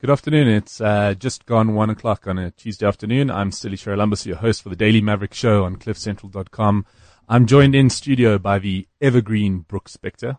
Good 0.00 0.08
afternoon. 0.08 0.48
It's 0.48 0.80
uh, 0.80 1.12
just 1.12 1.44
gone 1.44 1.74
one 1.74 1.90
o'clock 1.90 2.26
on 2.26 2.38
a 2.38 2.50
Tuesday 2.50 2.86
afternoon. 2.86 3.30
I'm 3.30 3.50
Styli 3.50 3.74
Charalambous, 3.74 4.24
your 4.24 4.36
host 4.36 4.62
for 4.62 4.70
the 4.70 4.76
Daily 4.76 5.02
Maverick 5.02 5.34
Show 5.34 5.64
on 5.64 5.76
CliffCentral.com. 5.76 6.86
I'm 7.28 7.44
joined 7.44 7.74
in 7.74 7.90
studio 7.90 8.38
by 8.38 8.60
the 8.60 8.88
evergreen 9.02 9.58
Brooks 9.58 9.94
Spector. 9.94 10.38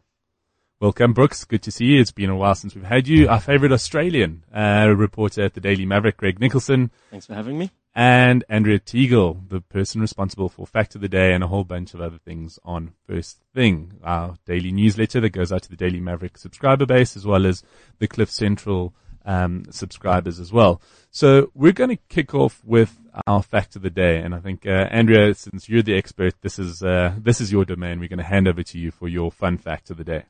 Welcome, 0.80 1.14
Brooks. 1.14 1.46
Good 1.46 1.62
to 1.62 1.72
see 1.72 1.86
you. 1.86 2.02
It's 2.02 2.12
been 2.12 2.32
a 2.32 2.36
while 2.36 2.56
since 2.56 2.74
we've 2.74 2.84
had 2.84 3.08
you. 3.08 3.30
Our 3.30 3.40
favorite 3.40 3.72
Australian 3.72 4.46
uh, 4.52 4.92
reporter 4.98 5.44
at 5.44 5.54
the 5.54 5.62
Daily 5.62 5.86
Maverick, 5.86 6.18
Greg 6.18 6.40
Nicholson. 6.40 6.90
Thanks 7.12 7.28
for 7.28 7.36
having 7.36 7.60
me. 7.60 7.70
And 7.94 8.44
Andrea 8.50 8.80
Teagle, 8.80 9.48
the 9.48 9.62
person 9.62 10.02
responsible 10.02 10.50
for 10.50 10.66
Fact 10.66 10.96
of 10.96 11.02
the 11.02 11.08
Day 11.08 11.34
and 11.34 11.44
a 11.44 11.48
whole 11.48 11.66
bunch 11.66 11.94
of 11.94 12.02
other 12.02 12.18
things 12.18 12.58
on 12.66 12.94
First 13.08 13.44
Thing, 13.54 14.00
our 14.04 14.38
daily 14.48 14.72
newsletter 14.72 15.22
that 15.22 15.30
goes 15.30 15.52
out 15.52 15.62
to 15.62 15.70
the 15.70 15.76
Daily 15.76 16.00
Maverick 16.00 16.40
subscriber 16.40 16.88
base 16.88 17.16
as 17.16 17.28
well 17.28 17.46
as 17.46 17.62
the 18.00 18.08
Cliff 18.08 18.32
Central 18.32 18.96
um, 19.26 19.66
subscribers 19.70 20.40
as 20.40 20.52
well. 20.52 20.82
So 21.12 21.52
we're 21.54 21.74
going 21.74 21.90
to 21.90 22.02
kick 22.10 22.34
off 22.34 22.62
with 22.64 22.98
our 23.28 23.44
fact 23.44 23.76
of 23.76 23.82
the 23.82 23.90
day, 23.90 24.20
and 24.20 24.34
I 24.34 24.40
think 24.40 24.66
uh, 24.66 24.88
Andrea, 24.90 25.34
since 25.34 25.68
you're 25.68 25.82
the 25.82 25.98
expert, 25.98 26.36
this 26.42 26.58
is 26.58 26.82
uh, 26.82 27.14
this 27.18 27.42
is 27.42 27.52
your 27.52 27.66
domain. 27.66 28.00
We're 28.00 28.08
going 28.08 28.20
to 28.20 28.24
hand 28.26 28.48
over 28.48 28.64
to 28.64 28.80
you 28.80 28.92
for 28.92 29.08
your 29.08 29.32
fun 29.32 29.58
fact 29.58 29.90
of 29.90 29.98
the 29.98 30.04
day. 30.04 30.24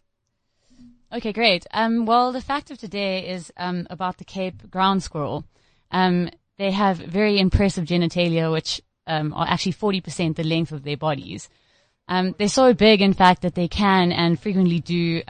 Okay, 1.14 1.34
great. 1.34 1.68
Um, 1.72 2.06
well, 2.06 2.32
the 2.32 2.42
fact 2.42 2.72
of 2.72 2.78
today 2.78 3.28
is 3.28 3.52
um, 3.58 3.86
about 3.90 4.18
the 4.18 4.24
Cape 4.24 4.72
ground 4.72 5.04
squirrel. 5.04 5.44
Um, 5.92 6.30
they 6.58 6.72
have 6.72 6.98
very 6.98 7.38
impressive 7.38 7.86
genitalia, 7.86 8.52
which 8.52 8.82
um, 9.08 9.34
are 9.34 9.48
actually 9.48 9.74
40% 9.74 10.36
the 10.36 10.44
length 10.44 10.72
of 10.72 10.84
their 10.84 10.96
bodies. 10.96 11.50
Um, 12.08 12.34
they're 12.38 12.48
so 12.48 12.74
big, 12.74 13.02
in 13.02 13.14
fact, 13.14 13.42
that 13.42 13.56
they 13.56 13.68
can 13.68 14.12
and 14.12 14.40
frequently 14.40 14.80
do 14.80 15.22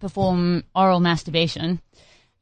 perform 0.00 0.64
oral 0.74 1.00
masturbation. 1.00 1.80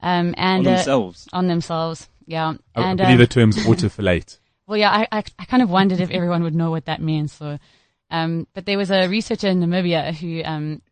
Um, 0.03 0.35
and 0.37 0.67
on 0.67 0.73
uh, 0.73 0.77
themselves. 0.77 1.29
On 1.33 1.47
themselves, 1.47 2.09
yeah. 2.27 2.55
I, 2.75 2.83
and, 2.83 3.01
I 3.01 3.05
believe 3.05 3.21
uh, 3.21 3.23
the 3.23 3.27
term's 3.29 3.57
autofellate. 3.59 4.39
well, 4.67 4.77
yeah, 4.77 4.91
I, 4.91 5.19
I, 5.19 5.25
I, 5.39 5.45
kind 5.45 5.63
of 5.63 5.71
wondered 5.71 6.01
if 6.01 6.11
everyone 6.11 6.43
would 6.43 6.55
know 6.55 6.71
what 6.71 6.87
that 6.87 7.01
means. 7.01 7.33
So, 7.33 7.59
um, 8.11 8.47
but 8.53 8.67
there 8.67 8.79
was 8.79 8.91
a 8.91 9.07
researcher 9.07 9.49
in 9.49 9.61
Namibia 9.61 10.13
who, 10.13 10.43
um, 10.45 10.83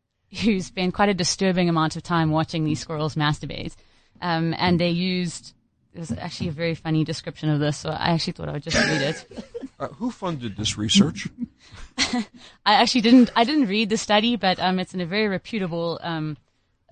who 0.42 0.61
spent 0.61 0.94
quite 0.94 1.08
a 1.08 1.14
disturbing 1.14 1.69
amount 1.69 1.97
of 1.97 2.02
time 2.02 2.30
watching 2.30 2.64
these 2.64 2.80
squirrels 2.80 3.17
masturbate. 3.17 3.75
Um, 4.22 4.55
and 4.58 4.78
they 4.78 4.91
used, 4.91 5.55
it 5.92 6.00
was 6.00 6.12
actually 6.12 6.48
a 6.48 6.52
very 6.52 6.74
funny 6.74 7.05
description 7.05 7.48
of 7.48 7.58
this, 7.58 7.78
so 7.78 7.91
I 7.91 8.11
actually 8.11 8.34
thought 8.34 8.48
I 8.48 8.52
would 8.52 8.62
just 8.62 8.77
read 8.77 9.02
it. 9.02 9.47
Uh, 9.80 9.89
who 9.95 10.11
funded 10.11 10.58
this 10.58 10.77
research? 10.77 11.27
I 11.97 12.27
actually 12.67 13.00
didn't, 13.00 13.30
I 13.34 13.45
didn't 13.45 13.67
read 13.67 13.89
the 13.89 13.97
study, 13.97 14.36
but, 14.36 14.61
um, 14.61 14.78
it's 14.78 14.92
in 14.92 15.00
a 15.00 15.06
very 15.06 15.27
reputable, 15.27 15.98
um, 16.02 16.36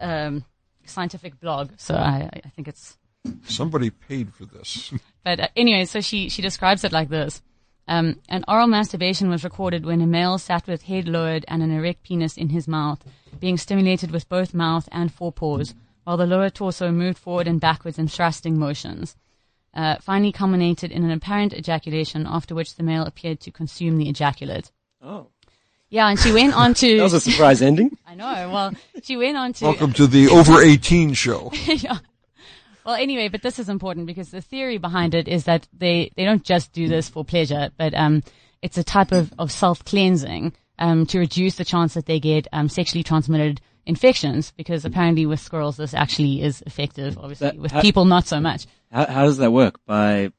um, 0.00 0.42
scientific 0.88 1.40
blog, 1.40 1.72
so 1.76 1.94
I, 1.94 2.30
I 2.44 2.48
think 2.50 2.68
it's. 2.68 2.96
Somebody 3.44 3.90
paid 3.90 4.32
for 4.32 4.46
this. 4.46 4.92
but 5.24 5.40
uh, 5.40 5.48
anyway, 5.56 5.84
so 5.84 6.00
she, 6.00 6.28
she 6.28 6.40
describes 6.40 6.84
it 6.84 6.92
like 6.92 7.08
this. 7.08 7.42
Um, 7.88 8.20
an 8.28 8.44
oral 8.46 8.66
masturbation 8.66 9.30
was 9.30 9.44
recorded 9.44 9.86
when 9.86 10.02
a 10.02 10.06
male 10.06 10.38
sat 10.38 10.66
with 10.66 10.82
head 10.82 11.08
lowered 11.08 11.44
and 11.48 11.62
an 11.62 11.70
erect 11.70 12.02
penis 12.02 12.36
in 12.36 12.50
his 12.50 12.68
mouth, 12.68 13.02
being 13.40 13.56
stimulated 13.56 14.10
with 14.10 14.28
both 14.28 14.54
mouth 14.54 14.88
and 14.92 15.12
forepaws, 15.12 15.74
while 16.04 16.16
the 16.16 16.26
lower 16.26 16.50
torso 16.50 16.92
moved 16.92 17.18
forward 17.18 17.48
and 17.48 17.60
backwards 17.60 17.98
in 17.98 18.08
thrusting 18.08 18.58
motions. 18.58 19.16
Uh, 19.74 19.96
finally 20.00 20.32
culminated 20.32 20.90
in 20.90 21.04
an 21.04 21.10
apparent 21.10 21.54
ejaculation, 21.54 22.26
after 22.26 22.54
which 22.54 22.74
the 22.74 22.82
male 22.82 23.04
appeared 23.04 23.40
to 23.40 23.50
consume 23.50 23.96
the 23.96 24.08
ejaculate. 24.08 24.70
Oh. 25.02 25.28
Yeah, 25.90 26.08
and 26.08 26.18
she 26.18 26.32
went 26.32 26.54
on 26.54 26.74
to. 26.74 26.96
that 26.98 27.02
was 27.02 27.14
a 27.14 27.20
surprise 27.20 27.62
ending. 27.62 27.96
I 28.06 28.14
know. 28.14 28.50
Well, 28.52 28.72
she 29.02 29.16
went 29.16 29.36
on 29.36 29.52
to. 29.54 29.64
Welcome 29.64 29.92
to 29.94 30.06
the 30.06 30.28
over 30.28 30.60
18 30.60 31.14
show. 31.14 31.50
yeah. 31.66 31.98
Well, 32.84 32.96
anyway, 32.96 33.28
but 33.28 33.42
this 33.42 33.58
is 33.58 33.68
important 33.68 34.06
because 34.06 34.30
the 34.30 34.40
theory 34.40 34.78
behind 34.78 35.14
it 35.14 35.28
is 35.28 35.44
that 35.44 35.66
they, 35.72 36.10
they 36.16 36.24
don't 36.24 36.42
just 36.42 36.72
do 36.72 36.88
this 36.88 37.08
for 37.08 37.24
pleasure, 37.24 37.70
but, 37.76 37.94
um, 37.94 38.22
it's 38.62 38.78
a 38.78 38.82
type 38.82 39.12
of, 39.12 39.32
of 39.38 39.52
self-cleansing, 39.52 40.54
um, 40.78 41.04
to 41.06 41.18
reduce 41.18 41.56
the 41.56 41.64
chance 41.66 41.94
that 41.94 42.06
they 42.06 42.18
get, 42.18 42.48
um, 42.52 42.68
sexually 42.68 43.02
transmitted 43.02 43.60
infections 43.84 44.52
because 44.56 44.84
apparently 44.84 45.26
with 45.26 45.40
squirrels 45.40 45.76
this 45.76 45.92
actually 45.94 46.42
is 46.42 46.62
effective, 46.62 47.18
obviously. 47.18 47.48
That, 47.48 47.58
with 47.58 47.72
how, 47.72 47.82
people, 47.82 48.04
not 48.04 48.26
so 48.26 48.40
much. 48.40 48.66
How, 48.90 49.06
how 49.06 49.24
does 49.24 49.38
that 49.38 49.50
work? 49.50 49.80
By, 49.84 50.32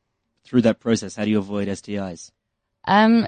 through 0.44 0.62
that 0.64 0.80
process, 0.80 1.16
how 1.16 1.26
do 1.26 1.32
you 1.32 1.38
avoid 1.38 1.68
STIs? 1.68 2.32
Um, 2.86 3.28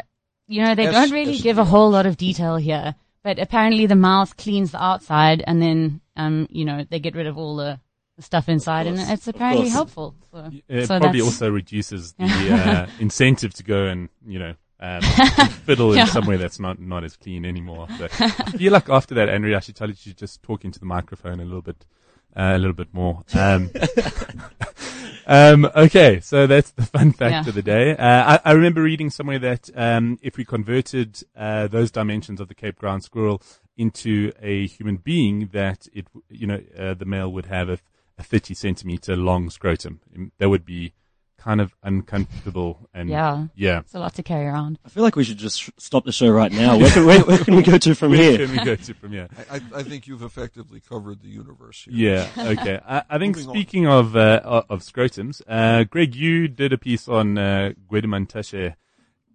you 0.52 0.62
know, 0.62 0.76
they 0.76 0.88
S- 0.88 0.94
don't 0.94 1.12
really 1.12 1.36
S- 1.36 1.42
give 1.42 1.58
a 1.58 1.64
whole 1.64 1.90
lot 1.90 2.06
of 2.06 2.18
detail 2.18 2.58
here, 2.58 2.96
but 3.24 3.40
apparently 3.40 3.86
the 3.86 3.96
mouth 3.96 4.36
cleans 4.36 4.72
the 4.72 4.84
outside 4.84 5.44
and 5.48 5.62
then, 5.62 6.02
um, 6.18 6.48
you 6.52 6.66
know, 6.66 6.86
they 6.90 7.00
get 7.00 7.16
rid 7.16 7.28
of 7.28 7.38
all 7.38 7.56
the 7.56 7.80
stuff 8.20 8.50
inside 8.50 8.86
and 8.86 9.00
it's 9.00 9.28
apparently 9.28 9.70
helpful. 9.70 10.14
So, 10.32 10.52
it 10.68 10.88
so 10.88 11.00
probably 11.00 11.22
also 11.22 11.50
reduces 11.50 12.14
the 12.14 12.26
uh, 12.52 12.88
incentive 13.00 13.54
to 13.56 13.64
go 13.64 13.86
and, 13.86 14.10
you 14.28 14.40
know, 14.40 14.54
um, 14.82 15.02
fiddle 15.66 15.96
yeah. 15.96 16.02
in 16.02 16.08
somewhere 16.08 16.38
that's 16.38 16.60
not, 16.60 16.80
not 16.80 17.04
as 17.06 17.16
clean 17.16 17.46
anymore. 17.46 17.88
So 17.98 18.06
I 18.12 18.30
feel 18.58 18.74
like 18.74 18.90
after 18.90 19.16
that, 19.16 19.30
Andrea, 19.30 19.58
I 19.58 19.60
should 19.62 19.76
tell 19.76 19.88
you 19.88 19.96
to 19.96 20.14
just 20.14 20.44
talk 20.44 20.66
into 20.66 20.80
the 20.80 20.86
microphone 20.86 21.40
a 21.40 21.46
little 21.46 21.62
bit, 21.62 21.86
uh, 22.36 22.54
a 22.56 22.58
little 22.58 22.74
bit 22.74 22.94
more. 22.94 23.24
Um, 23.34 23.72
Um, 25.26 25.70
okay, 25.76 26.20
so 26.20 26.48
that's 26.48 26.72
the 26.72 26.86
fun 26.86 27.12
fact 27.22 27.46
yeah. 27.46 27.50
of 27.50 27.56
the 27.56 27.62
day. 27.62 27.96
Uh, 27.96 28.40
I, 28.46 28.52
I, 28.52 28.52
remember 28.54 28.82
reading 28.82 29.10
somewhere 29.10 29.40
that 29.40 29.70
um, 29.76 30.20
if 30.22 30.38
we 30.38 30.46
converted 30.46 31.24
uh, 31.36 31.68
those 31.68 31.92
dimensions 31.92 32.40
of 32.40 32.48
the 32.48 32.56
Cape 32.56 32.78
ground 32.78 33.04
squirrel 33.04 33.42
into 33.78 34.32
a 34.42 34.68
human 34.68 34.98
being, 34.98 35.50
that 35.54 35.88
it, 35.94 36.08
you 36.30 36.48
know, 36.48 36.62
uh, 36.78 36.94
the 36.94 37.06
male 37.06 37.32
would 37.32 37.48
have 37.48 37.70
a, 37.70 37.80
a 38.18 38.24
30 38.24 38.54
centimeter 38.54 39.16
long 39.16 39.50
scrotum. 39.50 40.02
That 40.38 40.50
would 40.50 40.66
be 40.66 40.94
kind 41.42 41.60
of 41.60 41.74
uncomfortable 41.82 42.88
and 42.94 43.10
yeah, 43.10 43.48
yeah, 43.56 43.80
it's 43.80 43.96
a 43.96 44.00
lot 44.00 44.14
to 44.16 44.24
carry 44.24 44.46
around. 44.46 44.78
I 44.86 44.90
feel 44.90 45.04
like 45.04 45.16
we 45.16 45.24
should 45.24 45.38
just 45.38 45.70
stop 45.80 46.06
the 46.06 46.12
show 46.12 46.30
right 46.30 46.52
now. 46.52 46.78
Where 46.78 46.92
can, 46.92 47.06
where, 47.06 47.22
where 47.22 47.38
can 47.40 47.56
we 47.56 47.64
go 47.64 47.78
to 47.78 47.96
from 47.96 48.12
where 48.12 48.22
here? 48.22 48.46
Can 48.46 48.56
we 48.56 48.64
go 48.64 48.76
to 48.76 48.94
from 48.94 49.12
here? 49.12 49.28
I, 49.50 49.62
I, 49.74 49.84
think 49.84 50.08
you've 50.08 50.22
effectively 50.22 50.80
covered 50.80 51.22
the 51.22 51.30
universe. 51.30 51.88
Here. 51.90 52.28
Yeah. 52.38 52.52
Okay. 52.52 52.80
I, 52.88 53.04
I 53.10 53.18
think 53.18 53.38
speaking 53.38 53.88
on. 53.88 54.00
of 54.00 54.16
uh, 54.16 54.64
of 54.70 54.82
scrotums, 54.82 55.42
uh, 55.48 55.84
Greg, 55.86 56.16
you 56.16 56.48
did 56.48 56.74
a 56.74 56.78
piece 56.78 57.08
on 57.08 57.38
uh, 57.38 57.72
Gwede 57.90 58.76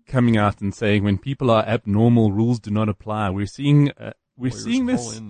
coming 0.07 0.37
out 0.37 0.61
and 0.61 0.75
saying 0.75 1.03
when 1.03 1.19
people 1.19 1.51
are 1.51 1.65
abnormal, 1.65 2.31
rules 2.31 2.61
do 2.61 2.71
not 2.71 2.89
apply. 2.89 3.31
We're 3.31 3.47
seeing 3.47 3.91
uh, 3.91 4.13
we're 4.37 4.51
Lawyers 4.51 4.65
seeing 4.65 4.87
this. 4.87 5.21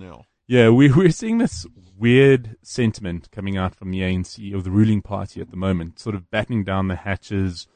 Yeah, 0.47 0.71
we, 0.71 0.93
we're 0.97 1.11
seeing 1.11 1.39
this 1.39 1.67
weird 1.97 2.57
sentiment 2.63 3.31
coming 3.31 3.57
out 3.57 3.75
from 3.75 3.91
the 3.91 4.01
ANC 4.01 4.55
or 4.55 4.63
the 4.63 4.71
ruling 4.71 5.03
party 5.03 5.41
at 5.41 5.51
the 5.51 5.57
moment, 5.57 5.99
sort 5.99 6.15
of 6.15 6.31
battening 6.31 6.65
down 6.65 6.89
the 6.89 6.97
hatches, 6.97 7.67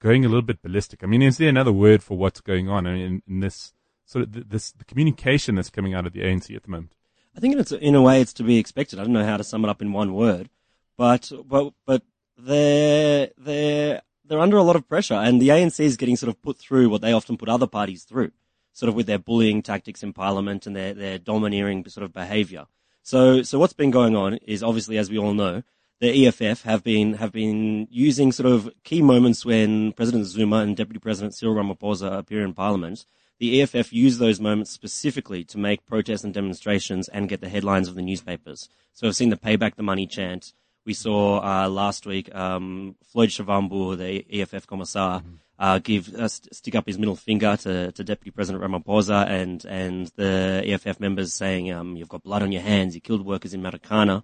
going 0.00 0.24
a 0.24 0.28
little 0.28 0.42
bit 0.42 0.62
ballistic. 0.62 1.02
I 1.02 1.06
mean, 1.06 1.22
is 1.22 1.38
there 1.38 1.48
another 1.48 1.72
word 1.72 2.02
for 2.02 2.16
what's 2.16 2.40
going 2.40 2.68
on 2.68 2.86
in, 2.86 3.22
in 3.26 3.40
this 3.40 3.72
sort 4.04 4.24
of 4.24 4.48
this 4.48 4.72
the 4.72 4.84
communication 4.84 5.54
that's 5.54 5.70
coming 5.70 5.94
out 5.94 6.06
of 6.06 6.12
the 6.12 6.20
ANC 6.20 6.54
at 6.54 6.62
the 6.62 6.70
moment? 6.70 6.92
I 7.36 7.40
think 7.40 7.56
it's 7.56 7.72
in 7.72 7.94
a 7.94 8.02
way 8.02 8.20
it's 8.20 8.32
to 8.34 8.42
be 8.42 8.58
expected. 8.58 8.98
I 8.98 9.02
don't 9.02 9.12
know 9.12 9.24
how 9.24 9.36
to 9.36 9.44
sum 9.44 9.64
it 9.64 9.68
up 9.68 9.82
in 9.82 9.92
one 9.92 10.14
word, 10.14 10.50
but 10.96 11.30
but 11.46 11.72
but 11.84 12.02
they're 12.36 13.30
they're 13.36 14.02
they're 14.24 14.40
under 14.40 14.56
a 14.56 14.62
lot 14.62 14.76
of 14.76 14.88
pressure, 14.88 15.14
and 15.14 15.40
the 15.40 15.48
ANC 15.48 15.80
is 15.80 15.96
getting 15.96 16.16
sort 16.16 16.28
of 16.28 16.42
put 16.42 16.58
through 16.58 16.90
what 16.90 17.00
they 17.00 17.12
often 17.12 17.36
put 17.36 17.48
other 17.48 17.66
parties 17.66 18.04
through 18.04 18.32
sort 18.78 18.88
of 18.88 18.94
with 18.94 19.06
their 19.06 19.18
bullying 19.18 19.60
tactics 19.60 20.04
in 20.04 20.12
parliament 20.12 20.64
and 20.64 20.76
their, 20.76 20.94
their 20.94 21.18
domineering 21.18 21.84
sort 21.88 22.04
of 22.04 22.12
behavior. 22.12 22.66
So, 23.02 23.42
so 23.42 23.58
what's 23.58 23.72
been 23.72 23.90
going 23.90 24.14
on 24.14 24.34
is 24.46 24.62
obviously, 24.62 24.98
as 24.98 25.10
we 25.10 25.18
all 25.18 25.34
know, 25.34 25.64
the 25.98 26.28
EFF 26.28 26.62
have 26.62 26.84
been, 26.84 27.14
have 27.14 27.32
been 27.32 27.88
using 27.90 28.30
sort 28.30 28.46
of 28.46 28.70
key 28.84 29.02
moments 29.02 29.44
when 29.44 29.90
President 29.94 30.26
Zuma 30.26 30.58
and 30.58 30.76
Deputy 30.76 31.00
President 31.00 31.34
Cyril 31.34 31.56
Ramaphosa 31.56 32.18
appear 32.18 32.44
in 32.44 32.54
parliament. 32.54 33.04
The 33.40 33.60
EFF 33.60 33.92
use 33.92 34.18
those 34.18 34.38
moments 34.38 34.70
specifically 34.70 35.42
to 35.46 35.58
make 35.58 35.84
protests 35.84 36.22
and 36.22 36.32
demonstrations 36.32 37.08
and 37.08 37.28
get 37.28 37.40
the 37.40 37.48
headlines 37.48 37.88
of 37.88 37.96
the 37.96 38.02
newspapers. 38.02 38.68
So 38.92 39.08
we've 39.08 39.16
seen 39.16 39.30
the 39.30 39.36
payback 39.36 39.74
the 39.74 39.82
money 39.82 40.06
chant. 40.06 40.52
We 40.86 40.94
saw 40.94 41.40
uh, 41.40 41.68
last 41.68 42.06
week 42.06 42.32
um, 42.32 42.94
Floyd 43.02 43.30
Shivambu, 43.30 43.98
the 43.98 44.40
EFF 44.40 44.68
commissar, 44.68 45.18
mm-hmm 45.18 45.34
uh, 45.58 45.78
give 45.78 46.14
uh, 46.14 46.28
st- 46.28 46.54
stick 46.54 46.74
up 46.74 46.86
his 46.86 46.98
middle 46.98 47.16
finger 47.16 47.56
to, 47.56 47.90
to 47.92 48.04
Deputy 48.04 48.30
President 48.30 48.62
Ramaphosa 48.62 49.26
and 49.28 49.64
and 49.64 50.10
the 50.16 50.62
EFF 50.66 51.00
members 51.00 51.34
saying, 51.34 51.72
um, 51.72 51.96
"You've 51.96 52.08
got 52.08 52.22
blood 52.22 52.42
on 52.42 52.52
your 52.52 52.62
hands. 52.62 52.94
You 52.94 53.00
killed 53.00 53.24
workers 53.24 53.54
in 53.54 53.62
Marikana." 53.62 54.22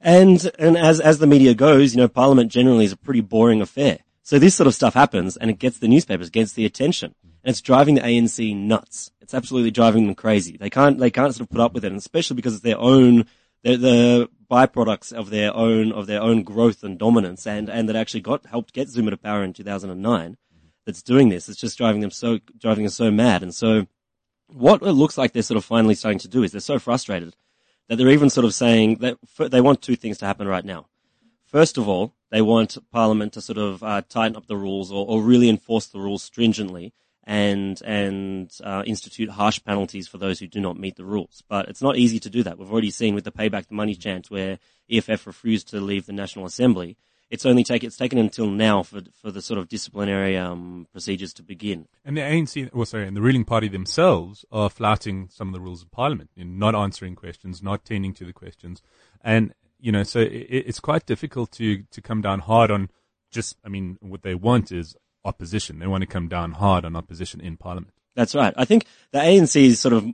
And 0.00 0.50
and 0.58 0.76
as 0.76 1.00
as 1.00 1.18
the 1.18 1.26
media 1.26 1.54
goes, 1.54 1.94
you 1.94 2.00
know, 2.00 2.08
Parliament 2.08 2.52
generally 2.52 2.84
is 2.84 2.92
a 2.92 2.96
pretty 2.96 3.22
boring 3.22 3.60
affair. 3.60 3.98
So 4.22 4.38
this 4.38 4.54
sort 4.54 4.66
of 4.66 4.74
stuff 4.74 4.94
happens, 4.94 5.36
and 5.36 5.50
it 5.50 5.58
gets 5.58 5.78
the 5.78 5.88
newspapers, 5.88 6.30
gets 6.30 6.52
the 6.52 6.66
attention, 6.66 7.14
and 7.22 7.50
it's 7.50 7.60
driving 7.60 7.96
the 7.96 8.02
ANC 8.02 8.56
nuts. 8.56 9.10
It's 9.20 9.34
absolutely 9.34 9.70
driving 9.70 10.06
them 10.06 10.14
crazy. 10.14 10.56
They 10.56 10.70
can't 10.70 10.98
they 10.98 11.10
can't 11.10 11.34
sort 11.34 11.48
of 11.48 11.50
put 11.50 11.60
up 11.60 11.74
with 11.74 11.84
it, 11.84 11.90
and 11.90 11.98
especially 11.98 12.36
because 12.36 12.54
it's 12.54 12.62
their 12.62 12.78
own 12.78 13.26
they're 13.64 13.76
the 13.76 14.30
byproducts 14.48 15.12
of 15.12 15.30
their 15.30 15.54
own 15.54 15.92
of 15.92 16.06
their 16.06 16.20
own 16.20 16.42
growth 16.42 16.82
and 16.82 16.98
dominance, 16.98 17.46
and 17.46 17.68
and 17.68 17.88
that 17.88 17.96
actually 17.96 18.20
got 18.20 18.46
helped 18.46 18.72
get 18.72 18.88
Zuma 18.88 19.10
to 19.10 19.16
power 19.16 19.42
in 19.42 19.52
2009. 19.52 20.36
That's 20.84 21.02
doing 21.02 21.28
this. 21.30 21.48
It's 21.48 21.60
just 21.60 21.78
driving 21.78 22.00
them 22.00 22.10
so 22.10 22.38
driving 22.58 22.84
them 22.84 22.90
so 22.90 23.10
mad. 23.10 23.42
And 23.42 23.54
so, 23.54 23.86
what 24.46 24.82
it 24.82 24.92
looks 24.92 25.18
like 25.18 25.32
they're 25.32 25.42
sort 25.42 25.58
of 25.58 25.64
finally 25.64 25.94
starting 25.94 26.20
to 26.20 26.28
do 26.28 26.42
is 26.42 26.52
they're 26.52 26.60
so 26.60 26.78
frustrated 26.78 27.36
that 27.88 27.96
they're 27.96 28.08
even 28.08 28.30
sort 28.30 28.44
of 28.44 28.54
saying 28.54 28.96
that 28.96 29.18
they 29.50 29.60
want 29.60 29.82
two 29.82 29.96
things 29.96 30.18
to 30.18 30.26
happen 30.26 30.48
right 30.48 30.64
now. 30.64 30.86
First 31.44 31.78
of 31.78 31.88
all, 31.88 32.14
they 32.30 32.42
want 32.42 32.76
Parliament 32.90 33.32
to 33.34 33.40
sort 33.40 33.58
of 33.58 33.82
uh, 33.82 34.02
tighten 34.08 34.36
up 34.36 34.46
the 34.46 34.56
rules 34.56 34.90
or, 34.90 35.06
or 35.06 35.22
really 35.22 35.48
enforce 35.48 35.86
the 35.86 36.00
rules 36.00 36.22
stringently 36.22 36.92
and 37.26 37.82
and 37.82 38.52
uh, 38.62 38.84
institute 38.86 39.28
harsh 39.30 39.60
penalties 39.64 40.06
for 40.06 40.18
those 40.18 40.38
who 40.38 40.46
do 40.46 40.60
not 40.60 40.78
meet 40.78 40.96
the 40.96 41.04
rules. 41.04 41.42
But 41.48 41.68
it's 41.68 41.82
not 41.82 41.96
easy 41.96 42.20
to 42.20 42.30
do 42.30 42.42
that. 42.44 42.58
We've 42.58 42.70
already 42.70 42.90
seen 42.90 43.14
with 43.14 43.24
the 43.24 43.32
payback 43.32 43.66
the 43.66 43.74
money 43.74 43.94
chant 43.94 44.30
where 44.30 44.58
EFF 44.90 45.26
refused 45.26 45.68
to 45.68 45.80
leave 45.80 46.06
the 46.06 46.12
National 46.12 46.46
Assembly. 46.46 46.96
It's 47.28 47.44
only 47.44 47.64
take 47.64 47.82
it's 47.82 47.96
taken 47.96 48.18
until 48.18 48.46
now 48.46 48.84
for 48.84 49.00
for 49.20 49.32
the 49.32 49.42
sort 49.42 49.58
of 49.58 49.68
disciplinary 49.68 50.36
um, 50.36 50.86
procedures 50.92 51.32
to 51.34 51.42
begin. 51.42 51.88
And 52.04 52.16
the 52.16 52.20
ANC, 52.20 52.72
well, 52.72 52.86
sorry, 52.86 53.08
and 53.08 53.16
the 53.16 53.20
ruling 53.20 53.44
party 53.44 53.66
themselves 53.66 54.44
are 54.52 54.70
flouting 54.70 55.28
some 55.32 55.48
of 55.48 55.54
the 55.54 55.60
rules 55.60 55.82
of 55.82 55.90
Parliament 55.90 56.30
in 56.36 56.60
not 56.60 56.76
answering 56.76 57.16
questions, 57.16 57.60
not 57.60 57.84
tending 57.84 58.14
to 58.14 58.24
the 58.24 58.32
questions, 58.32 58.80
and 59.24 59.52
you 59.80 59.90
know, 59.90 60.04
so 60.04 60.20
it, 60.20 60.46
it's 60.48 60.78
quite 60.78 61.04
difficult 61.06 61.50
to 61.52 61.82
to 61.90 62.00
come 62.00 62.22
down 62.22 62.38
hard 62.38 62.70
on 62.70 62.90
just. 63.32 63.56
I 63.64 63.68
mean, 63.70 63.98
what 64.00 64.22
they 64.22 64.36
want 64.36 64.70
is 64.70 64.94
opposition. 65.26 65.78
They 65.78 65.86
want 65.86 66.02
to 66.02 66.06
come 66.06 66.28
down 66.28 66.52
hard 66.52 66.84
on 66.84 66.96
opposition 66.96 67.40
in 67.40 67.56
Parliament. 67.56 67.92
That's 68.14 68.34
right. 68.34 68.54
I 68.56 68.64
think 68.64 68.86
the 69.12 69.18
ANC 69.18 69.62
is 69.62 69.80
sort 69.80 69.92
of 69.92 70.06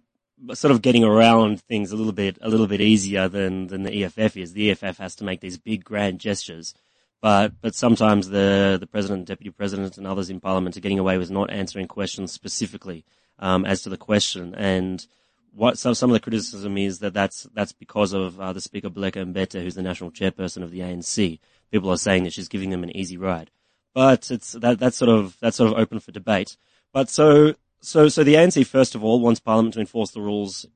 sort 0.55 0.73
of 0.73 0.82
getting 0.82 1.05
around 1.05 1.61
things 1.62 1.93
a 1.93 1.97
little 1.97 2.12
bit 2.12 2.37
a 2.41 2.49
little 2.49 2.67
bit 2.67 2.81
easier 2.81 3.29
than 3.29 3.69
than 3.69 3.85
the 3.85 4.05
EFF 4.05 4.37
is. 4.37 4.53
The 4.53 4.73
EFF 4.73 4.99
has 4.99 5.14
to 5.17 5.25
make 5.25 5.41
these 5.41 5.59
big 5.59 5.85
grand 5.85 6.19
gestures, 6.19 6.75
but 7.20 7.61
but 7.61 7.75
sometimes 7.75 8.29
the 8.29 8.76
the 8.81 8.87
president, 8.87 9.26
deputy 9.26 9.50
president, 9.50 9.99
and 9.99 10.06
others 10.06 10.31
in 10.31 10.41
Parliament 10.41 10.76
are 10.76 10.81
getting 10.81 10.99
away 10.99 11.17
with 11.17 11.31
not 11.31 11.50
answering 11.50 11.87
questions 11.87 12.32
specifically 12.32 13.05
um, 13.38 13.65
as 13.65 13.82
to 13.82 13.88
the 13.88 13.97
question. 13.97 14.55
And 14.56 15.06
what 15.55 15.79
some 15.79 15.94
some 15.94 16.11
of 16.11 16.15
the 16.15 16.20
criticism 16.20 16.76
is 16.76 16.99
that 16.99 17.15
that's 17.15 17.47
that's 17.55 17.73
because 17.73 18.12
of 18.12 18.41
uh, 18.41 18.53
the 18.53 18.61
Speaker 18.61 18.91
Baleka 18.91 19.25
Mbete, 19.32 19.62
who's 19.62 19.76
the 19.76 19.82
national 19.82 20.11
chairperson 20.11 20.65
of 20.65 20.73
the 20.73 20.81
ANC. 20.81 21.38
People 21.70 21.91
are 21.91 21.97
saying 21.97 22.25
that 22.25 22.32
she's 22.32 22.49
giving 22.49 22.70
them 22.70 22.82
an 22.82 22.94
easy 22.97 23.17
ride 23.17 23.50
but 23.94 24.31
it's 24.31 24.53
that 24.53 24.79
that's 24.79 24.97
sort 24.97 25.11
of 25.11 25.37
that's 25.41 25.56
sort 25.56 25.73
of 25.73 25.79
open 25.79 26.00
for 26.00 26.12
debate. 26.12 26.56
But 26.93 27.09
so 27.09 27.55
so 27.81 28.09
so 28.09 28.25
the 28.25 28.35
ANC 28.35 28.67
first 28.67 28.94
of 28.94 29.05
all 29.05 29.21
wants 29.21 29.41
Parliament 29.41 29.75
to 29.75 29.81
enforce 29.81 30.11
the 30.12 30.21
rules 30.21 30.67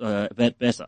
uh, 0.00 0.28
better, 0.28 0.86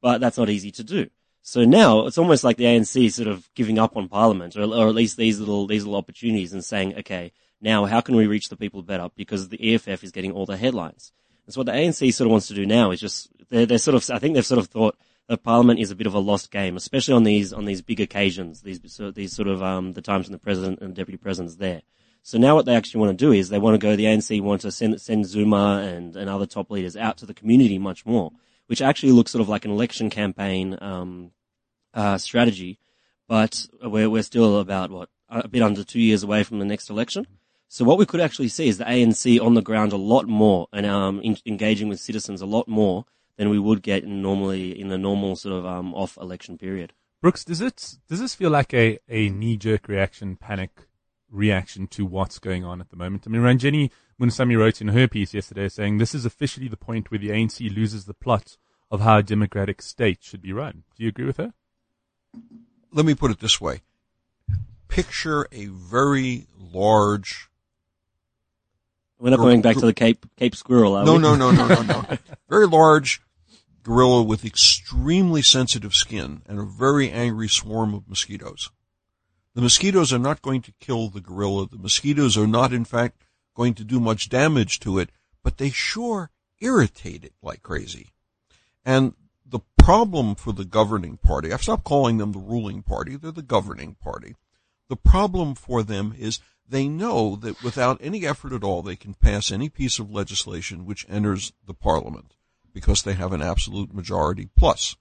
but 0.00 0.20
that's 0.20 0.38
not 0.38 0.50
easy 0.50 0.70
to 0.72 0.84
do. 0.84 1.08
So 1.42 1.64
now 1.64 2.06
it's 2.06 2.18
almost 2.18 2.44
like 2.44 2.56
the 2.56 2.64
ANC 2.64 3.06
is 3.06 3.14
sort 3.14 3.28
of 3.28 3.48
giving 3.54 3.78
up 3.78 3.96
on 3.96 4.08
Parliament, 4.08 4.56
or, 4.56 4.62
or 4.62 4.88
at 4.88 4.94
least 4.94 5.16
these 5.16 5.38
little 5.38 5.66
these 5.66 5.84
little 5.84 5.98
opportunities, 5.98 6.52
and 6.52 6.64
saying, 6.64 6.96
okay, 6.98 7.32
now 7.60 7.86
how 7.86 8.00
can 8.00 8.16
we 8.16 8.26
reach 8.26 8.48
the 8.48 8.56
people 8.56 8.82
better? 8.82 9.08
Because 9.16 9.48
the 9.48 9.74
EFF 9.74 10.04
is 10.04 10.12
getting 10.12 10.32
all 10.32 10.46
the 10.46 10.56
headlines. 10.56 11.12
And 11.46 11.54
so 11.54 11.60
what 11.60 11.66
the 11.66 11.72
ANC 11.72 12.12
sort 12.14 12.26
of 12.26 12.32
wants 12.32 12.48
to 12.48 12.54
do 12.54 12.66
now 12.66 12.90
is 12.90 13.00
just 13.00 13.30
they're, 13.48 13.66
they're 13.66 13.78
sort 13.78 13.94
of 13.94 14.08
I 14.10 14.18
think 14.18 14.34
they've 14.34 14.46
sort 14.46 14.60
of 14.60 14.68
thought 14.68 14.96
Parliament 15.36 15.78
is 15.78 15.90
a 15.90 15.94
bit 15.94 16.06
of 16.06 16.14
a 16.14 16.18
lost 16.18 16.50
game, 16.50 16.76
especially 16.76 17.14
on 17.14 17.24
these 17.24 17.52
on 17.52 17.64
these 17.64 17.82
big 17.82 18.00
occasions, 18.00 18.62
these 18.62 18.80
so 18.86 19.10
these 19.10 19.32
sort 19.32 19.48
of 19.48 19.62
um, 19.62 19.92
the 19.92 20.02
times 20.02 20.26
when 20.26 20.32
the 20.32 20.38
president 20.38 20.80
and 20.80 20.90
the 20.90 20.94
deputy 20.94 21.16
president's 21.16 21.56
there. 21.56 21.82
So 22.22 22.36
now 22.36 22.54
what 22.54 22.66
they 22.66 22.74
actually 22.74 23.00
want 23.00 23.18
to 23.18 23.24
do 23.24 23.32
is 23.32 23.48
they 23.48 23.58
want 23.58 23.74
to 23.74 23.78
go. 23.78 23.96
The 23.96 24.04
ANC 24.04 24.40
want 24.40 24.62
to 24.62 24.72
send 24.72 25.00
send 25.00 25.26
Zuma 25.26 25.82
and 25.84 26.16
and 26.16 26.28
other 26.28 26.46
top 26.46 26.70
leaders 26.70 26.96
out 26.96 27.16
to 27.18 27.26
the 27.26 27.34
community 27.34 27.78
much 27.78 28.04
more, 28.04 28.32
which 28.66 28.82
actually 28.82 29.12
looks 29.12 29.30
sort 29.30 29.40
of 29.40 29.48
like 29.48 29.64
an 29.64 29.70
election 29.70 30.10
campaign 30.10 30.76
um, 30.80 31.30
uh, 31.94 32.18
strategy. 32.18 32.78
But 33.28 33.68
we're 33.82 34.10
we're 34.10 34.22
still 34.22 34.58
about 34.58 34.90
what 34.90 35.08
a 35.28 35.48
bit 35.48 35.62
under 35.62 35.84
two 35.84 36.00
years 36.00 36.22
away 36.22 36.42
from 36.42 36.58
the 36.58 36.64
next 36.64 36.90
election. 36.90 37.26
So 37.68 37.84
what 37.84 37.98
we 37.98 38.06
could 38.06 38.20
actually 38.20 38.48
see 38.48 38.66
is 38.66 38.78
the 38.78 38.84
ANC 38.84 39.40
on 39.40 39.54
the 39.54 39.62
ground 39.62 39.92
a 39.92 39.96
lot 39.96 40.26
more 40.26 40.66
and 40.72 40.84
um, 40.86 41.20
in, 41.20 41.36
engaging 41.46 41.88
with 41.88 42.00
citizens 42.00 42.42
a 42.42 42.46
lot 42.46 42.66
more 42.66 43.04
than 43.36 43.48
we 43.50 43.58
would 43.58 43.82
get 43.82 44.04
in 44.04 44.22
normally 44.22 44.78
in 44.78 44.88
the 44.88 44.98
normal 44.98 45.36
sort 45.36 45.54
of 45.54 45.66
um, 45.66 45.94
off 45.94 46.16
election 46.16 46.58
period. 46.58 46.92
Brooks, 47.22 47.44
does 47.44 47.60
it 47.60 47.96
does 48.08 48.20
this 48.20 48.34
feel 48.34 48.50
like 48.50 48.72
a, 48.72 48.98
a 49.08 49.28
knee 49.28 49.56
jerk 49.56 49.88
reaction, 49.88 50.36
panic 50.36 50.86
reaction 51.30 51.86
to 51.88 52.06
what's 52.06 52.38
going 52.38 52.64
on 52.64 52.80
at 52.80 52.90
the 52.90 52.96
moment? 52.96 53.24
I 53.26 53.30
mean, 53.30 53.42
Ranjeni 53.42 53.90
Munusamy 54.20 54.56
wrote 54.56 54.80
in 54.80 54.88
her 54.88 55.06
piece 55.06 55.34
yesterday 55.34 55.68
saying 55.68 55.98
this 55.98 56.14
is 56.14 56.24
officially 56.24 56.68
the 56.68 56.76
point 56.76 57.10
where 57.10 57.18
the 57.18 57.28
ANC 57.28 57.74
loses 57.74 58.06
the 58.06 58.14
plot 58.14 58.56
of 58.90 59.02
how 59.02 59.18
a 59.18 59.22
democratic 59.22 59.82
state 59.82 60.18
should 60.22 60.42
be 60.42 60.52
run. 60.52 60.84
Do 60.96 61.02
you 61.02 61.10
agree 61.10 61.26
with 61.26 61.36
her? 61.36 61.52
Let 62.92 63.06
me 63.06 63.14
put 63.14 63.30
it 63.30 63.40
this 63.40 63.60
way. 63.60 63.82
Picture 64.88 65.46
a 65.52 65.66
very 65.66 66.46
large 66.58 67.49
we're 69.20 69.30
not 69.30 69.38
going 69.38 69.62
back 69.62 69.76
to 69.76 69.86
the 69.86 69.92
Cape 69.92 70.26
Cape 70.36 70.56
Squirrel, 70.56 70.96
are 70.96 71.04
no, 71.04 71.14
we? 71.14 71.18
No, 71.18 71.36
no, 71.36 71.50
no, 71.50 71.66
no, 71.66 71.82
no, 71.82 71.82
no. 71.82 72.18
Very 72.48 72.66
large 72.66 73.20
gorilla 73.82 74.22
with 74.22 74.44
extremely 74.44 75.42
sensitive 75.42 75.94
skin 75.94 76.42
and 76.46 76.58
a 76.58 76.64
very 76.64 77.10
angry 77.10 77.48
swarm 77.48 77.94
of 77.94 78.08
mosquitoes. 78.08 78.70
The 79.54 79.62
mosquitoes 79.62 80.12
are 80.12 80.18
not 80.18 80.42
going 80.42 80.62
to 80.62 80.72
kill 80.80 81.08
the 81.08 81.20
gorilla. 81.20 81.68
The 81.68 81.78
mosquitoes 81.78 82.36
are 82.36 82.46
not, 82.46 82.72
in 82.72 82.84
fact, 82.84 83.22
going 83.54 83.74
to 83.74 83.84
do 83.84 83.98
much 83.98 84.28
damage 84.28 84.80
to 84.80 84.98
it, 84.98 85.10
but 85.42 85.58
they 85.58 85.70
sure 85.70 86.30
irritate 86.60 87.24
it 87.24 87.32
like 87.42 87.62
crazy. 87.62 88.08
And 88.84 89.14
the 89.44 89.60
problem 89.78 90.34
for 90.34 90.52
the 90.52 90.64
governing 90.64 91.16
party, 91.16 91.52
I've 91.52 91.62
stopped 91.62 91.84
calling 91.84 92.18
them 92.18 92.32
the 92.32 92.38
ruling 92.38 92.82
party, 92.82 93.16
they're 93.16 93.32
the 93.32 93.42
governing 93.42 93.96
party. 94.00 94.36
The 94.90 94.96
problem 94.96 95.54
for 95.54 95.84
them 95.84 96.16
is 96.18 96.40
they 96.68 96.88
know 96.88 97.36
that 97.36 97.62
without 97.62 98.00
any 98.00 98.26
effort 98.26 98.52
at 98.52 98.64
all, 98.64 98.82
they 98.82 98.96
can 98.96 99.14
pass 99.14 99.52
any 99.52 99.68
piece 99.68 100.00
of 100.00 100.10
legislation 100.10 100.84
which 100.84 101.06
enters 101.08 101.52
the 101.64 101.74
parliament 101.74 102.34
because 102.72 103.04
they 103.04 103.14
have 103.14 103.32
an 103.32 103.40
absolute 103.40 103.94
majority 103.94 104.48
plus. 104.56 104.96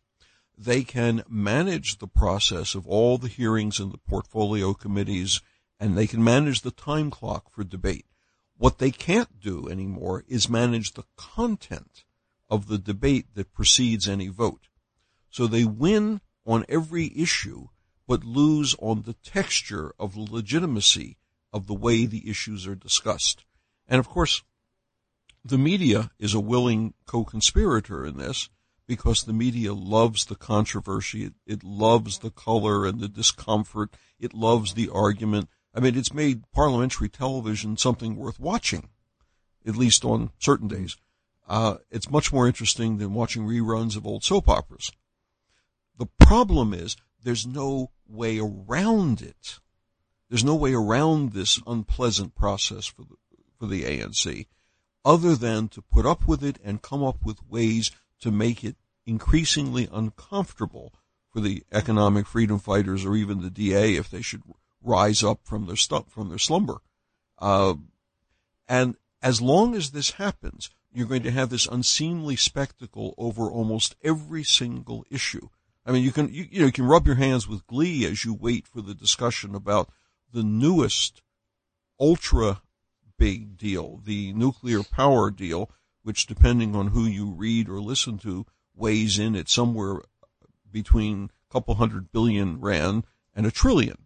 They 0.55 0.83
can 0.83 1.23
manage 1.27 1.97
the 1.97 2.07
process 2.07 2.75
of 2.75 2.85
all 2.85 3.17
the 3.17 3.27
hearings 3.27 3.79
in 3.79 3.89
the 3.89 3.97
portfolio 3.97 4.75
committees 4.75 5.41
and 5.79 5.97
they 5.97 6.05
can 6.05 6.23
manage 6.23 6.61
the 6.61 6.69
time 6.69 7.09
clock 7.09 7.51
for 7.51 7.63
debate. 7.63 8.05
What 8.57 8.77
they 8.77 8.91
can't 8.91 9.39
do 9.39 9.67
anymore 9.67 10.23
is 10.27 10.47
manage 10.47 10.93
the 10.93 11.05
content 11.15 12.03
of 12.47 12.67
the 12.67 12.77
debate 12.77 13.33
that 13.33 13.55
precedes 13.55 14.07
any 14.07 14.27
vote. 14.27 14.67
So 15.31 15.47
they 15.47 15.65
win 15.65 16.21
on 16.45 16.63
every 16.69 17.11
issue, 17.15 17.69
but 18.09 18.23
lose 18.23 18.75
on 18.79 19.03
the 19.03 19.13
texture 19.13 19.93
of 19.99 20.17
legitimacy 20.17 21.15
of 21.53 21.67
the 21.67 21.75
way 21.75 22.07
the 22.07 22.27
issues 22.27 22.65
are 22.65 22.73
discussed. 22.73 23.45
And 23.87 23.99
of 23.99 24.09
course, 24.09 24.41
the 25.45 25.59
media 25.59 26.09
is 26.17 26.33
a 26.33 26.39
willing 26.39 26.95
co-conspirator 27.05 28.03
in 28.07 28.17
this 28.17 28.49
because 28.87 29.21
the 29.21 29.31
media 29.31 29.75
loves 29.75 30.25
the 30.25 30.35
controversy. 30.35 31.25
It, 31.25 31.33
it, 31.45 31.63
loves 31.63 32.17
the 32.17 32.31
color 32.31 32.87
and 32.87 32.99
the 32.99 33.07
discomfort. 33.07 33.95
It 34.19 34.33
loves 34.33 34.73
the 34.73 34.89
argument. 34.89 35.47
I 35.75 35.79
mean, 35.79 35.95
it's 35.95 36.11
made 36.11 36.51
parliamentary 36.51 37.09
television 37.09 37.77
something 37.77 38.15
worth 38.15 38.39
watching, 38.39 38.89
at 39.67 39.75
least 39.75 40.03
on 40.03 40.31
certain 40.39 40.67
days. 40.67 40.97
Uh, 41.47 41.75
it's 41.91 42.09
much 42.09 42.33
more 42.33 42.47
interesting 42.47 42.97
than 42.97 43.13
watching 43.13 43.43
reruns 43.43 43.95
of 43.95 44.07
old 44.07 44.23
soap 44.23 44.49
operas. 44.49 44.91
The 45.95 46.07
problem 46.07 46.73
is 46.73 46.97
there's 47.23 47.45
no 47.45 47.91
way 48.07 48.39
around 48.39 49.21
it. 49.21 49.59
There's 50.29 50.43
no 50.43 50.55
way 50.55 50.73
around 50.73 51.33
this 51.33 51.61
unpleasant 51.65 52.35
process 52.35 52.85
for 52.85 53.03
the, 53.03 53.15
for 53.57 53.65
the 53.65 53.83
ANC 53.83 54.47
other 55.05 55.35
than 55.35 55.67
to 55.69 55.81
put 55.81 56.05
up 56.05 56.27
with 56.27 56.43
it 56.43 56.59
and 56.63 56.81
come 56.81 57.03
up 57.03 57.23
with 57.23 57.47
ways 57.49 57.91
to 58.19 58.31
make 58.31 58.63
it 58.63 58.75
increasingly 59.05 59.87
uncomfortable 59.91 60.93
for 61.31 61.39
the 61.39 61.63
economic 61.71 62.27
freedom 62.27 62.59
fighters 62.59 63.05
or 63.05 63.15
even 63.15 63.41
the 63.41 63.49
DA 63.49 63.95
if 63.95 64.09
they 64.09 64.21
should 64.21 64.43
rise 64.81 65.23
up 65.23 65.39
from 65.43 65.65
their 65.65 65.75
stu- 65.75 66.05
from 66.09 66.29
their 66.29 66.37
slumber. 66.37 66.81
Uh, 67.37 67.75
and 68.67 68.95
as 69.21 69.41
long 69.41 69.75
as 69.75 69.91
this 69.91 70.11
happens, 70.11 70.69
you're 70.93 71.07
going 71.07 71.23
to 71.23 71.31
have 71.31 71.49
this 71.49 71.67
unseemly 71.67 72.35
spectacle 72.35 73.13
over 73.17 73.49
almost 73.49 73.95
every 74.03 74.43
single 74.43 75.05
issue. 75.09 75.49
I 75.89 75.91
mean, 75.91 76.03
you 76.03 76.11
can 76.11 76.31
you, 76.31 76.45
you 76.51 76.59
know 76.59 76.67
you 76.67 76.71
can 76.71 76.85
rub 76.85 77.07
your 77.07 77.15
hands 77.15 77.47
with 77.47 77.65
glee 77.65 78.05
as 78.05 78.23
you 78.23 78.35
wait 78.35 78.67
for 78.67 78.79
the 78.79 78.93
discussion 78.93 79.55
about 79.55 79.89
the 80.31 80.43
newest 80.43 81.23
ultra 81.99 82.61
big 83.17 83.57
deal, 83.57 83.99
the 84.05 84.31
nuclear 84.33 84.83
power 84.83 85.31
deal, 85.31 85.71
which 86.03 86.27
depending 86.27 86.75
on 86.75 86.89
who 86.89 87.05
you 87.05 87.31
read 87.31 87.67
or 87.67 87.81
listen 87.81 88.19
to, 88.19 88.45
weighs 88.75 89.17
in 89.17 89.35
at 89.35 89.49
somewhere 89.49 90.01
between 90.71 91.31
a 91.49 91.51
couple 91.51 91.73
hundred 91.73 92.11
billion 92.11 92.61
rand 92.61 93.05
and 93.35 93.47
a 93.47 93.51
trillion 93.51 94.05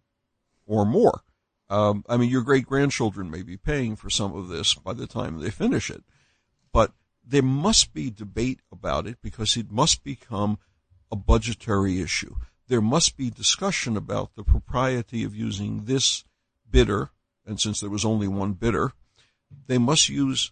or 0.64 0.86
more. 0.86 1.20
Um, 1.68 2.02
I 2.08 2.16
mean, 2.16 2.30
your 2.30 2.42
great 2.42 2.64
grandchildren 2.64 3.30
may 3.30 3.42
be 3.42 3.58
paying 3.58 3.94
for 3.94 4.08
some 4.08 4.34
of 4.34 4.48
this 4.48 4.72
by 4.72 4.94
the 4.94 5.06
time 5.06 5.38
they 5.38 5.50
finish 5.50 5.90
it, 5.90 6.02
but 6.72 6.92
there 7.22 7.42
must 7.42 7.92
be 7.92 8.10
debate 8.10 8.60
about 8.72 9.06
it 9.06 9.18
because 9.20 9.54
it 9.58 9.70
must 9.70 10.02
become 10.02 10.58
a 11.14 11.16
budgetary 11.16 12.00
issue 12.00 12.34
there 12.68 12.80
must 12.80 13.16
be 13.16 13.30
discussion 13.30 13.96
about 13.96 14.34
the 14.34 14.44
propriety 14.44 15.22
of 15.24 15.36
using 15.36 15.84
this 15.84 16.24
bidder, 16.70 17.10
and 17.46 17.60
since 17.60 17.80
there 17.80 17.90
was 17.90 18.04
only 18.04 18.26
one 18.28 18.52
bidder, 18.52 18.92
they 19.66 19.78
must 19.78 20.08
use, 20.08 20.50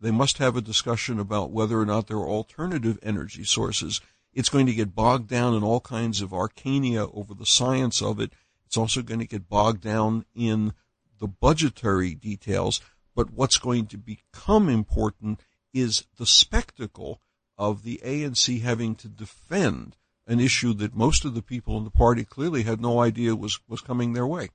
they 0.00 0.10
must 0.10 0.38
have 0.38 0.56
a 0.56 0.60
discussion 0.60 1.18
about 1.18 1.50
whether 1.50 1.80
or 1.80 1.86
not 1.86 2.06
there 2.06 2.18
are 2.18 2.28
alternative 2.28 2.98
energy 3.02 3.44
sources. 3.44 4.00
It's 4.34 4.50
going 4.50 4.66
to 4.66 4.74
get 4.74 4.94
bogged 4.94 5.28
down 5.28 5.54
in 5.54 5.62
all 5.62 5.80
kinds 5.80 6.20
of 6.20 6.30
arcania 6.30 7.10
over 7.14 7.32
the 7.32 7.46
science 7.46 8.02
of 8.02 8.20
it. 8.20 8.32
It's 8.66 8.76
also 8.76 9.00
going 9.00 9.20
to 9.20 9.26
get 9.26 9.48
bogged 9.48 9.82
down 9.82 10.26
in 10.34 10.74
the 11.18 11.26
budgetary 11.26 12.14
details. 12.14 12.80
But 13.14 13.30
what's 13.30 13.56
going 13.56 13.86
to 13.86 13.96
become 13.96 14.68
important 14.68 15.40
is 15.72 16.04
the 16.18 16.26
spectacle 16.26 17.22
of 17.58 17.82
the 17.82 18.00
ANC 18.04 18.62
having 18.62 18.94
to 18.96 19.08
defend 19.08 19.96
an 20.26 20.40
issue 20.40 20.74
that 20.74 20.94
most 20.94 21.24
of 21.24 21.34
the 21.34 21.42
people 21.42 21.78
in 21.78 21.84
the 21.84 21.90
party 21.90 22.24
clearly 22.24 22.64
had 22.64 22.80
no 22.80 23.00
idea 23.00 23.36
was, 23.36 23.60
was 23.68 23.80
coming 23.80 24.12
their 24.12 24.26
way. 24.26 24.48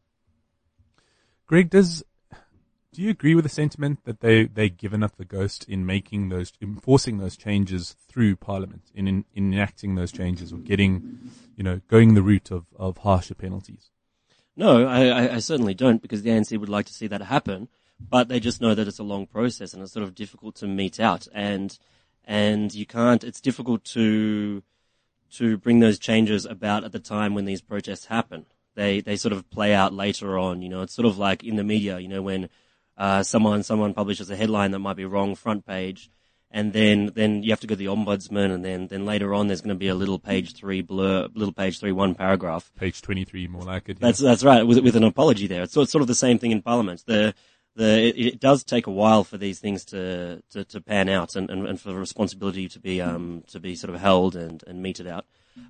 Greg, 1.47 1.69
does 1.69 2.03
do 2.93 3.01
you 3.01 3.09
agree 3.09 3.35
with 3.35 3.43
the 3.43 3.49
sentiment 3.49 4.03
that 4.03 4.19
they 4.19 4.45
they 4.45 4.69
given 4.69 5.01
up 5.01 5.15
the 5.15 5.25
ghost 5.25 5.63
in 5.67 5.85
making 5.85 6.29
those 6.29 6.51
enforcing 6.61 7.19
those 7.19 7.37
changes 7.37 7.95
through 8.07 8.35
Parliament 8.35 8.83
in, 8.93 9.07
in, 9.07 9.25
in 9.33 9.53
enacting 9.53 9.95
those 9.95 10.11
changes 10.11 10.51
or 10.51 10.57
getting 10.57 11.19
you 11.55 11.63
know 11.63 11.79
going 11.87 12.13
the 12.13 12.21
route 12.21 12.51
of, 12.51 12.65
of 12.77 12.97
harsher 12.97 13.35
penalties? 13.35 13.89
No, 14.57 14.85
I, 14.85 15.35
I 15.35 15.39
certainly 15.39 15.73
don't 15.73 16.01
because 16.01 16.21
the 16.21 16.29
ANC 16.29 16.57
would 16.59 16.69
like 16.69 16.85
to 16.87 16.93
see 16.93 17.07
that 17.07 17.21
happen, 17.21 17.69
but 17.99 18.27
they 18.27 18.41
just 18.41 18.59
know 18.59 18.75
that 18.75 18.87
it's 18.87 18.99
a 18.99 19.03
long 19.03 19.25
process 19.25 19.73
and 19.73 19.81
it's 19.81 19.93
sort 19.93 20.03
of 20.03 20.13
difficult 20.13 20.55
to 20.55 20.67
mete 20.67 20.99
out 20.99 21.27
and 21.33 21.77
and 22.25 22.73
you 22.73 22.85
can't. 22.85 23.23
It's 23.23 23.41
difficult 23.41 23.83
to 23.85 24.63
to 25.31 25.57
bring 25.57 25.79
those 25.79 25.97
changes 25.97 26.45
about 26.45 26.83
at 26.83 26.91
the 26.91 26.99
time 26.99 27.33
when 27.33 27.45
these 27.45 27.61
protests 27.61 28.05
happen. 28.05 28.45
They 28.75 29.01
they 29.01 29.15
sort 29.15 29.33
of 29.33 29.49
play 29.49 29.73
out 29.73 29.93
later 29.93 30.37
on. 30.37 30.61
You 30.61 30.69
know, 30.69 30.81
it's 30.81 30.93
sort 30.93 31.05
of 31.05 31.17
like 31.17 31.43
in 31.43 31.55
the 31.55 31.63
media. 31.63 31.99
You 31.99 32.07
know, 32.07 32.21
when 32.21 32.49
uh, 32.97 33.23
someone 33.23 33.63
someone 33.63 33.93
publishes 33.93 34.29
a 34.29 34.35
headline 34.35 34.71
that 34.71 34.79
might 34.79 34.95
be 34.95 35.05
wrong 35.05 35.35
front 35.35 35.65
page, 35.65 36.09
and 36.49 36.73
then 36.73 37.11
then 37.15 37.43
you 37.43 37.51
have 37.51 37.59
to 37.61 37.67
go 37.67 37.75
to 37.75 37.79
the 37.79 37.85
ombudsman, 37.85 38.53
and 38.53 38.63
then 38.63 38.87
then 38.87 39.05
later 39.05 39.33
on 39.33 39.47
there's 39.47 39.61
going 39.61 39.75
to 39.75 39.79
be 39.79 39.87
a 39.87 39.95
little 39.95 40.19
page 40.19 40.53
three 40.53 40.81
blur, 40.81 41.27
little 41.33 41.53
page 41.53 41.79
three 41.79 41.91
one 41.91 42.15
paragraph. 42.15 42.71
Page 42.77 43.01
twenty 43.01 43.25
three, 43.25 43.47
more 43.47 43.63
like 43.63 43.89
it. 43.89 43.97
Yeah. 43.99 44.07
That's 44.07 44.19
that's 44.19 44.43
right, 44.43 44.65
with 44.65 44.79
with 44.79 44.95
an 44.95 45.03
apology 45.03 45.47
there. 45.47 45.63
It's, 45.63 45.75
it's 45.75 45.91
sort 45.91 46.01
of 46.01 46.07
the 46.07 46.15
same 46.15 46.39
thing 46.39 46.51
in 46.51 46.61
Parliament. 46.61 47.03
The 47.05 47.33
the 47.75 48.09
it, 48.09 48.17
it, 48.17 48.39
does 48.39 48.63
take 48.63 48.87
a 48.87 48.91
while 48.91 49.23
for 49.23 49.37
these 49.37 49.59
things 49.59 49.85
to 49.85 50.41
to, 50.51 50.63
to 50.65 50.81
pan 50.81 51.09
out, 51.09 51.35
and, 51.35 51.49
and, 51.49 51.67
and 51.67 51.79
for 51.79 51.89
the 51.89 51.95
responsibility 51.95 52.67
to 52.69 52.79
be 52.79 53.01
um 53.01 53.43
to 53.47 53.59
be 53.59 53.75
sort 53.75 53.93
of 53.93 53.99
held 53.99 54.35
and 54.35 54.63
and 54.67 54.81
meted 54.81 55.07
out. 55.07 55.25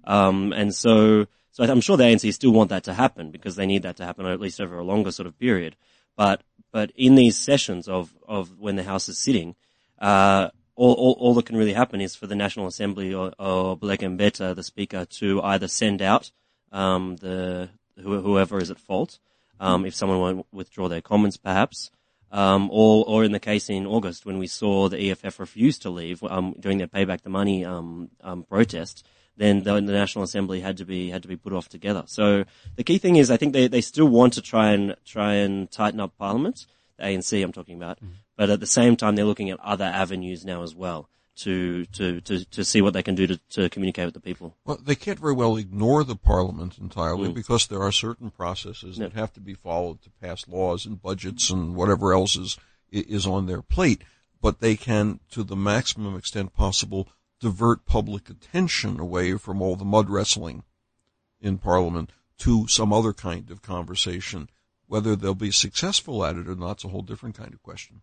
Um 0.05 0.53
and 0.53 0.73
so 0.73 1.27
so 1.51 1.63
I'm 1.63 1.81
sure 1.81 1.97
the 1.97 2.03
ANC 2.03 2.33
still 2.33 2.51
want 2.51 2.69
that 2.69 2.83
to 2.85 2.93
happen 2.93 3.31
because 3.31 3.55
they 3.55 3.65
need 3.65 3.83
that 3.83 3.97
to 3.97 4.05
happen 4.05 4.25
at 4.25 4.39
least 4.39 4.61
over 4.61 4.77
a 4.77 4.83
longer 4.83 5.11
sort 5.11 5.27
of 5.27 5.37
period. 5.37 5.75
But 6.15 6.43
but 6.71 6.91
in 6.95 7.15
these 7.15 7.37
sessions 7.37 7.87
of, 7.87 8.13
of 8.27 8.57
when 8.57 8.77
the 8.77 8.83
House 8.83 9.09
is 9.09 9.19
sitting, 9.19 9.55
uh, 9.99 10.49
all, 10.75 10.93
all, 10.93 11.17
all, 11.19 11.33
that 11.35 11.45
can 11.45 11.57
really 11.57 11.73
happen 11.73 12.01
is 12.01 12.15
for 12.15 12.27
the 12.27 12.35
National 12.35 12.67
Assembly 12.67 13.13
or, 13.13 13.33
or 13.37 13.77
Mbete, 13.77 14.55
the 14.55 14.63
Speaker, 14.63 15.05
to 15.05 15.41
either 15.43 15.67
send 15.67 16.01
out 16.01 16.31
um, 16.71 17.17
the 17.17 17.69
whoever 18.01 18.59
is 18.59 18.71
at 18.71 18.79
fault, 18.79 19.19
um, 19.61 19.85
if 19.85 19.95
someone 19.95 20.19
won't 20.19 20.45
withdraw 20.51 20.89
their 20.89 21.01
comments, 21.01 21.37
perhaps, 21.37 21.91
um, 22.31 22.69
or 22.71 23.05
or 23.07 23.23
in 23.23 23.31
the 23.31 23.39
case 23.39 23.69
in 23.69 23.85
August 23.85 24.25
when 24.25 24.39
we 24.39 24.47
saw 24.47 24.89
the 24.89 25.11
EFF 25.11 25.39
refuse 25.39 25.77
to 25.79 25.89
leave 25.89 26.23
um, 26.23 26.55
during 26.59 26.79
their 26.79 26.87
payback 26.87 27.21
the 27.21 27.29
money 27.29 27.63
um, 27.63 28.09
um, 28.21 28.43
protest, 28.43 29.05
then 29.37 29.63
the, 29.63 29.73
the, 29.75 29.81
National 29.81 30.23
Assembly 30.23 30.61
had 30.61 30.77
to 30.77 30.85
be 30.85 31.09
had 31.11 31.21
to 31.21 31.27
be 31.27 31.37
put 31.37 31.53
off 31.53 31.69
together. 31.69 32.03
So 32.07 32.43
the 32.75 32.83
key 32.83 32.97
thing 32.97 33.17
is, 33.17 33.29
I 33.29 33.37
think 33.37 33.53
they, 33.53 33.67
they 33.67 33.81
still 33.81 34.07
want 34.07 34.33
to 34.33 34.41
try 34.41 34.71
and 34.71 34.95
try 35.05 35.35
and 35.35 35.69
tighten 35.69 35.99
up 35.99 36.17
Parliament, 36.17 36.65
the 36.97 37.03
ANC 37.03 37.43
I'm 37.43 37.53
talking 37.53 37.77
about, 37.77 37.97
mm-hmm. 37.97 38.15
but 38.35 38.49
at 38.49 38.59
the 38.59 38.67
same 38.67 38.95
time 38.95 39.15
they're 39.15 39.25
looking 39.25 39.51
at 39.51 39.59
other 39.59 39.85
avenues 39.85 40.43
now 40.43 40.63
as 40.63 40.75
well 40.75 41.07
to 41.37 41.85
to 41.85 42.21
to, 42.21 42.45
to 42.45 42.63
see 42.63 42.81
what 42.81 42.93
they 42.93 43.03
can 43.03 43.15
do 43.15 43.27
to, 43.27 43.37
to 43.49 43.69
communicate 43.69 44.05
with 44.05 44.13
the 44.13 44.19
people. 44.19 44.55
Well, 44.65 44.79
they 44.81 44.95
can't 44.95 45.19
very 45.19 45.33
well 45.33 45.57
ignore 45.57 46.03
the 46.03 46.15
Parliament 46.15 46.77
entirely 46.77 47.29
mm. 47.29 47.33
because 47.33 47.67
there 47.67 47.81
are 47.81 47.91
certain 47.91 48.29
processes 48.29 48.97
that 48.97 49.13
have 49.13 49.33
to 49.33 49.39
be 49.39 49.53
followed 49.53 50.01
to 50.03 50.09
pass 50.09 50.47
laws 50.47 50.85
and 50.85 51.01
budgets 51.01 51.49
and 51.49 51.75
whatever 51.75 52.13
else 52.13 52.35
is 52.35 52.57
is 52.91 53.25
on 53.25 53.45
their 53.45 53.61
plate. 53.61 54.03
But 54.41 54.59
they 54.59 54.75
can, 54.75 55.19
to 55.31 55.43
the 55.43 55.55
maximum 55.55 56.17
extent 56.17 56.53
possible, 56.53 57.07
divert 57.39 57.85
public 57.85 58.29
attention 58.29 58.99
away 58.99 59.37
from 59.37 59.61
all 59.61 59.75
the 59.75 59.85
mud 59.85 60.09
wrestling 60.09 60.63
in 61.39 61.57
Parliament 61.57 62.11
to 62.39 62.67
some 62.67 62.91
other 62.91 63.13
kind 63.13 63.51
of 63.51 63.61
conversation. 63.61 64.49
Whether 64.87 65.15
they'll 65.15 65.35
be 65.35 65.51
successful 65.51 66.25
at 66.25 66.35
it 66.35 66.47
or 66.47 66.55
not 66.55 66.79
is 66.79 66.85
a 66.85 66.89
whole 66.89 67.03
different 67.03 67.37
kind 67.37 67.53
of 67.53 67.61
question. 67.61 68.01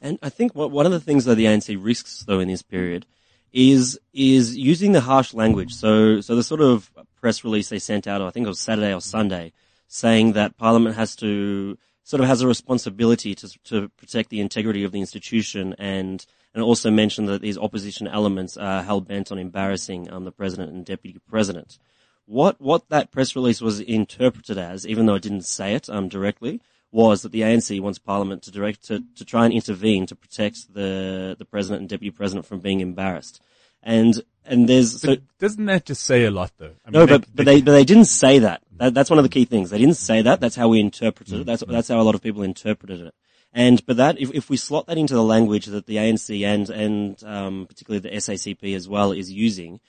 And 0.00 0.18
I 0.22 0.30
think 0.30 0.54
what, 0.54 0.70
one 0.70 0.86
of 0.86 0.92
the 0.92 1.00
things 1.00 1.24
that 1.26 1.34
the 1.34 1.44
ANC 1.44 1.76
risks, 1.78 2.24
though, 2.26 2.40
in 2.40 2.48
this 2.48 2.62
period 2.62 3.06
is 3.52 3.98
is 4.12 4.56
using 4.56 4.92
the 4.92 5.00
harsh 5.00 5.34
language. 5.34 5.74
So, 5.74 6.20
so 6.20 6.36
the 6.36 6.42
sort 6.42 6.60
of 6.60 6.90
press 7.20 7.44
release 7.44 7.68
they 7.68 7.78
sent 7.78 8.06
out, 8.06 8.22
I 8.22 8.30
think 8.30 8.46
it 8.46 8.48
was 8.48 8.60
Saturday 8.60 8.94
or 8.94 9.00
Sunday, 9.00 9.52
saying 9.88 10.32
that 10.32 10.56
Parliament 10.56 10.96
has 10.96 11.16
to 11.16 11.76
sort 12.04 12.20
of 12.20 12.28
has 12.28 12.42
a 12.42 12.46
responsibility 12.46 13.34
to 13.34 13.48
to 13.64 13.88
protect 13.90 14.30
the 14.30 14.40
integrity 14.40 14.84
of 14.84 14.92
the 14.92 15.00
institution 15.00 15.74
and 15.78 16.24
and 16.54 16.62
also 16.62 16.90
mentioned 16.90 17.28
that 17.28 17.42
these 17.42 17.58
opposition 17.58 18.08
elements 18.08 18.56
are 18.56 18.82
hell 18.82 19.00
bent 19.00 19.30
on 19.30 19.38
embarrassing 19.38 20.10
um, 20.10 20.24
the 20.24 20.32
president 20.32 20.72
and 20.72 20.84
deputy 20.84 21.18
president. 21.28 21.78
What 22.26 22.60
what 22.60 22.88
that 22.88 23.10
press 23.10 23.34
release 23.36 23.60
was 23.60 23.80
interpreted 23.80 24.58
as, 24.58 24.86
even 24.86 25.06
though 25.06 25.16
it 25.16 25.22
didn't 25.22 25.42
say 25.42 25.74
it 25.74 25.90
um, 25.90 26.08
directly, 26.08 26.60
was 26.92 27.22
that 27.22 27.32
the 27.32 27.42
ANC 27.42 27.80
wants 27.80 27.98
Parliament 27.98 28.42
to 28.42 28.50
direct 28.50 28.84
to, 28.84 29.04
to 29.16 29.24
try 29.24 29.44
and 29.44 29.54
intervene 29.54 30.06
to 30.06 30.16
protect 30.16 30.72
the 30.74 31.36
the 31.38 31.44
president 31.44 31.80
and 31.80 31.88
deputy 31.88 32.10
president 32.10 32.46
from 32.46 32.60
being 32.60 32.80
embarrassed. 32.80 33.40
And 33.82 34.22
and 34.44 34.68
there's 34.68 35.00
so, 35.00 35.16
doesn't 35.38 35.64
that 35.66 35.86
just 35.86 36.02
say 36.04 36.24
a 36.24 36.30
lot 36.30 36.52
though? 36.58 36.74
I 36.84 36.90
mean, 36.90 36.92
no, 36.92 37.06
but 37.06 37.22
they, 37.22 37.28
but 37.34 37.46
they 37.46 37.62
but 37.62 37.72
they 37.72 37.84
didn't 37.84 38.06
say 38.06 38.40
that. 38.40 38.62
that. 38.76 38.94
That's 38.94 39.10
one 39.10 39.18
of 39.18 39.22
the 39.22 39.28
key 39.28 39.44
things. 39.44 39.70
They 39.70 39.78
didn't 39.78 39.94
say 39.96 40.22
that. 40.22 40.40
That's 40.40 40.56
how 40.56 40.68
we 40.68 40.80
interpreted 40.80 41.32
mm-hmm. 41.32 41.42
it. 41.42 41.46
That's 41.46 41.64
that's 41.66 41.88
how 41.88 42.00
a 42.00 42.02
lot 42.02 42.14
of 42.14 42.22
people 42.22 42.42
interpreted 42.42 43.00
it. 43.00 43.14
And 43.52 43.84
but 43.86 43.96
that 43.96 44.20
if, 44.20 44.32
if 44.34 44.50
we 44.50 44.56
slot 44.56 44.86
that 44.86 44.98
into 44.98 45.14
the 45.14 45.24
language 45.24 45.66
that 45.66 45.86
the 45.86 45.96
ANC 45.96 46.44
and 46.44 46.70
and 46.70 47.24
um, 47.24 47.66
particularly 47.66 48.00
the 48.00 48.16
SACP 48.16 48.74
as 48.74 48.88
well 48.88 49.12
is 49.12 49.30
using, 49.30 49.80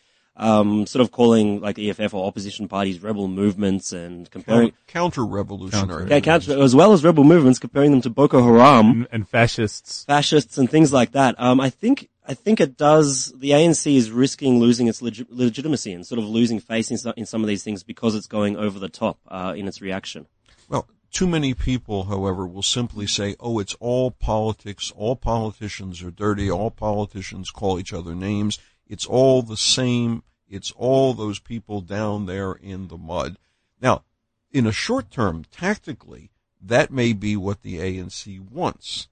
um, 0.42 0.88
sort 0.88 1.02
of 1.02 1.12
calling 1.12 1.62
like 1.62 1.76
the 1.76 1.90
EFF 1.92 2.14
or 2.14 2.26
opposition 2.26 2.68
parties 2.68 3.02
rebel 3.02 3.28
movements 3.28 3.94
and 3.94 4.30
comparing 4.32 4.74
counter-revolutionary, 4.88 6.10
yeah, 6.10 6.20
counter, 6.20 6.62
as 6.62 6.76
well 6.76 6.94
as 6.94 7.04
rebel 7.04 7.24
movements, 7.24 7.60
comparing 7.60 7.92
them 7.92 8.02
to 8.02 8.10
Boko 8.10 8.44
Haram 8.44 8.90
and, 8.90 9.08
and 9.12 9.30
fascists, 9.30 10.04
fascists 10.06 10.58
and 10.58 10.70
things 10.70 10.92
like 10.92 11.12
that. 11.12 11.36
Um, 11.40 11.62
I 11.62 11.70
think 11.70 12.10
I 12.26 12.34
think 12.34 12.60
it 12.60 12.76
does. 12.76 13.32
The 13.38 13.52
ANC 13.52 13.96
is 13.96 14.10
risking 14.10 14.60
losing 14.60 14.88
its 14.88 15.02
leg- 15.02 15.28
legitimacy 15.30 15.94
and 15.94 16.06
sort 16.06 16.18
of 16.18 16.26
losing 16.26 16.60
face 16.60 16.90
in, 16.90 16.98
in, 17.16 17.26
some 17.26 17.42
of 17.42 17.48
these 17.48 17.64
things 17.64 17.84
because 17.84 18.16
it's 18.16 18.28
going 18.28 18.58
over 18.58 18.80
the 18.80 18.90
top 18.90 19.20
uh, 19.28 19.54
in 19.56 19.68
its 19.68 19.80
reaction. 19.80 20.26
Well, 20.70 20.88
too 21.12 21.28
many 21.28 21.54
people, 21.54 22.06
however, 22.06 22.48
will 22.48 22.64
simply 22.64 23.06
say, 23.06 23.36
oh, 23.40 23.60
it's 23.60 23.76
all 23.80 24.10
politics. 24.10 24.92
All 24.96 25.16
politicians 25.16 26.02
are 26.02 26.10
dirty. 26.10 26.50
All 26.50 26.72
politicians 26.72 27.52
call 27.52 27.80
each 27.80 27.94
other 27.94 28.16
names. 28.16 28.58
It's 28.88 29.06
all 29.06 29.42
the 29.42 29.58
same. 29.58 30.24
It's 30.52 30.72
all 30.72 31.14
those 31.14 31.40
people 31.40 31.80
down 31.80 32.26
there 32.26 32.52
in 32.52 32.90
the 32.90 32.98
mud. 32.98 33.38
Now, 33.82 34.04
in 34.52 34.68
a 34.68 34.74
short 34.74 35.10
term, 35.10 35.46
tactically, 35.50 36.30
that 36.62 36.92
may 36.92 37.14
be 37.14 37.38
what 37.38 37.62
the 37.62 37.78
ANC 37.78 38.40
wants. 38.52 39.08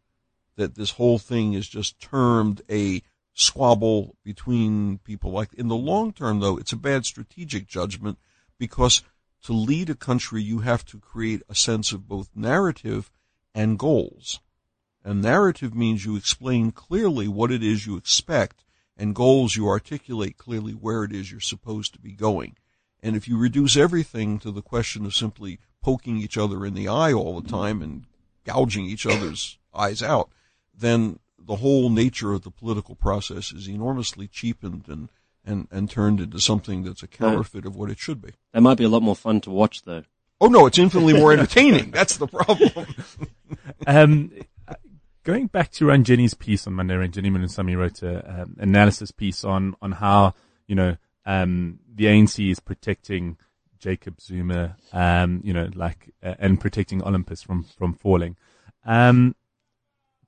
That 0.57 0.75
this 0.75 0.91
whole 0.91 1.17
thing 1.17 1.53
is 1.53 1.69
just 1.69 1.99
termed 2.01 2.61
a 2.69 3.01
squabble 3.33 4.17
between 4.21 4.97
people 4.97 5.31
like, 5.31 5.53
in 5.53 5.69
the 5.69 5.75
long 5.77 6.11
term 6.11 6.41
though, 6.41 6.57
it's 6.57 6.73
a 6.73 6.77
bad 6.77 7.05
strategic 7.05 7.67
judgment 7.67 8.19
because 8.57 9.01
to 9.43 9.53
lead 9.53 9.89
a 9.89 9.95
country, 9.95 10.43
you 10.43 10.59
have 10.59 10.83
to 10.87 10.99
create 10.99 11.41
a 11.47 11.55
sense 11.55 11.93
of 11.93 12.09
both 12.09 12.29
narrative 12.35 13.09
and 13.55 13.79
goals. 13.79 14.41
And 15.05 15.21
narrative 15.21 15.73
means 15.73 16.03
you 16.03 16.17
explain 16.17 16.71
clearly 16.71 17.29
what 17.29 17.49
it 17.49 17.63
is 17.63 17.85
you 17.85 17.95
expect, 17.95 18.65
and 18.99 19.15
goals 19.15 19.55
you 19.55 19.67
articulate 19.67 20.37
clearly 20.37 20.73
where 20.73 21.05
it 21.05 21.13
is 21.13 21.31
you're 21.31 21.39
supposed 21.39 21.93
to 21.93 21.99
be 21.99 22.11
going. 22.11 22.57
And 23.01 23.15
if 23.15 23.27
you 23.29 23.37
reduce 23.37 23.77
everything 23.77 24.37
to 24.39 24.51
the 24.51 24.61
question 24.61 25.05
of 25.05 25.15
simply 25.15 25.59
poking 25.81 26.17
each 26.17 26.37
other 26.37 26.65
in 26.65 26.73
the 26.73 26.89
eye 26.89 27.13
all 27.13 27.39
the 27.39 27.49
time 27.49 27.81
and 27.81 28.05
gouging 28.43 28.85
each 28.85 29.05
other's 29.05 29.57
eyes 29.73 30.03
out, 30.03 30.29
then 30.77 31.19
the 31.39 31.55
whole 31.55 31.89
nature 31.89 32.33
of 32.33 32.43
the 32.43 32.51
political 32.51 32.93
process 32.93 33.53
is 33.53 33.67
enormously 33.67 34.27
cheapened 34.27 34.83
and 34.87 35.09
and, 35.45 35.69
and 35.71 35.89
turned 35.89 36.19
into 36.19 36.39
something 36.39 36.83
that's 36.83 37.01
a 37.01 37.07
counterfeit 37.07 37.65
of 37.65 37.75
what 37.75 37.89
it 37.89 37.97
should 37.97 38.21
be. 38.21 38.31
That 38.51 38.61
might 38.61 38.77
be 38.77 38.83
a 38.83 38.89
lot 38.89 39.01
more 39.01 39.15
fun 39.15 39.39
to 39.41 39.49
watch 39.49 39.83
though. 39.83 40.03
Oh 40.41 40.47
no, 40.47 40.65
it's 40.65 40.77
infinitely 40.77 41.13
more 41.13 41.33
entertaining. 41.33 41.91
that's 41.91 42.17
the 42.17 42.27
problem. 42.27 42.85
um, 43.87 44.31
going 45.29 45.45
back 45.45 45.69
to 45.69 45.85
Ranjeni's 45.85 46.33
piece 46.33 46.65
on 46.65 46.73
Monday, 46.73 46.95
Ranjeni 46.95 47.29
Munusamy 47.29 47.77
wrote 47.77 48.01
an 48.01 48.23
um, 48.25 48.55
analysis 48.57 49.11
piece 49.11 49.43
on, 49.43 49.75
on 49.79 49.91
how, 49.91 50.33
you 50.65 50.73
know, 50.73 50.97
um, 51.23 51.77
the 51.93 52.05
ANC 52.05 52.49
is 52.49 52.59
protecting 52.59 53.37
Jacob 53.77 54.19
Zuma, 54.19 54.75
um, 54.91 55.41
you 55.43 55.53
know, 55.53 55.69
like, 55.75 56.09
uh, 56.23 56.33
and 56.39 56.59
protecting 56.59 57.03
Olympus 57.03 57.43
from, 57.43 57.63
from 57.63 57.93
falling. 57.93 58.37
Um, 58.83 59.35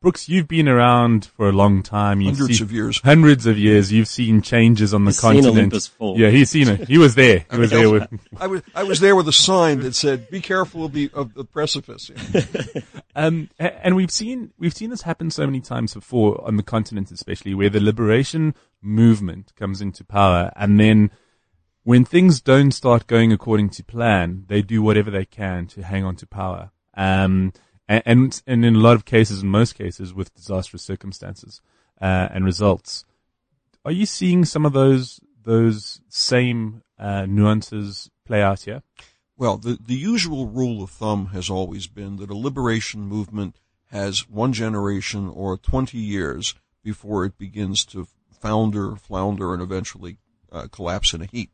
Brooks, 0.02 0.28
you've 0.28 0.48
been 0.48 0.68
around 0.68 1.26
for 1.26 1.48
a 1.48 1.52
long 1.52 1.84
time. 1.84 2.22
You've 2.22 2.36
Hundreds 2.38 2.58
seen- 2.58 2.66
of 2.66 2.72
years. 2.72 3.00
Hundreds 3.04 3.46
of 3.46 3.56
years. 3.60 3.92
You've 3.94 4.08
seen 4.08 4.42
changes 4.42 4.96
on 4.96 5.06
the 5.06 5.10
He's 5.10 5.20
seen 5.20 5.34
continent. 5.34 5.56
Olympus 5.58 5.86
fall. 5.88 6.20
Yeah, 6.20 6.32
he's 6.32 6.50
seen 6.50 6.70
it. 6.70 6.88
He 6.88 6.98
was 6.98 7.14
there. 7.14 7.46
He 7.52 7.58
was 7.58 7.70
there 7.70 7.88
with. 7.88 8.08
I 8.36 8.48
was 8.48 8.64
I 8.74 8.82
was 8.84 9.00
there 9.00 9.16
with 9.16 9.28
a 9.28 9.32
sign 9.32 9.82
that 9.82 9.94
said, 9.94 10.28
"Be 10.32 10.42
careful 10.42 10.86
of 10.86 10.94
the 10.94 11.12
of 11.14 11.34
the 11.36 11.46
precipice." 11.46 12.10
Um, 13.14 13.50
and 13.60 13.98
we've 13.98 14.10
seen 14.10 14.54
we've 14.58 14.74
seen 14.74 14.90
this 14.90 15.02
happen 15.02 15.32
so 15.32 15.46
many 15.46 15.60
times 15.60 15.94
before 15.94 16.42
on 16.48 16.56
the 16.56 16.64
continent, 16.64 17.12
especially 17.12 17.54
where 17.54 17.70
the 17.70 17.82
liberation 17.82 18.56
movement 18.82 19.52
comes 19.58 19.82
into 19.82 20.06
power, 20.06 20.50
and 20.56 20.80
then 20.80 21.12
when 21.84 22.06
things 22.06 22.40
don't 22.40 22.72
start 22.72 23.08
going 23.08 23.34
according 23.34 23.70
to 23.72 23.84
plan, 23.84 24.46
they 24.48 24.62
do 24.62 24.82
whatever 24.82 25.12
they 25.12 25.26
can 25.26 25.68
to 25.68 25.84
hang 25.84 26.06
on 26.06 26.16
to 26.16 26.26
power. 26.26 26.72
Um, 26.96 27.52
and 27.92 28.04
and, 28.06 28.42
and 28.48 28.66
in 28.66 28.76
a 28.76 28.80
lot 28.80 28.96
of 28.96 29.06
cases, 29.06 29.44
in 29.44 29.50
most 29.50 29.76
cases, 29.76 30.14
with 30.14 30.34
disastrous 30.34 30.84
circumstances 30.84 31.62
uh, 32.02 32.30
and 32.32 32.46
results. 32.46 33.06
Are 33.84 33.92
you 33.92 34.06
seeing 34.06 34.46
some 34.46 34.66
of 34.66 34.74
those 34.74 35.20
those 35.44 36.02
same 36.08 36.84
uh, 36.98 37.26
nuances 37.26 38.10
play 38.26 38.42
out 38.42 38.62
here? 38.62 38.84
Well, 39.38 39.58
the, 39.58 39.78
the 39.84 39.96
usual 39.96 40.48
rule 40.48 40.84
of 40.84 40.92
thumb 40.92 41.28
has 41.28 41.50
always 41.50 41.88
been 41.88 42.18
that 42.18 42.30
a 42.30 42.38
liberation 42.38 43.02
movement 43.02 43.56
has 43.90 44.30
one 44.30 44.54
generation 44.54 45.28
or 45.28 45.58
20 45.58 45.98
years 45.98 46.54
before 46.84 47.26
it 47.26 47.40
begins 47.40 47.84
to 47.86 48.08
founder, 48.32 48.96
flounder, 48.96 49.54
and 49.54 49.62
eventually 49.62 50.18
uh, 50.52 50.68
collapse 50.72 51.14
in 51.14 51.24
a 51.24 51.26
heap. 51.26 51.52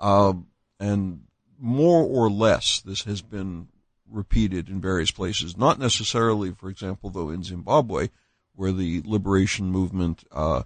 Um, 0.00 0.48
and 0.80 1.24
more 1.58 2.02
or 2.02 2.28
less, 2.30 2.80
this 2.80 3.04
has 3.04 3.22
been 3.22 3.68
repeated 4.10 4.68
in 4.68 4.80
various 4.80 5.10
places. 5.10 5.56
Not 5.56 5.78
necessarily, 5.78 6.52
for 6.52 6.68
example, 6.68 7.10
though, 7.10 7.30
in 7.30 7.42
Zimbabwe, 7.42 8.08
where 8.54 8.72
the 8.72 9.02
liberation 9.04 9.66
movement 9.70 10.24
uh, 10.32 10.62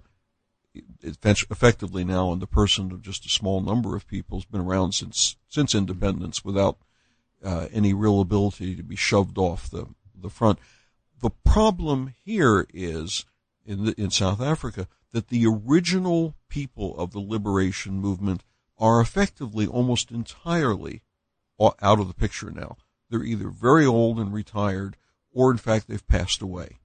effectively 1.01 2.03
now 2.03 2.33
in 2.33 2.39
the 2.39 2.47
person 2.47 2.91
of 2.91 3.01
just 3.01 3.25
a 3.25 3.29
small 3.29 3.61
number 3.61 3.95
of 3.95 4.07
people 4.07 4.37
has 4.37 4.45
been 4.45 4.61
around 4.61 4.93
since 4.93 5.37
since 5.47 5.73
independence 5.73 6.43
without 6.43 6.77
uh, 7.43 7.67
any 7.71 7.93
real 7.93 8.19
ability 8.19 8.75
to 8.75 8.83
be 8.83 8.95
shoved 8.95 9.37
off 9.37 9.69
the 9.69 9.87
the 10.13 10.29
front. 10.29 10.59
The 11.21 11.29
problem 11.29 12.13
here 12.25 12.67
is 12.73 13.25
in 13.65 13.85
the, 13.85 14.01
in 14.01 14.11
South 14.11 14.41
Africa 14.41 14.87
that 15.11 15.29
the 15.29 15.45
original 15.47 16.35
people 16.49 16.97
of 16.97 17.11
the 17.11 17.19
liberation 17.19 17.93
movement 17.93 18.43
are 18.77 18.99
effectively 18.99 19.65
almost 19.65 20.11
entirely 20.11 21.01
out 21.59 21.99
of 21.99 22.07
the 22.07 22.13
picture 22.13 22.51
now. 22.51 22.75
They're 23.15 23.23
either 23.23 23.47
very 23.47 23.85
old 23.85 24.19
and 24.19 24.33
retired, 24.33 24.97
or 25.31 25.49
in 25.49 25.57
fact 25.57 25.87
they've 25.87 26.05
passed 26.05 26.41
away. 26.41 26.79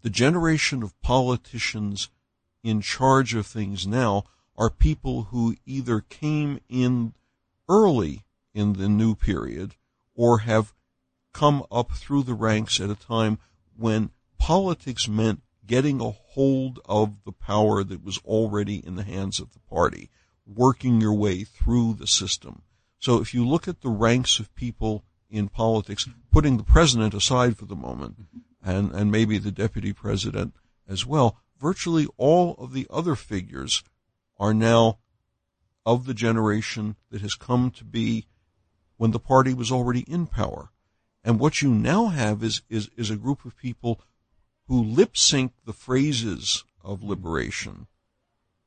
The 0.00 0.08
generation 0.08 0.82
of 0.82 0.98
politicians 1.02 2.08
in 2.62 2.80
charge 2.80 3.34
of 3.34 3.46
things 3.46 3.86
now 3.86 4.24
are 4.56 4.70
people 4.70 5.24
who 5.24 5.54
either 5.66 6.00
came 6.00 6.60
in 6.70 7.12
early 7.68 8.24
in 8.54 8.72
the 8.72 8.88
new 8.88 9.14
period 9.14 9.74
or 10.14 10.38
have 10.38 10.72
come 11.34 11.62
up 11.70 11.92
through 11.92 12.22
the 12.22 12.32
ranks 12.32 12.80
at 12.80 12.88
a 12.88 12.94
time 12.94 13.38
when 13.76 14.12
politics 14.38 15.06
meant 15.06 15.42
getting 15.66 16.00
a 16.00 16.10
hold 16.10 16.80
of 16.86 17.22
the 17.24 17.32
power 17.32 17.84
that 17.84 18.02
was 18.02 18.16
already 18.24 18.76
in 18.76 18.94
the 18.96 19.04
hands 19.04 19.38
of 19.40 19.52
the 19.52 19.60
party, 19.68 20.08
working 20.46 21.02
your 21.02 21.12
way 21.12 21.44
through 21.44 21.92
the 21.92 22.06
system. 22.06 22.62
So 22.98 23.20
if 23.20 23.34
you 23.34 23.46
look 23.46 23.68
at 23.68 23.82
the 23.82 23.90
ranks 23.90 24.38
of 24.38 24.54
people 24.54 25.04
in 25.30 25.48
politics, 25.48 26.08
putting 26.30 26.56
the 26.56 26.64
president 26.64 27.14
aside 27.14 27.56
for 27.56 27.66
the 27.66 27.76
moment, 27.76 28.16
and, 28.64 28.92
and 28.92 29.10
maybe 29.10 29.38
the 29.38 29.50
deputy 29.50 29.92
president 29.92 30.54
as 30.88 31.04
well, 31.04 31.38
virtually 31.60 32.06
all 32.16 32.54
of 32.58 32.72
the 32.72 32.86
other 32.90 33.14
figures 33.14 33.82
are 34.38 34.54
now 34.54 34.98
of 35.84 36.06
the 36.06 36.14
generation 36.14 36.96
that 37.10 37.22
has 37.22 37.34
come 37.34 37.70
to 37.70 37.84
be 37.84 38.26
when 38.96 39.12
the 39.12 39.20
party 39.20 39.54
was 39.54 39.70
already 39.70 40.00
in 40.00 40.26
power. 40.26 40.70
And 41.24 41.40
what 41.40 41.62
you 41.62 41.70
now 41.70 42.06
have 42.06 42.42
is, 42.42 42.62
is, 42.68 42.88
is 42.96 43.10
a 43.10 43.16
group 43.16 43.44
of 43.44 43.56
people 43.56 44.00
who 44.68 44.82
lip 44.82 45.16
sync 45.16 45.52
the 45.64 45.72
phrases 45.72 46.64
of 46.82 47.02
liberation, 47.02 47.86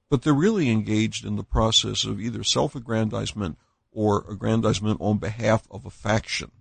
but 0.10 0.24
they're 0.24 0.34
really 0.34 0.70
engaged 0.70 1.26
in 1.26 1.36
the 1.36 1.44
process 1.44 2.04
of 2.06 2.20
either 2.20 2.44
self-aggrandizement 2.44 3.58
or 3.92 4.26
aggrandizement 4.30 5.00
on 5.02 5.18
behalf 5.18 5.68
of 5.72 5.86
a 5.86 5.90
faction. 5.90 6.52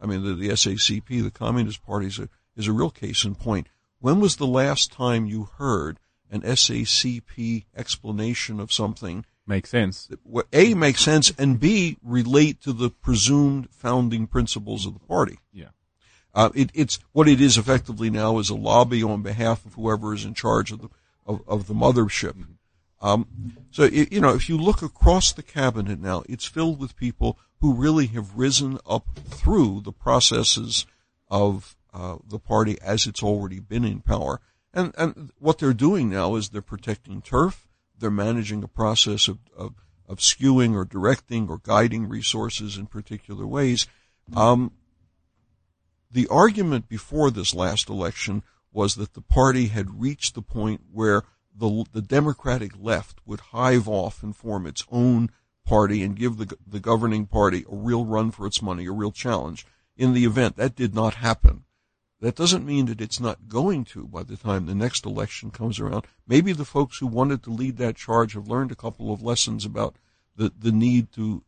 I 0.00 0.06
mean, 0.06 0.22
the, 0.22 0.34
the 0.34 0.50
SACP, 0.50 1.22
the 1.22 1.30
Communist 1.30 1.84
Party, 1.84 2.06
is 2.06 2.18
a, 2.18 2.28
is 2.56 2.68
a 2.68 2.72
real 2.72 2.90
case 2.90 3.24
in 3.24 3.34
point. 3.34 3.68
When 3.98 4.20
was 4.20 4.36
the 4.36 4.46
last 4.46 4.92
time 4.92 5.26
you 5.26 5.48
heard 5.58 5.98
an 6.30 6.42
SACP 6.42 7.64
explanation 7.76 8.60
of 8.60 8.72
something 8.72 9.24
Makes 9.46 9.70
sense. 9.70 10.06
that 10.08 10.18
what 10.24 10.48
A 10.52 10.74
makes 10.74 11.02
sense 11.02 11.32
and 11.38 11.60
B 11.60 11.98
relate 12.02 12.60
to 12.62 12.72
the 12.72 12.90
presumed 12.90 13.68
founding 13.70 14.26
principles 14.26 14.86
of 14.86 14.94
the 14.94 15.00
party? 15.06 15.38
Yeah. 15.52 15.68
Uh, 16.34 16.50
it, 16.54 16.70
it's 16.74 16.98
what 17.12 17.28
it 17.28 17.40
is 17.40 17.56
effectively 17.56 18.10
now 18.10 18.38
is 18.38 18.50
a 18.50 18.56
lobby 18.56 19.02
on 19.02 19.22
behalf 19.22 19.64
of 19.64 19.74
whoever 19.74 20.12
is 20.12 20.24
in 20.24 20.34
charge 20.34 20.72
of 20.72 20.82
the 20.82 20.88
of, 21.24 21.42
of 21.46 21.66
the 21.66 21.74
mothership. 21.74 22.34
Um, 23.00 23.56
so 23.70 23.84
i 23.84 24.06
you 24.10 24.20
know, 24.20 24.34
if 24.34 24.48
you 24.48 24.56
look 24.56 24.82
across 24.82 25.32
the 25.32 25.42
cabinet 25.42 26.00
now, 26.00 26.22
it's 26.28 26.46
filled 26.46 26.80
with 26.80 26.96
people 26.96 27.38
who 27.60 27.74
really 27.74 28.06
have 28.08 28.36
risen 28.36 28.78
up 28.86 29.06
through 29.28 29.80
the 29.80 29.92
processes 29.92 30.86
of 31.28 31.76
uh, 31.92 32.16
the 32.26 32.38
party 32.38 32.78
as 32.82 33.06
it's 33.06 33.22
already 33.22 33.60
been 33.60 33.84
in 33.84 34.00
power. 34.00 34.40
And 34.72 34.94
and 34.98 35.30
what 35.38 35.58
they're 35.58 35.72
doing 35.72 36.10
now 36.10 36.36
is 36.36 36.48
they're 36.48 36.62
protecting 36.62 37.22
turf. 37.22 37.66
They're 37.98 38.10
managing 38.10 38.62
a 38.62 38.68
process 38.68 39.26
of, 39.26 39.38
of, 39.56 39.74
of 40.06 40.18
skewing 40.18 40.74
or 40.74 40.84
directing 40.84 41.48
or 41.48 41.58
guiding 41.58 42.08
resources 42.08 42.76
in 42.76 42.86
particular 42.86 43.46
ways. 43.46 43.86
Um, 44.34 44.72
the 46.10 46.28
argument 46.28 46.88
before 46.88 47.30
this 47.30 47.54
last 47.54 47.88
election 47.88 48.42
was 48.72 48.96
that 48.96 49.14
the 49.14 49.22
party 49.22 49.68
had 49.68 50.00
reached 50.00 50.34
the 50.34 50.42
point 50.42 50.82
where 50.92 51.22
the, 51.58 51.84
the 51.92 52.02
Democratic 52.02 52.72
left 52.78 53.20
would 53.24 53.40
hive 53.40 53.88
off 53.88 54.22
and 54.22 54.36
form 54.36 54.66
its 54.66 54.84
own 54.90 55.30
party 55.64 56.02
and 56.02 56.16
give 56.16 56.36
the, 56.36 56.56
the 56.66 56.80
governing 56.80 57.26
party 57.26 57.64
a 57.70 57.74
real 57.74 58.04
run 58.04 58.30
for 58.30 58.46
its 58.46 58.62
money, 58.62 58.86
a 58.86 58.92
real 58.92 59.12
challenge. 59.12 59.66
In 59.96 60.12
the 60.12 60.24
event, 60.24 60.56
that 60.56 60.76
did 60.76 60.94
not 60.94 61.14
happen. 61.14 61.64
That 62.20 62.36
doesn't 62.36 62.66
mean 62.66 62.86
that 62.86 63.00
it's 63.00 63.20
not 63.20 63.48
going 63.48 63.84
to 63.86 64.06
by 64.06 64.22
the 64.22 64.36
time 64.36 64.66
the 64.66 64.74
next 64.74 65.04
election 65.04 65.50
comes 65.50 65.78
around. 65.78 66.06
Maybe 66.26 66.52
the 66.52 66.64
folks 66.64 66.98
who 66.98 67.06
wanted 67.06 67.42
to 67.42 67.50
lead 67.50 67.76
that 67.76 67.96
charge 67.96 68.34
have 68.34 68.48
learned 68.48 68.72
a 68.72 68.76
couple 68.76 69.12
of 69.12 69.22
lessons 69.22 69.64
about 69.64 69.96
the, 70.34 70.52
the 70.58 70.72
need 70.72 71.12
to 71.12 71.42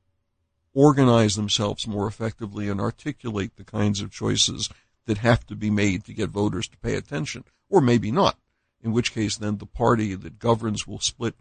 organize 0.74 1.36
themselves 1.36 1.86
more 1.86 2.06
effectively 2.06 2.68
and 2.68 2.80
articulate 2.80 3.56
the 3.56 3.64
kinds 3.64 4.00
of 4.00 4.10
choices 4.10 4.68
that 5.06 5.18
have 5.18 5.46
to 5.46 5.56
be 5.56 5.70
made 5.70 6.04
to 6.04 6.12
get 6.12 6.28
voters 6.28 6.68
to 6.68 6.76
pay 6.78 6.94
attention, 6.94 7.44
or 7.70 7.80
maybe 7.80 8.10
not. 8.10 8.38
In 8.82 8.92
which 8.92 9.12
case, 9.12 9.36
then 9.36 9.58
the 9.58 9.66
party 9.66 10.14
that 10.14 10.38
governs 10.38 10.86
will 10.86 11.00
split 11.00 11.34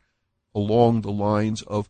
along 0.56 1.02
the 1.02 1.12
lines 1.12 1.62
of 1.64 1.90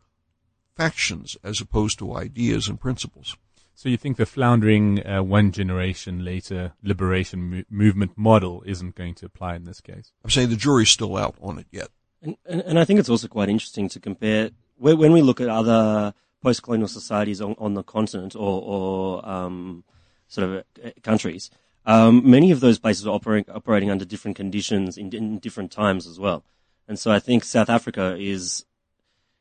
factions 0.75 1.37
as 1.43 1.61
opposed 1.61 1.97
to 1.99 2.15
ideas 2.15 2.67
and 2.67 2.79
principles. 2.79 3.37
So 3.73 3.89
you 3.89 3.97
think 3.97 4.17
the 4.17 4.25
floundering 4.25 5.05
uh, 5.05 5.21
one 5.21 5.51
generation 5.51 6.25
later 6.25 6.73
liberation 6.81 7.49
mo- 7.49 7.63
movement 7.69 8.13
model 8.17 8.63
isn't 8.65 8.95
going 8.95 9.13
to 9.15 9.25
apply 9.27 9.55
in 9.55 9.65
this 9.65 9.81
case? 9.81 10.11
I'm 10.23 10.31
saying 10.31 10.49
the 10.49 10.55
jury's 10.55 10.89
still 10.89 11.15
out 11.15 11.35
on 11.41 11.59
it 11.59 11.67
yet. 11.71 11.89
And, 12.21 12.37
and, 12.45 12.61
and 12.61 12.79
I 12.79 12.85
think 12.85 12.99
it's 12.99 13.09
also 13.09 13.27
quite 13.27 13.49
interesting 13.49 13.87
to 13.89 13.99
compare 13.99 14.49
when 14.77 14.97
when 14.97 15.11
we 15.13 15.21
look 15.21 15.39
at 15.39 15.47
other 15.47 16.13
post-colonial 16.41 16.87
societies 16.87 17.39
on, 17.39 17.55
on 17.59 17.75
the 17.75 17.83
continent 17.83 18.35
or, 18.35 18.61
or 18.61 19.29
um, 19.29 19.83
sort 20.27 20.49
of 20.49 20.63
uh, 20.83 20.89
countries. 21.03 21.51
Um, 21.87 22.29
many 22.29 22.51
of 22.51 22.59
those 22.59 22.77
places 22.77 23.07
are 23.07 23.15
operating, 23.15 23.51
operating 23.55 23.89
under 23.89 24.05
different 24.05 24.37
conditions 24.37 24.97
in, 24.97 25.11
in 25.15 25.39
different 25.39 25.71
times 25.71 26.05
as 26.05 26.19
well. 26.19 26.43
And 26.87 26.99
so 26.99 27.11
I 27.11 27.19
think 27.19 27.43
South 27.43 27.69
Africa 27.69 28.15
is 28.19 28.65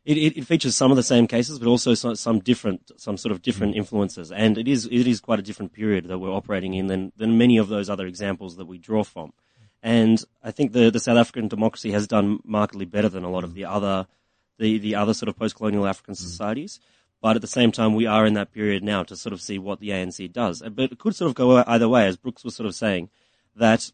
it, 0.07 0.17
it, 0.17 0.39
it 0.39 0.47
features 0.47 0.77
some 0.77 0.93
of 0.93 0.97
the 0.97 1.03
same 1.03 1.27
cases, 1.27 1.59
but 1.59 1.67
also 1.67 1.93
some, 1.95 2.15
some 2.15 2.39
different, 2.39 2.93
some 2.97 3.17
sort 3.17 3.33
of 3.33 3.43
different 3.43 3.75
mm. 3.75 3.79
influences. 3.79 4.31
And 4.31 4.57
it 4.57 4.69
is, 4.69 4.87
it 4.87 5.09
is 5.09 5.21
quite 5.21 5.41
a 5.41 5.43
different 5.43 5.73
period 5.73 6.07
that 6.07 6.19
we're 6.19 6.31
operating 6.31 6.75
in 6.75 6.87
than, 6.87 7.13
than 7.17 7.37
many 7.37 7.59
of 7.59 7.67
those 7.67 7.91
other 7.91 8.07
examples 8.07 8.57
that 8.57 8.67
we 8.67 8.79
draw 8.79 9.03
from. 9.03 9.33
And 9.83 10.23
I 10.45 10.53
think 10.53 10.73
the, 10.73 10.91
the 10.91 11.01
South 11.01 11.19
African 11.19 11.49
democracy 11.49 11.91
has 11.91 12.07
done 12.07 12.39
markedly 12.45 12.85
better 12.85 13.09
than 13.09 13.25
a 13.25 13.31
lot 13.31 13.43
of 13.43 13.51
mm. 13.51 13.55
the 13.55 13.65
other, 13.65 14.07
the, 14.59 14.79
the 14.79 14.95
other 14.95 15.13
sort 15.13 15.29
of 15.29 15.37
post-colonial 15.37 15.89
African 15.89 16.15
mm. 16.15 16.19
societies. 16.19 16.79
But 17.21 17.37
at 17.37 17.43
the 17.43 17.49
same 17.49 17.73
time, 17.73 17.95
we 17.95 18.07
are 18.07 18.27
in 18.27 18.35
that 18.35 18.53
period 18.53 18.83
now 18.83 19.03
to 19.05 19.17
sort 19.17 19.33
of 19.33 19.41
see 19.41 19.59
what 19.59 19.81
the 19.81 19.91
ANC 19.91 20.33
does. 20.33 20.63
Uh, 20.63 20.69
but 20.69 20.93
it 20.93 20.99
could 20.99 21.17
sort 21.17 21.29
of 21.29 21.35
go 21.35 21.63
either 21.67 21.89
way, 21.89 22.07
as 22.07 22.17
Brooks 22.17 22.45
was 22.45 22.55
sort 22.55 22.67
of 22.67 22.75
saying, 22.75 23.09
that 23.57 23.91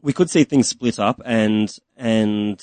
we 0.00 0.12
could 0.12 0.30
see 0.30 0.44
things 0.44 0.68
split 0.68 0.98
up 0.98 1.20
and, 1.24 1.76
and 1.96 2.58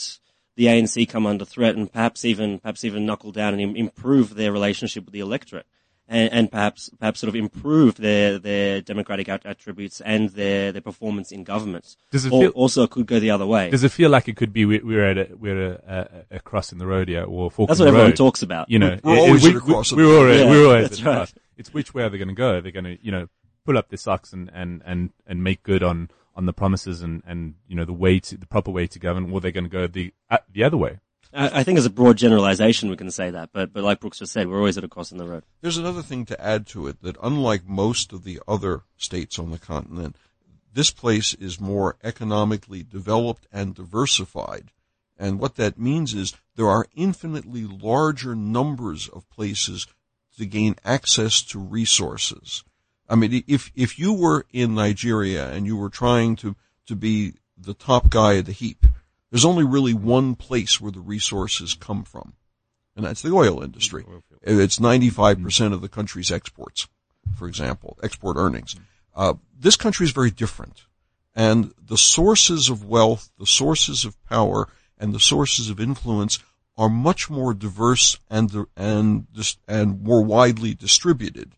the 0.55 0.65
ANC 0.65 1.07
come 1.09 1.25
under 1.25 1.45
threat 1.45 1.75
and 1.75 1.91
perhaps 1.91 2.25
even, 2.25 2.59
perhaps 2.59 2.83
even 2.83 3.05
knuckle 3.05 3.31
down 3.31 3.53
and 3.53 3.61
im- 3.61 3.75
improve 3.75 4.35
their 4.35 4.51
relationship 4.51 5.05
with 5.05 5.13
the 5.13 5.19
electorate. 5.19 5.67
And, 6.07 6.31
and 6.33 6.51
perhaps 6.51 6.89
perhaps 6.99 7.19
sort 7.21 7.29
of 7.29 7.35
improve 7.35 7.95
their 7.95 8.37
their 8.37 8.81
democratic 8.81 9.29
at- 9.29 9.45
attributes 9.45 10.01
and 10.01 10.29
their 10.29 10.71
their 10.71 10.81
performance 10.81 11.31
in 11.31 11.43
government. 11.43 11.95
Does 12.11 12.25
it 12.25 12.31
Or- 12.33 12.41
feel- 12.41 12.51
also 12.51 12.87
could 12.87 13.05
go 13.07 13.19
the 13.19 13.29
other 13.31 13.45
way. 13.45 13.69
Does 13.69 13.83
it 13.83 13.91
feel 13.91 14.09
like 14.09 14.27
it 14.27 14.35
could 14.35 14.51
be 14.53 14.65
we- 14.65 14.79
we're 14.79 15.09
at 15.09 15.17
a, 15.17 15.35
we're 15.35 15.73
a, 15.73 16.25
a, 16.31 16.35
a 16.37 16.39
cross 16.39 16.71
in 16.71 16.77
the 16.77 16.85
road 16.87 17.07
here 17.07 17.23
or 17.23 17.47
a 17.47 17.49
fork 17.49 17.69
That's 17.69 17.79
what 17.79 17.85
the 17.85 17.89
everyone 17.89 18.09
road? 18.11 18.17
talks 18.17 18.41
about. 18.41 18.69
You 18.69 18.79
know, 18.79 18.97
We're 19.03 19.15
it- 19.15 19.19
always 19.19 19.43
we, 19.43 19.49
at 19.51 19.55
a 19.55 19.59
cross 19.59 19.91
we, 19.91 20.05
We're 20.05 20.17
always, 20.19 20.41
Yeah, 20.41 20.49
we're 20.49 20.65
always 20.67 20.89
that's 20.89 21.01
right. 21.03 21.13
cross. 21.15 21.33
It's 21.57 21.73
which 21.73 21.93
way 21.93 22.03
are 22.03 22.09
they 22.09 22.17
going 22.17 22.27
to 22.29 22.33
go? 22.33 22.59
They're 22.61 22.71
going 22.71 22.83
to, 22.85 22.97
you 23.05 23.11
know, 23.11 23.27
pull 23.65 23.77
up 23.77 23.89
their 23.89 23.97
socks 23.97 24.33
and, 24.33 24.51
and, 24.53 24.81
and, 24.85 25.11
and 25.25 25.43
make 25.43 25.63
good 25.63 25.83
on, 25.83 26.09
on 26.35 26.45
the 26.47 26.53
promises 26.53 27.01
and, 27.01 27.21
and, 27.25 27.53
you 27.67 27.75
know, 27.75 27.85
the 27.85 27.93
way 27.93 28.19
to, 28.19 28.35
the 28.37 28.45
proper 28.47 28.71
way 28.71 28.87
to 28.87 28.99
govern, 28.99 29.31
or 29.31 29.39
they're 29.39 29.51
going 29.51 29.63
to 29.63 29.69
go 29.69 29.87
the, 29.87 30.13
uh, 30.29 30.39
the 30.51 30.63
other 30.63 30.75
way. 30.77 30.99
I, 31.35 31.63
think 31.63 31.77
as 31.77 31.85
a 31.85 31.89
broad 31.89 32.17
generalization 32.17 32.89
we 32.89 32.95
can 32.95 33.09
say 33.11 33.31
that, 33.31 33.49
but 33.51 33.73
but 33.73 33.83
like 33.83 33.99
Brooks 33.99 34.19
just 34.19 34.33
said, 34.33 34.47
we're 34.47 34.57
always 34.57 34.77
at 34.77 34.83
a 34.83 34.87
cross 34.87 35.11
in 35.11 35.17
the 35.17 35.27
road. 35.27 35.43
There's 35.61 35.77
another 35.77 36.01
thing 36.01 36.25
to 36.25 36.41
add 36.41 36.67
to 36.67 36.87
it 36.87 37.01
that 37.01 37.17
unlike 37.21 37.67
most 37.67 38.13
of 38.13 38.23
the 38.23 38.39
other 38.47 38.83
states 38.97 39.39
on 39.39 39.51
the 39.51 39.57
continent, 39.57 40.15
this 40.73 40.91
place 40.91 41.33
is 41.35 41.59
more 41.59 41.97
economically 42.03 42.83
developed 42.83 43.47
and 43.51 43.75
diversified. 43.75 44.71
And 45.17 45.39
what 45.39 45.55
that 45.55 45.79
means 45.79 46.13
is 46.13 46.33
there 46.55 46.69
are 46.69 46.87
infinitely 46.95 47.65
larger 47.65 48.35
numbers 48.35 49.07
of 49.07 49.29
places 49.29 49.87
to 50.37 50.45
gain 50.45 50.75
access 50.83 51.41
to 51.43 51.59
resources. 51.59 52.63
I 53.07 53.15
mean, 53.15 53.43
if, 53.47 53.71
if 53.75 53.99
you 53.99 54.13
were 54.13 54.45
in 54.51 54.73
Nigeria 54.73 55.51
and 55.51 55.67
you 55.67 55.77
were 55.77 55.89
trying 55.89 56.35
to, 56.37 56.55
to 56.87 56.95
be 56.95 57.33
the 57.57 57.73
top 57.75 58.09
guy 58.09 58.33
of 58.33 58.45
the 58.45 58.51
heap, 58.51 58.85
there's 59.33 59.45
only 59.45 59.63
really 59.63 59.95
one 59.95 60.35
place 60.35 60.79
where 60.79 60.91
the 60.91 60.99
resources 60.99 61.73
come 61.73 62.03
from. 62.03 62.33
And 62.95 63.03
that's 63.03 63.23
the 63.23 63.33
oil 63.33 63.63
industry. 63.63 64.05
It's 64.43 64.77
95% 64.77 65.73
of 65.73 65.81
the 65.81 65.89
country's 65.89 66.31
exports, 66.31 66.87
for 67.35 67.47
example, 67.47 67.97
export 68.03 68.37
earnings. 68.37 68.75
Uh, 69.15 69.33
this 69.59 69.75
country 69.75 70.05
is 70.05 70.11
very 70.11 70.29
different. 70.29 70.83
And 71.33 71.73
the 71.83 71.97
sources 71.97 72.69
of 72.69 72.85
wealth, 72.85 73.31
the 73.39 73.47
sources 73.47 74.05
of 74.05 74.23
power, 74.25 74.67
and 74.99 75.15
the 75.15 75.19
sources 75.19 75.67
of 75.71 75.79
influence 75.79 76.37
are 76.77 76.87
much 76.87 77.27
more 77.27 77.55
diverse 77.55 78.19
and, 78.29 78.67
and, 78.77 79.25
and 79.67 80.03
more 80.03 80.23
widely 80.23 80.75
distributed. 80.75 81.53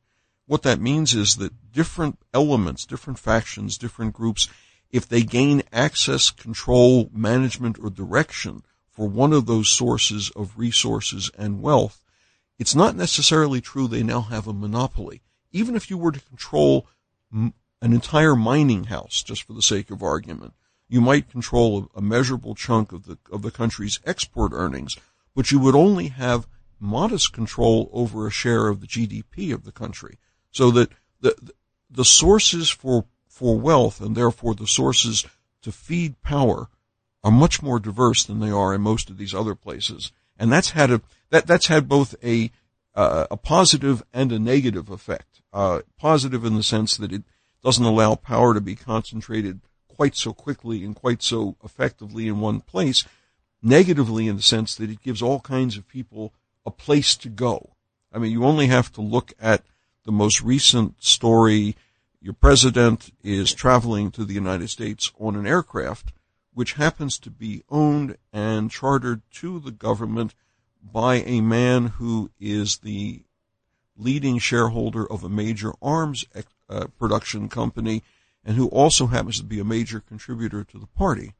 What 0.46 0.62
that 0.62 0.80
means 0.80 1.14
is 1.14 1.36
that 1.38 1.74
different 1.74 2.20
elements, 2.34 2.86
different 2.86 3.20
factions, 3.20 3.78
different 3.78 4.14
groups, 4.14 4.48
if 4.96 5.10
they 5.10 5.24
gain 5.24 5.62
access, 5.74 6.32
control, 6.32 7.10
management, 7.12 7.78
or 7.78 7.90
direction 7.90 8.64
for 8.90 9.10
one 9.10 9.34
of 9.34 9.46
those 9.46 9.68
sources 9.68 10.30
of 10.38 10.58
resources 10.58 11.30
and 11.38 11.62
wealth, 11.62 12.02
it's 12.58 12.74
not 12.74 12.96
necessarily 12.96 13.60
true 13.60 13.90
they 13.90 14.04
now 14.04 14.22
have 14.22 14.48
a 14.48 14.54
monopoly. 14.54 15.22
Even 15.52 15.76
if 15.76 15.90
you 15.90 15.98
were 15.98 16.14
to 16.14 16.22
control 16.22 16.88
an 17.34 17.52
entire 17.82 18.38
mining 18.38 18.86
house, 18.86 19.22
just 19.22 19.44
for 19.44 19.52
the 19.52 19.62
sake 19.62 19.92
of 19.92 20.02
argument, 20.02 20.54
you 20.88 21.02
might 21.02 21.30
control 21.30 21.90
a, 21.94 22.00
a 22.00 22.02
measurable 22.02 22.56
chunk 22.56 22.94
of 22.94 23.04
the 23.04 23.18
of 23.30 23.42
the 23.42 23.52
country's 23.52 24.00
export 24.06 24.54
earnings, 24.54 24.96
but 25.36 25.52
you 25.52 25.60
would 25.60 25.76
only 25.76 26.08
have 26.08 26.48
modest 26.80 27.34
control 27.34 27.90
over 27.92 28.26
a 28.26 28.32
share 28.32 28.70
of 28.70 28.80
the 28.80 28.88
GDP 28.88 29.54
of 29.54 29.66
the 29.66 29.74
country. 29.74 30.20
So 30.52 30.72
that 30.72 30.90
the 31.20 31.36
the 31.90 32.06
sources 32.06 32.70
for 32.70 33.04
for 33.36 33.60
wealth 33.60 34.00
and 34.00 34.15
therefore 34.15 34.56
the 34.56 34.65
sources 34.65 35.26
to 35.62 35.69
feed 35.69 36.21
power 36.21 36.69
are 37.21 37.32
much 37.32 37.62
more 37.62 37.82
diverse 37.82 38.24
than 38.24 38.39
they 38.39 38.50
are 38.50 38.74
in 38.74 38.80
most 38.80 39.10
of 39.10 39.17
these 39.17 39.34
other 39.34 39.56
places, 39.56 40.13
and 40.39 40.50
that's 40.50 40.69
had 40.69 40.89
a 40.89 41.02
that 41.32 41.45
that's 41.45 41.67
had 41.67 41.89
both 41.89 42.15
a 42.24 42.50
uh, 42.95 43.28
a 43.30 43.36
positive 43.36 44.02
and 44.13 44.32
a 44.32 44.39
negative 44.39 44.89
effect. 44.89 45.41
Uh, 45.52 45.82
positive 45.98 46.45
in 46.45 46.56
the 46.56 46.63
sense 46.63 46.95
that 46.95 47.12
it 47.12 47.24
doesn't 47.62 47.84
allow 47.84 48.15
power 48.15 48.54
to 48.54 48.62
be 48.62 48.76
concentrated 48.76 49.60
quite 49.89 50.15
so 50.15 50.32
quickly 50.32 50.86
and 50.86 50.95
quite 50.95 51.21
so 51.21 51.58
effectively 51.62 52.30
in 52.30 52.39
one 52.39 52.62
place. 52.62 53.04
Negatively 53.62 54.28
in 54.30 54.38
the 54.38 54.41
sense 54.41 54.76
that 54.76 54.89
it 54.89 55.02
gives 55.02 55.21
all 55.21 55.41
kinds 55.41 55.76
of 55.76 55.89
people 55.89 56.32
a 56.65 56.71
place 56.71 57.17
to 57.17 57.28
go. 57.28 57.71
I 58.13 58.19
mean, 58.19 58.32
you 58.32 58.45
only 58.45 58.67
have 58.67 58.93
to 58.93 59.02
look 59.02 59.34
at 59.41 59.63
the 60.06 60.12
most 60.12 60.41
recent 60.41 61.04
story. 61.04 61.76
Your 62.26 62.34
president 62.34 63.12
is 63.24 63.54
traveling 63.54 64.10
to 64.10 64.26
the 64.26 64.34
United 64.34 64.72
States 64.72 65.12
on 65.20 65.36
an 65.36 65.46
aircraft 65.46 66.12
which 66.56 66.74
happens 66.74 67.20
to 67.20 67.30
be 67.30 67.62
owned 67.70 68.18
and 68.34 68.72
chartered 68.72 69.22
to 69.34 69.60
the 69.60 69.70
government 69.70 70.34
by 70.82 71.18
a 71.18 71.42
man 71.42 71.86
who 72.00 72.32
is 72.40 72.78
the 72.78 73.22
leading 73.96 74.40
shareholder 74.40 75.06
of 75.06 75.24
a 75.24 75.30
major 75.30 75.74
arms 75.84 76.26
uh, 76.68 76.88
production 76.98 77.48
company 77.48 78.02
and 78.44 78.58
who 78.58 78.70
also 78.70 79.06
happens 79.06 79.38
to 79.38 79.46
be 79.46 79.60
a 79.60 79.64
major 79.64 80.00
contributor 80.00 80.64
to 80.64 80.80
the 80.80 80.88
party. 80.88 81.36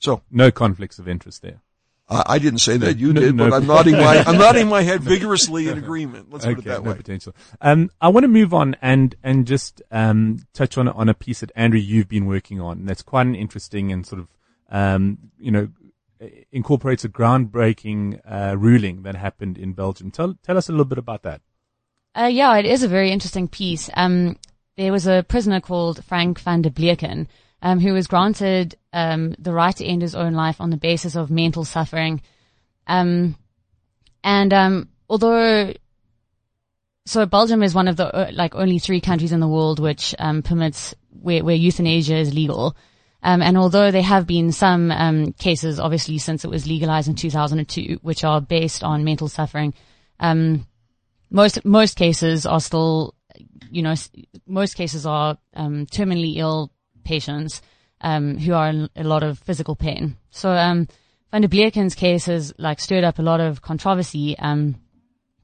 So 0.00 0.22
No 0.32 0.50
conflicts 0.50 0.98
of 0.98 1.06
interest 1.06 1.42
there. 1.42 1.60
I 2.08 2.22
I 2.34 2.38
didn't 2.38 2.60
say 2.60 2.76
that 2.78 2.98
you 2.98 3.12
No, 3.12 3.20
did, 3.20 3.34
no. 3.36 3.48
but 3.50 3.56
I'm 3.56 3.66
nodding 3.74 3.96
my 3.96 4.18
I'm 4.26 4.38
nodding 4.38 4.68
my 4.68 4.82
head 4.82 5.00
vigorously 5.14 5.68
in 5.68 5.78
agreement. 5.78 6.30
Let's 6.30 6.44
put 6.44 6.58
it 6.58 6.64
that 6.64 6.82
no 6.84 6.90
way. 6.90 6.96
potential. 6.96 7.34
Um, 7.60 7.90
I 8.00 8.08
want 8.08 8.24
to 8.24 8.28
move 8.28 8.52
on 8.54 8.76
and 8.82 9.14
and 9.22 9.46
just 9.46 9.82
um, 9.90 10.38
touch 10.52 10.76
on 10.78 10.88
on 10.88 11.08
a 11.08 11.14
piece 11.14 11.40
that 11.40 11.52
Andrew 11.56 11.80
you've 11.80 12.08
been 12.08 12.26
working 12.26 12.60
on. 12.60 12.84
That's 12.86 13.02
quite 13.02 13.26
an 13.26 13.34
interesting 13.34 13.92
and 13.92 14.06
sort 14.06 14.20
of 14.20 14.28
um, 14.70 15.18
you 15.38 15.50
know 15.50 15.68
incorporates 16.52 17.04
a 17.04 17.08
groundbreaking 17.08 18.20
uh, 18.24 18.56
ruling 18.56 19.02
that 19.02 19.14
happened 19.16 19.58
in 19.58 19.72
Belgium. 19.72 20.10
Tell 20.10 20.34
tell 20.42 20.56
us 20.56 20.68
a 20.68 20.72
little 20.72 20.84
bit 20.84 20.98
about 20.98 21.22
that. 21.22 21.40
Uh, 22.14 22.26
yeah, 22.30 22.56
it 22.58 22.66
is 22.66 22.82
a 22.82 22.88
very 22.88 23.10
interesting 23.10 23.48
piece. 23.48 23.88
Um, 23.94 24.36
there 24.76 24.92
was 24.92 25.06
a 25.06 25.24
prisoner 25.26 25.60
called 25.60 26.04
Frank 26.04 26.38
van 26.40 26.62
der 26.62 26.70
Bleeken, 26.70 27.26
um, 27.62 27.78
who 27.78 27.92
was 27.92 28.08
granted 28.08 28.76
um, 28.92 29.34
the 29.38 29.52
right 29.52 29.74
to 29.76 29.86
end 29.86 30.02
his 30.02 30.14
own 30.14 30.34
life 30.34 30.60
on 30.60 30.70
the 30.70 30.76
basis 30.76 31.14
of 31.14 31.30
mental 31.30 31.64
suffering. 31.64 32.20
Um, 32.88 33.36
and 34.24 34.52
um, 34.52 34.88
although, 35.08 35.72
so 37.06 37.24
Belgium 37.24 37.62
is 37.62 37.74
one 37.74 37.88
of 37.88 37.96
the 37.96 38.14
uh, 38.14 38.30
like 38.32 38.54
only 38.56 38.80
three 38.80 39.00
countries 39.00 39.32
in 39.32 39.40
the 39.40 39.48
world 39.48 39.78
which 39.78 40.14
um, 40.18 40.42
permits 40.42 40.94
where, 41.10 41.44
where 41.44 41.54
euthanasia 41.54 42.16
is 42.16 42.34
legal. 42.34 42.76
Um, 43.22 43.40
and 43.40 43.56
although 43.56 43.92
there 43.92 44.02
have 44.02 44.26
been 44.26 44.50
some 44.50 44.90
um, 44.90 45.32
cases, 45.34 45.78
obviously 45.78 46.18
since 46.18 46.44
it 46.44 46.50
was 46.50 46.66
legalized 46.66 47.06
in 47.06 47.14
2002, 47.14 48.00
which 48.02 48.24
are 48.24 48.40
based 48.40 48.82
on 48.82 49.04
mental 49.04 49.28
suffering, 49.28 49.74
um, 50.18 50.66
most 51.30 51.64
most 51.64 51.96
cases 51.96 52.44
are 52.44 52.60
still, 52.60 53.14
you 53.70 53.82
know, 53.82 53.94
most 54.46 54.74
cases 54.74 55.06
are 55.06 55.38
um, 55.54 55.86
terminally 55.86 56.36
ill 56.36 56.72
patients 57.04 57.62
um, 58.02 58.36
who 58.38 58.52
are 58.52 58.68
in 58.68 58.88
a 58.96 59.04
lot 59.04 59.22
of 59.22 59.38
physical 59.38 59.76
pain. 59.76 60.16
So 60.30 60.50
um, 60.50 60.88
Van 61.30 61.42
der 61.42 61.48
Bleeken's 61.48 61.94
case 61.94 62.26
has 62.26 62.52
like 62.58 62.80
stirred 62.80 63.04
up 63.04 63.18
a 63.18 63.22
lot 63.22 63.40
of 63.40 63.62
controversy 63.62 64.36
um, 64.38 64.76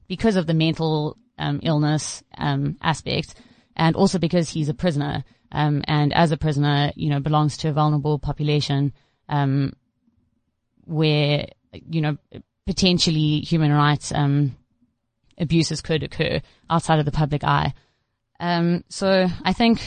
because 0.07 0.35
of 0.35 0.45
the 0.45 0.53
mental 0.53 1.17
um, 1.37 1.59
illness 1.63 2.23
um, 2.37 2.77
aspect, 2.81 3.35
and 3.75 3.95
also 3.95 4.19
because 4.19 4.49
he's 4.49 4.69
a 4.69 4.73
prisoner, 4.73 5.23
um, 5.51 5.81
and 5.87 6.13
as 6.13 6.31
a 6.31 6.37
prisoner, 6.37 6.91
you 6.95 7.09
know, 7.09 7.19
belongs 7.19 7.57
to 7.57 7.69
a 7.69 7.73
vulnerable 7.73 8.19
population 8.19 8.93
where 10.85 11.47
you 11.71 12.01
know 12.01 12.17
potentially 12.65 13.39
human 13.41 13.71
rights 13.71 14.11
abuses 15.37 15.81
could 15.81 16.03
occur 16.03 16.41
outside 16.69 16.99
of 16.99 17.05
the 17.05 17.11
public 17.11 17.43
eye. 17.43 17.73
So 18.89 19.27
I 19.43 19.53
think 19.53 19.81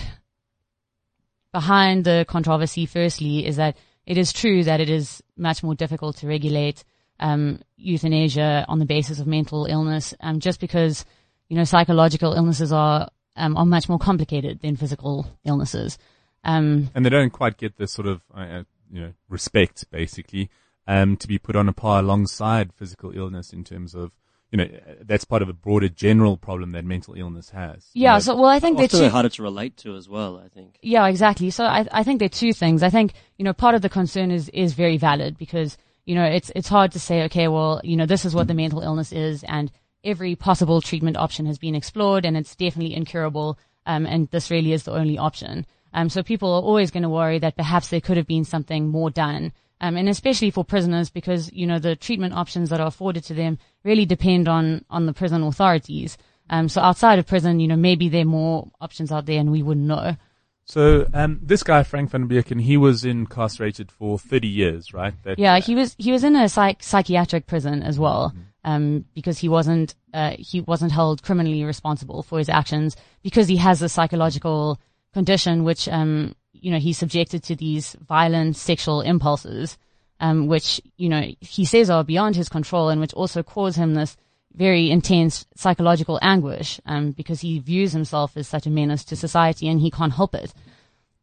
behind 1.52 2.04
the 2.04 2.24
controversy, 2.28 2.86
firstly, 2.86 3.46
is 3.46 3.56
that 3.56 3.76
it 4.06 4.18
is 4.18 4.32
true 4.32 4.64
that 4.64 4.80
it 4.80 4.90
is 4.90 5.22
much 5.36 5.62
more 5.62 5.74
difficult 5.74 6.16
to 6.18 6.26
regulate 6.26 6.84
um, 7.20 7.60
euthanasia 7.76 8.64
on 8.68 8.78
the 8.78 8.84
basis 8.84 9.20
of 9.20 9.26
mental 9.26 9.66
illness, 9.66 10.14
um, 10.20 10.40
just 10.40 10.60
because 10.60 11.04
you 11.48 11.56
know 11.56 11.64
psychological 11.64 12.32
illnesses 12.32 12.72
are 12.72 13.08
um, 13.36 13.56
are 13.56 13.66
much 13.66 13.88
more 13.88 13.98
complicated 13.98 14.60
than 14.60 14.76
physical 14.76 15.26
illnesses. 15.44 15.98
Um, 16.44 16.90
and 16.94 17.06
they 17.06 17.10
don't 17.10 17.30
quite 17.30 17.56
get 17.56 17.76
the 17.76 17.86
sort 17.86 18.08
of 18.08 18.22
uh, 18.34 18.40
uh, 18.40 18.62
you 18.90 19.00
know 19.00 19.12
respect 19.28 19.84
basically 19.90 20.50
um, 20.86 21.16
to 21.18 21.28
be 21.28 21.38
put 21.38 21.54
on 21.54 21.68
a 21.68 21.72
par 21.72 22.00
alongside 22.00 22.72
physical 22.72 23.16
illness 23.16 23.52
in 23.52 23.62
terms 23.62 23.94
of 23.94 24.10
you 24.52 24.58
know 24.58 24.64
uh, 24.64 24.94
that's 25.00 25.24
part 25.24 25.42
of 25.42 25.48
a 25.48 25.52
broader 25.52 25.88
general 25.88 26.36
problem 26.36 26.72
that 26.72 26.84
mental 26.84 27.14
illness 27.14 27.50
has. 27.50 27.88
You 27.94 28.02
yeah. 28.02 28.12
know, 28.12 28.18
So 28.20 28.36
well, 28.36 28.50
I 28.50 28.60
think 28.60 28.76
they're 28.76 28.84
Often 28.84 29.00
two. 29.00 29.08
harder 29.08 29.28
to 29.30 29.42
relate 29.42 29.76
to 29.78 29.96
as 29.96 30.08
well. 30.08 30.36
I 30.44 30.48
think. 30.48 30.78
Yeah, 30.82 31.06
exactly. 31.08 31.50
So 31.50 31.64
I, 31.64 31.88
I 31.90 32.02
think 32.04 32.18
there 32.20 32.26
are 32.26 32.28
two 32.28 32.52
things. 32.52 32.82
I 32.82 32.90
think, 32.90 33.14
you 33.38 33.44
know, 33.44 33.52
part 33.54 33.74
of 33.74 33.82
the 33.82 33.88
concern 33.88 34.30
is, 34.30 34.48
is 34.50 34.74
very 34.74 34.98
valid 34.98 35.38
because, 35.38 35.78
you 36.04 36.14
know, 36.14 36.24
it's, 36.24 36.52
it's 36.54 36.68
hard 36.68 36.92
to 36.92 37.00
say, 37.00 37.22
okay, 37.24 37.48
well, 37.48 37.80
you 37.82 37.96
know, 37.96 38.06
this 38.06 38.24
is 38.24 38.34
what 38.34 38.46
the 38.46 38.54
mental 38.54 38.80
illness 38.82 39.10
is 39.10 39.42
and 39.44 39.72
every 40.04 40.36
possible 40.36 40.80
treatment 40.80 41.16
option 41.16 41.46
has 41.46 41.58
been 41.58 41.74
explored 41.74 42.24
and 42.26 42.36
it's 42.36 42.54
definitely 42.54 42.94
incurable. 42.94 43.58
Um, 43.86 44.06
and 44.06 44.28
this 44.30 44.50
really 44.50 44.72
is 44.72 44.82
the 44.84 44.92
only 44.92 45.16
option. 45.18 45.66
Um, 45.94 46.08
so 46.08 46.22
people 46.22 46.52
are 46.52 46.62
always 46.62 46.90
going 46.90 47.02
to 47.02 47.08
worry 47.08 47.38
that 47.38 47.56
perhaps 47.56 47.88
there 47.88 48.00
could 48.00 48.16
have 48.16 48.26
been 48.26 48.44
something 48.44 48.88
more 48.88 49.10
done, 49.10 49.52
Um, 49.82 49.96
and 49.96 50.08
especially 50.08 50.50
for 50.52 50.64
prisoners 50.64 51.10
because, 51.10 51.52
you 51.52 51.66
know, 51.66 51.80
the 51.80 51.96
treatment 51.96 52.34
options 52.34 52.70
that 52.70 52.80
are 52.80 52.86
afforded 52.86 53.24
to 53.24 53.34
them 53.34 53.58
really 53.82 54.06
depend 54.06 54.48
on, 54.48 54.84
on 54.88 55.06
the 55.06 55.12
prison 55.12 55.42
authorities. 55.42 56.16
Um, 56.48 56.68
so 56.68 56.80
outside 56.80 57.18
of 57.18 57.26
prison, 57.26 57.58
you 57.58 57.66
know, 57.66 57.76
maybe 57.76 58.08
there 58.08 58.22
are 58.22 58.24
more 58.24 58.70
options 58.80 59.10
out 59.10 59.26
there 59.26 59.40
and 59.40 59.50
we 59.50 59.62
wouldn't 59.62 59.86
know. 59.86 60.16
So 60.64 61.06
um, 61.12 61.40
this 61.42 61.62
guy 61.62 61.82
Frank 61.82 62.10
van 62.10 62.28
der 62.28 62.42
he 62.42 62.76
was 62.76 63.04
incarcerated 63.04 63.90
for 63.90 64.18
30 64.18 64.48
years, 64.48 64.94
right? 64.94 65.14
That, 65.24 65.38
Yeah, 65.38 65.58
he 65.58 65.74
was 65.74 65.96
he 65.98 66.12
was 66.12 66.24
in 66.24 66.36
a 66.36 66.48
psych, 66.48 66.82
psychiatric 66.82 67.46
prison 67.46 67.82
as 67.82 67.98
well, 67.98 68.32
um, 68.64 69.04
because 69.14 69.38
he 69.38 69.48
wasn't 69.48 69.94
uh, 70.14 70.36
he 70.38 70.60
wasn't 70.60 70.92
held 70.92 71.22
criminally 71.22 71.64
responsible 71.64 72.22
for 72.22 72.38
his 72.38 72.48
actions 72.48 72.96
because 73.22 73.48
he 73.48 73.56
has 73.56 73.82
a 73.82 73.88
psychological 73.88 74.80
condition 75.12 75.64
which 75.64 75.88
um 75.88 76.34
you 76.52 76.70
know 76.70 76.78
he's 76.78 76.98
subjected 76.98 77.42
to 77.44 77.56
these 77.56 77.96
violent 78.06 78.56
sexual 78.56 79.00
impulses, 79.00 79.78
um, 80.20 80.46
which 80.46 80.80
you 80.96 81.08
know 81.08 81.22
he 81.40 81.64
says 81.64 81.90
are 81.90 82.04
beyond 82.04 82.36
his 82.36 82.48
control 82.48 82.88
and 82.88 83.00
which 83.00 83.14
also 83.14 83.42
cause 83.42 83.76
him 83.76 83.94
this 83.94 84.16
very 84.54 84.90
intense 84.90 85.46
psychological 85.56 86.18
anguish, 86.22 86.80
um, 86.86 87.12
because 87.12 87.40
he 87.40 87.58
views 87.58 87.92
himself 87.92 88.36
as 88.36 88.46
such 88.46 88.66
a 88.66 88.70
menace 88.70 89.04
to 89.04 89.16
society 89.16 89.66
and 89.68 89.80
he 89.80 89.90
can't 89.90 90.12
help 90.12 90.34
it. 90.34 90.52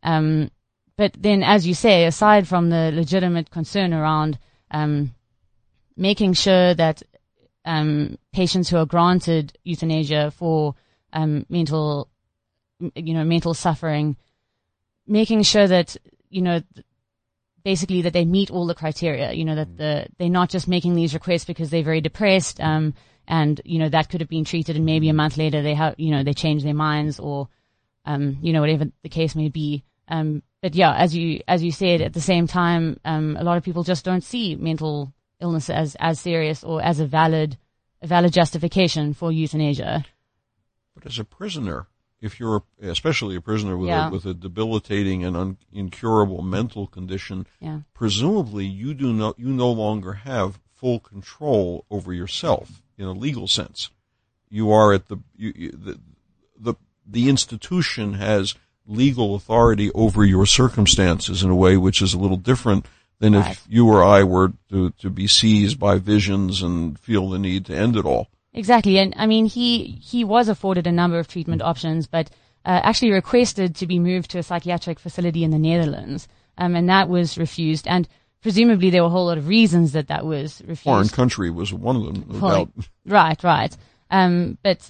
Um, 0.01 0.49
but 0.97 1.13
then, 1.17 1.43
as 1.43 1.65
you 1.65 1.73
say, 1.73 2.05
aside 2.05 2.47
from 2.47 2.69
the 2.69 2.91
legitimate 2.93 3.51
concern 3.51 3.93
around 3.93 4.37
um, 4.71 5.15
making 5.95 6.33
sure 6.33 6.73
that 6.73 7.03
um, 7.65 8.17
patients 8.33 8.69
who 8.69 8.77
are 8.77 8.85
granted 8.85 9.57
euthanasia 9.63 10.31
for 10.31 10.75
um, 11.13 11.45
mental, 11.49 12.09
you 12.95 13.13
know, 13.13 13.23
mental 13.23 13.53
suffering, 13.53 14.17
making 15.09 15.43
sure 15.43 15.67
that 15.67 15.97
you 16.29 16.41
know, 16.41 16.61
basically 17.63 18.03
that 18.03 18.13
they 18.13 18.25
meet 18.25 18.51
all 18.51 18.67
the 18.67 18.75
criteria. 18.75 19.33
You 19.33 19.45
know, 19.45 19.55
that 19.55 19.77
the 19.77 20.07
they're 20.17 20.29
not 20.29 20.49
just 20.49 20.67
making 20.67 20.95
these 20.95 21.13
requests 21.13 21.45
because 21.45 21.69
they're 21.69 21.83
very 21.83 22.01
depressed, 22.01 22.61
um, 22.61 22.93
and 23.27 23.59
you 23.65 23.79
know 23.79 23.89
that 23.89 24.09
could 24.09 24.21
have 24.21 24.29
been 24.29 24.45
treated, 24.45 24.75
and 24.75 24.85
maybe 24.85 25.09
a 25.09 25.13
month 25.13 25.37
later 25.37 25.61
they 25.61 25.73
have, 25.73 25.95
you 25.97 26.11
know, 26.11 26.23
they 26.23 26.33
change 26.33 26.63
their 26.63 26.73
minds 26.73 27.19
or 27.19 27.49
um, 28.05 28.37
you 28.41 28.53
know, 28.53 28.61
whatever 28.61 28.85
the 29.03 29.09
case 29.09 29.35
may 29.35 29.49
be. 29.49 29.83
Um, 30.07 30.41
but 30.61 30.75
yeah, 30.75 30.95
as 30.95 31.15
you, 31.15 31.41
as 31.47 31.63
you 31.63 31.71
said, 31.71 32.01
at 32.01 32.13
the 32.13 32.21
same 32.21 32.47
time, 32.47 32.99
um, 33.05 33.37
a 33.37 33.43
lot 33.43 33.57
of 33.57 33.63
people 33.63 33.83
just 33.83 34.03
don't 34.03 34.23
see 34.23 34.55
mental 34.55 35.13
illness 35.39 35.69
as, 35.69 35.95
as 35.99 36.19
serious 36.19 36.63
or 36.63 36.81
as 36.81 36.99
a 36.99 37.05
valid, 37.05 37.57
a 38.01 38.07
valid 38.07 38.33
justification 38.33 39.13
for 39.13 39.31
euthanasia. 39.31 40.03
But 40.95 41.05
as 41.05 41.19
a 41.19 41.23
prisoner, 41.23 41.87
if 42.21 42.39
you're 42.39 42.63
especially 42.81 43.35
a 43.35 43.41
prisoner 43.41 43.77
with 43.77 43.89
Yeah. 43.89 44.07
a, 44.07 44.11
with 44.11 44.25
a 44.25 44.33
debilitating 44.33 45.23
and 45.23 45.35
un, 45.37 45.57
incurable 45.71 46.41
mental 46.41 46.87
condition, 46.87 47.45
Yeah. 47.61 47.81
presumably 47.93 48.65
you 48.65 48.93
do 48.93 49.13
no 49.13 49.33
you 49.37 49.49
no 49.49 49.71
longer 49.71 50.13
have 50.13 50.59
full 50.75 50.99
control 50.99 51.85
over 51.89 52.13
yourself 52.13 52.81
in 52.97 53.05
a 53.05 53.11
legal 53.11 53.47
sense. 53.47 53.89
You 54.49 54.71
are 54.71 54.93
at 54.93 55.07
the 55.07 55.17
you, 55.35 55.53
you, 55.55 55.71
the, 55.71 55.99
the 56.59 56.73
the 57.05 57.29
institution 57.29 58.13
has 58.15 58.55
legal 58.85 59.35
authority 59.35 59.91
over 59.93 60.25
your 60.25 60.45
circumstances 60.45 61.43
in 61.43 61.49
a 61.49 61.55
way 61.55 61.77
which 61.77 62.01
is 62.01 62.13
a 62.13 62.17
little 62.19 62.37
different 62.37 62.85
than 63.19 63.33
Right. 63.33 63.51
if 63.51 63.65
you 63.69 63.87
or 63.87 64.03
I 64.03 64.23
were 64.23 64.53
to, 64.69 64.91
to 64.91 65.09
be 65.09 65.27
seized 65.27 65.77
by 65.79 65.97
visions 65.99 66.61
and 66.61 66.97
feel 66.97 67.29
the 67.29 67.37
need 67.37 67.65
to 67.65 67.75
end 67.75 67.95
it 67.97 68.05
all. 68.05 68.29
Exactly. 68.53 68.97
And 68.97 69.13
I 69.17 69.27
mean, 69.27 69.45
he, 69.45 69.99
he 70.01 70.23
was 70.23 70.49
afforded 70.49 70.87
a 70.87 70.91
number 70.91 71.19
of 71.19 71.27
treatment 71.27 71.61
options, 71.61 72.07
but 72.07 72.29
uh, 72.65 72.81
actually 72.83 73.11
requested 73.11 73.75
to 73.75 73.87
be 73.87 73.99
moved 73.99 74.31
to 74.31 74.39
a 74.39 74.43
psychiatric 74.43 74.99
facility 74.99 75.43
in 75.43 75.51
the 75.51 75.59
Netherlands. 75.59 76.27
Um, 76.57 76.75
and 76.75 76.89
that 76.89 77.09
was 77.09 77.37
refused. 77.37 77.87
And 77.87 78.07
presumably 78.41 78.89
there 78.89 79.01
were 79.01 79.07
a 79.07 79.11
whole 79.11 79.27
lot 79.27 79.37
of 79.37 79.47
reasons 79.47 79.93
that 79.93 80.07
that 80.07 80.25
was 80.25 80.61
refused. 80.61 80.81
Foreign 80.81 81.09
country 81.09 81.49
was 81.49 81.73
one 81.73 81.95
of 81.95 82.05
them. 82.05 82.37
About 82.37 82.69
Right, 83.05 83.41
right. 83.43 83.75
Um, 84.11 84.57
but, 84.63 84.89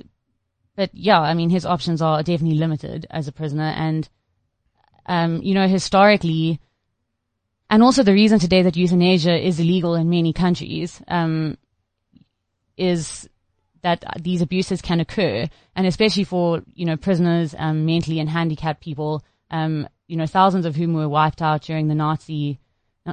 but 0.76 0.90
yeah, 0.94 1.20
I 1.20 1.34
mean, 1.34 1.50
his 1.50 1.66
options 1.66 2.02
are 2.02 2.24
definitely 2.24 2.58
limited 2.58 3.06
as 3.10 3.28
a 3.28 3.32
prisoner. 3.32 3.74
And, 3.76 4.08
um, 5.06 5.42
you 5.44 5.54
know, 5.54 5.68
historically, 5.68 6.60
and 7.70 7.84
also 7.84 8.02
the 8.02 8.14
reason 8.14 8.40
today 8.40 8.64
that 8.64 8.78
euthanasia 8.78 9.38
is 9.38 9.60
illegal 9.60 9.94
in 9.94 10.10
many 10.10 10.34
countries, 10.34 11.02
um, 11.08 11.58
is 12.78 13.29
that 13.82 14.04
these 14.22 14.42
abuses 14.42 14.82
can 14.82 15.00
occur. 15.00 15.48
And 15.76 15.88
especially 15.88 16.24
for, 16.24 16.62
you 16.74 16.86
know, 16.86 16.98
prisoners, 16.98 17.56
um, 17.58 17.86
mentally 17.86 18.20
and 18.20 18.30
handicapped 18.30 18.82
people, 18.82 19.24
um, 19.52 19.88
you 20.08 20.18
know, 20.18 20.26
thousands 20.26 20.66
of 20.66 20.76
whom 20.76 20.94
were 20.94 21.10
wiped 21.10 21.42
out 21.42 21.62
during 21.64 21.88
the 21.88 21.96
Nazi, 21.96 22.60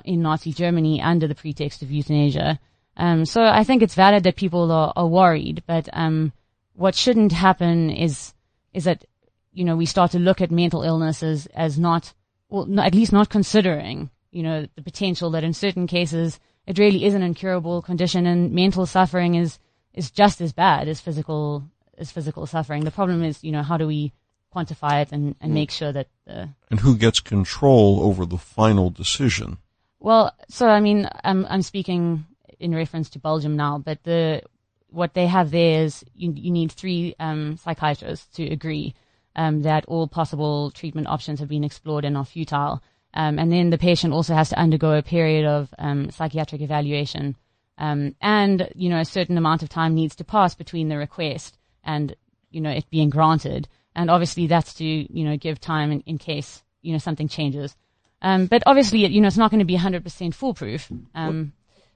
in 0.05 0.23
Nazi 0.23 0.53
Germany 0.53 1.01
under 1.01 1.27
the 1.27 1.35
pretext 1.35 1.83
of 1.83 1.91
euthanasia. 1.91 2.59
Um, 2.97 3.25
so 3.25 3.43
I 3.43 3.65
think 3.65 3.83
it's 3.83 3.95
valid 3.95 4.25
that 4.25 4.37
people 4.37 4.73
are, 4.73 4.93
are 4.97 5.07
worried, 5.07 5.63
but 5.67 5.89
um, 5.93 6.33
what 6.75 6.95
shouldn't 6.95 7.33
happen 7.33 7.91
is 7.91 8.33
is 8.73 8.85
that 8.85 9.05
you 9.53 9.65
know 9.65 9.77
we 9.77 9.87
start 9.87 10.11
to 10.13 10.19
look 10.19 10.41
at 10.41 10.51
mental 10.51 10.83
illness 10.83 11.23
as, 11.23 11.47
as 11.55 11.79
not, 11.79 12.13
well, 12.49 12.67
not, 12.67 12.87
at 12.87 12.95
least 12.95 13.13
not 13.13 13.29
considering 13.29 14.11
you 14.31 14.43
know 14.43 14.67
the 14.77 14.83
potential 14.83 15.31
that 15.31 15.45
in 15.45 15.53
certain 15.53 15.87
cases 15.87 16.41
it 16.67 16.79
really 16.79 17.05
is 17.05 17.15
an 17.15 17.23
incurable 17.23 17.83
condition, 17.83 18.27
and 18.27 18.53
mental 18.53 18.87
suffering 18.87 19.35
is 19.35 19.59
is 19.97 20.11
just 20.11 20.41
as 20.41 20.53
bad 20.53 20.87
as 20.87 21.01
physical 21.01 21.65
as 21.99 22.13
physical 22.13 22.47
suffering. 22.47 22.85
The 22.85 22.91
problem 22.91 23.25
is 23.25 23.43
you 23.43 23.51
know 23.51 23.63
how 23.63 23.77
do 23.77 23.87
we 23.87 24.13
quantify 24.55 25.03
it 25.03 25.13
and, 25.13 25.35
and 25.41 25.53
make 25.53 25.71
sure 25.71 25.93
that 25.93 26.09
the 26.27 26.49
and 26.71 26.81
who 26.81 26.97
gets 26.97 27.21
control 27.21 28.01
over 28.03 28.25
the 28.25 28.39
final 28.39 28.91
decision? 28.91 29.59
Well, 29.99 30.35
so 30.49 30.69
I 30.69 30.81
mean, 30.81 31.09
I'm 31.25 31.47
I'm 31.47 31.63
speaking 31.63 32.27
in 32.61 32.75
reference 32.75 33.11
to 33.11 33.19
Belgium 33.19 33.57
now, 33.57 33.79
but 33.79 34.03
the 34.05 34.43
what 34.91 35.15
they 35.15 35.27
have 35.27 35.51
there 35.51 35.83
is 35.83 36.05
you 36.15 36.33
you 36.33 36.51
need 36.51 36.73
three 36.73 37.15
um, 37.19 37.57
psychiatrists 37.57 38.27
to 38.37 38.45
agree 38.45 38.95
um, 39.35 39.63
that 39.63 39.85
all 39.87 40.07
possible 40.07 40.71
treatment 40.71 41.09
options 41.09 41.41
have 41.41 41.49
been 41.49 41.65
explored 41.65 42.05
and 42.05 42.17
are 42.17 42.25
futile, 42.25 42.83
um, 43.15 43.39
and 43.39 43.51
then 43.51 43.71
the 43.71 43.79
patient 43.79 44.13
also 44.13 44.35
has 44.35 44.51
to 44.51 44.59
undergo 44.59 44.93
a 44.93 45.03
period 45.03 45.45
of 45.45 45.75
um, 45.79 46.11
psychiatric 46.11 46.61
evaluation, 46.61 47.37
um, 47.79 48.15
and 48.21 48.69
you 48.75 48.89
know 48.89 48.99
a 48.99 49.05
certain 49.05 49.39
amount 49.39 49.63
of 49.63 49.69
time 49.69 49.95
needs 49.95 50.17
to 50.17 50.25
pass 50.25 50.55
between 50.55 50.89
the 50.89 50.97
request 50.97 51.59
and 51.85 52.15
you 52.51 52.61
know 52.61 52.71
it 52.71 52.89
being 52.91 53.11
granted, 53.11 53.69
and 53.95 54.11
obviously 54.11 54.47
that's 54.47 54.75
to 54.75 54.85
you 54.85 55.25
know 55.25 55.37
give 55.37 55.61
time 55.61 55.93
in, 55.93 56.01
in 56.01 56.19
case 56.19 56.63
you 56.83 56.93
know 56.93 56.99
something 56.99 57.29
changes. 57.29 57.77
Um, 58.23 58.47
but 58.47 58.63
obviously, 58.67 59.05
you 59.07 59.21
know, 59.21 59.29
it's 59.29 59.37
not 59.37 59.51
going 59.51 59.61
to 59.61 59.65
be 59.65 59.77
100% 59.77 60.35
foolproof. 60.35 60.91
Um, 61.15 61.53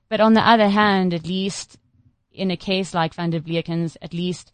but 0.09 0.21
on 0.21 0.35
the 0.35 0.47
other 0.47 0.69
hand, 0.69 1.15
at 1.15 1.27
least 1.27 1.79
in 2.33 2.51
a 2.51 2.57
case 2.57 2.95
like 2.95 3.15
Van 3.15 3.31
der 3.31 3.41
Bleeken's, 3.41 3.97
at 4.03 4.13
least, 4.13 4.53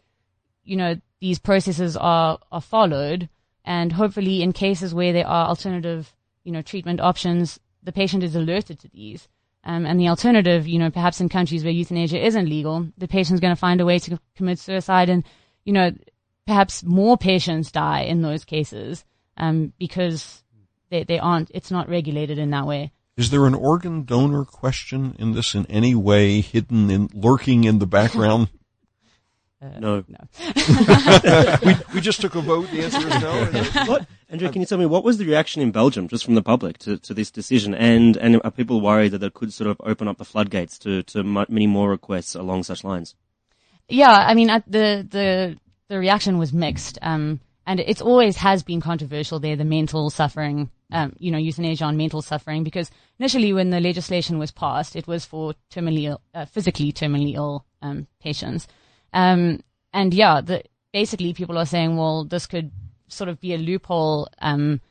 you 0.63 0.75
know, 0.75 0.95
these 1.19 1.39
processes 1.39 1.97
are, 1.97 2.39
are 2.51 2.61
followed. 2.61 3.29
And 3.65 3.91
hopefully 3.91 4.41
in 4.41 4.53
cases 4.53 4.93
where 4.93 5.13
there 5.13 5.27
are 5.27 5.49
alternative, 5.49 6.13
you 6.43 6.51
know, 6.51 6.61
treatment 6.61 7.01
options, 7.01 7.59
the 7.83 7.91
patient 7.91 8.23
is 8.23 8.35
alerted 8.35 8.79
to 8.79 8.87
these. 8.89 9.27
Um, 9.67 9.85
and 9.85 9.99
the 9.99 10.07
alternative, 10.07 10.65
you 10.65 10.79
know, 10.79 10.89
perhaps 10.89 11.19
in 11.19 11.27
countries 11.27 11.65
where 11.65 11.73
euthanasia 11.73 12.25
isn't 12.25 12.47
legal, 12.47 12.87
the 12.97 13.07
patient's 13.07 13.41
going 13.41 13.51
to 13.51 13.59
find 13.59 13.81
a 13.81 13.85
way 13.85 13.99
to 13.99 14.17
commit 14.37 14.59
suicide 14.59 15.09
and, 15.09 15.25
you 15.65 15.73
know, 15.73 15.91
perhaps 16.47 16.85
more 16.85 17.17
patients 17.17 17.69
die 17.69 18.03
in 18.03 18.21
those 18.21 18.45
cases, 18.45 19.03
um, 19.35 19.73
because 19.77 20.41
they, 20.89 21.03
they 21.03 21.19
aren't, 21.19 21.51
it's 21.53 21.69
not 21.69 21.89
regulated 21.89 22.39
in 22.39 22.51
that 22.51 22.65
way. 22.65 22.93
Is 23.17 23.29
there 23.29 23.45
an 23.45 23.55
organ 23.55 24.05
donor 24.05 24.45
question 24.45 25.17
in 25.19 25.33
this 25.33 25.53
in 25.53 25.65
any 25.65 25.93
way 25.93 26.39
hidden 26.39 26.89
in 26.89 27.09
lurking 27.13 27.65
in 27.65 27.79
the 27.79 27.87
background? 27.87 28.47
No. 29.79 30.03
we, 31.65 31.75
we 31.95 32.01
just 32.01 32.21
took 32.21 32.35
a 32.35 32.41
vote. 32.41 32.69
The 32.69 32.83
answer 32.83 33.07
is 33.07 33.21
no. 33.21 33.85
What? 33.87 34.07
Andrew, 34.29 34.51
can 34.51 34.61
you 34.61 34.67
tell 34.67 34.77
me 34.77 34.85
what 34.85 35.03
was 35.03 35.17
the 35.17 35.25
reaction 35.25 35.61
in 35.61 35.71
Belgium, 35.71 36.07
just 36.07 36.25
from 36.25 36.35
the 36.35 36.43
public, 36.43 36.77
to, 36.79 36.97
to 36.99 37.13
this 37.13 37.31
decision? 37.31 37.73
And 37.73 38.17
and 38.17 38.39
are 38.43 38.51
people 38.51 38.81
worried 38.81 39.13
that 39.13 39.23
it 39.23 39.33
could 39.33 39.53
sort 39.53 39.69
of 39.69 39.77
open 39.83 40.07
up 40.07 40.17
the 40.17 40.25
floodgates 40.25 40.77
to 40.79 41.01
to 41.03 41.23
many 41.23 41.67
more 41.67 41.89
requests 41.89 42.35
along 42.35 42.63
such 42.63 42.83
lines? 42.83 43.15
Yeah, 43.89 44.11
I 44.11 44.33
mean, 44.33 44.49
uh, 44.49 44.59
the, 44.67 45.07
the, 45.09 45.57
the 45.87 45.99
reaction 45.99 46.37
was 46.37 46.51
mixed. 46.51 46.99
Um, 47.01 47.39
and 47.65 47.79
it's 47.79 48.01
always 48.01 48.37
has 48.37 48.63
been 48.63 48.81
controversial 48.81 49.39
there, 49.39 49.55
the 49.55 49.65
mental 49.65 50.09
suffering, 50.09 50.69
um, 50.91 51.13
you 51.19 51.31
know, 51.31 51.37
euthanasia 51.37 51.85
on 51.85 51.97
mental 51.97 52.21
suffering, 52.21 52.63
because 52.63 52.89
initially 53.19 53.51
when 53.53 53.69
the 53.69 53.79
legislation 53.79 54.39
was 54.39 54.51
passed, 54.51 54.95
it 54.95 55.07
was 55.07 55.25
for 55.25 55.53
terminally 55.71 56.03
ill, 56.03 56.21
uh, 56.33 56.45
physically 56.45 56.91
terminally 56.91 57.35
ill, 57.35 57.65
um, 57.81 58.07
patients. 58.21 58.67
Um, 59.13 59.61
and 59.93 60.13
yeah, 60.13 60.41
the, 60.41 60.63
basically 60.93 61.33
people 61.33 61.57
are 61.57 61.65
saying, 61.65 61.97
well, 61.97 62.25
this 62.25 62.45
could 62.45 62.71
sort 63.07 63.29
of 63.29 63.39
be 63.39 63.53
a 63.53 63.57
loophole, 63.57 64.27
um, 64.39 64.81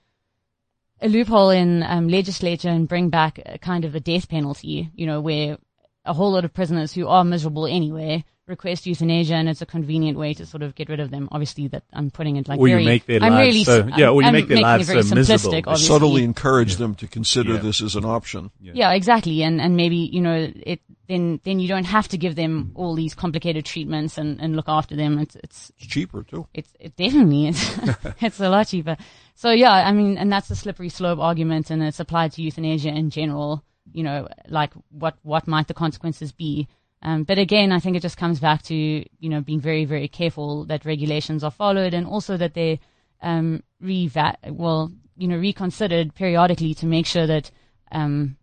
a 1.00 1.08
loophole 1.08 1.50
in 1.50 1.82
um, 1.82 2.08
legislature 2.08 2.68
and 2.70 2.88
bring 2.88 3.10
back 3.10 3.38
a 3.44 3.58
kind 3.58 3.84
of 3.84 3.94
a 3.94 4.00
death 4.00 4.28
penalty, 4.28 4.90
you 4.94 5.06
know, 5.06 5.20
where 5.20 5.58
a 6.04 6.14
whole 6.14 6.32
lot 6.32 6.44
of 6.44 6.54
prisoners 6.54 6.92
who 6.92 7.06
are 7.06 7.24
miserable 7.24 7.66
anyway 7.66 8.24
request 8.46 8.86
euthanasia 8.86 9.34
and 9.34 9.48
it's 9.48 9.60
a 9.60 9.66
convenient 9.66 10.16
way 10.16 10.32
to 10.32 10.46
sort 10.46 10.62
of 10.62 10.74
get 10.76 10.88
rid 10.88 11.00
of 11.00 11.10
them. 11.10 11.28
Obviously 11.32 11.66
that 11.66 11.82
I'm 11.92 12.12
putting 12.12 12.36
it 12.36 12.46
like 12.46 12.60
Or 12.60 12.68
you 12.68 12.74
very, 12.74 12.84
make 12.84 13.06
their 13.06 13.20
I'm 13.20 13.32
lives 13.32 13.48
really, 13.48 13.64
so- 13.64 13.88
yeah, 13.96 14.10
or 14.10 14.22
you 14.22 14.28
I'm 14.28 14.32
make 14.32 14.46
their 14.46 14.60
lives 14.60 14.86
very 14.86 15.02
so 15.02 15.14
miserable. 15.16 15.50
simplistic, 15.52 15.64
obviously. 15.66 15.86
Subtly 15.86 16.22
encourage 16.24 16.76
them 16.76 16.94
to 16.96 17.08
consider 17.08 17.54
Yeah. 17.54 17.58
this 17.60 17.82
as 17.82 17.96
an 17.96 18.04
option. 18.04 18.52
Yeah, 18.60 18.92
exactly. 18.92 19.42
And 19.42 19.60
and 19.60 19.76
maybe 19.76 19.96
you 19.96 20.20
know 20.20 20.48
it. 20.54 20.80
Then 21.08 21.40
then 21.44 21.60
you 21.60 21.68
don't 21.68 21.84
have 21.84 22.08
to 22.08 22.18
give 22.18 22.34
them 22.34 22.72
all 22.74 22.94
these 22.94 23.14
complicated 23.14 23.64
treatments 23.64 24.18
and, 24.18 24.40
and 24.40 24.56
look 24.56 24.68
after 24.68 24.96
them. 24.96 25.18
It's 25.18 25.36
it's 25.36 25.70
It's 25.78 25.86
cheaper 25.86 26.22
too. 26.24 26.46
it's 26.52 26.72
it 26.80 26.96
definitely 26.96 27.48
is. 27.48 27.78
it's 28.20 28.40
a 28.40 28.48
lot 28.48 28.66
cheaper. 28.66 28.96
So 29.34 29.50
yeah, 29.50 29.72
I 29.72 29.92
mean, 29.92 30.18
and 30.18 30.32
that's 30.32 30.48
the 30.48 30.56
slippery 30.56 30.88
slope 30.88 31.18
argument, 31.18 31.70
and 31.70 31.82
it's 31.82 32.00
applied 32.00 32.32
to 32.32 32.42
euthanasia 32.42 32.88
in 32.88 33.10
general. 33.10 33.62
You 33.92 34.02
know, 34.02 34.28
like 34.48 34.72
what 34.90 35.16
what 35.22 35.46
might 35.46 35.68
the 35.68 35.74
consequences 35.74 36.32
be? 36.32 36.66
Um, 37.02 37.22
but 37.24 37.38
again, 37.38 37.70
I 37.72 37.78
think 37.78 37.96
it 37.96 38.02
just 38.02 38.16
comes 38.16 38.40
back 38.40 38.62
to 38.64 38.74
you 38.74 39.28
know 39.28 39.40
being 39.40 39.60
very 39.60 39.84
very 39.84 40.08
careful 40.08 40.64
that 40.66 40.84
regulations 40.84 41.44
are 41.44 41.52
followed, 41.52 41.94
and 41.94 42.06
also 42.06 42.36
that 42.36 42.54
they 42.54 42.80
um 43.22 43.62
reva- 43.80 44.36
well 44.48 44.90
you 45.16 45.28
know 45.28 45.36
reconsidered 45.38 46.14
periodically 46.14 46.74
to 46.74 46.86
make 46.86 47.06
sure 47.06 47.26
that 47.26 47.50
um 47.92 48.36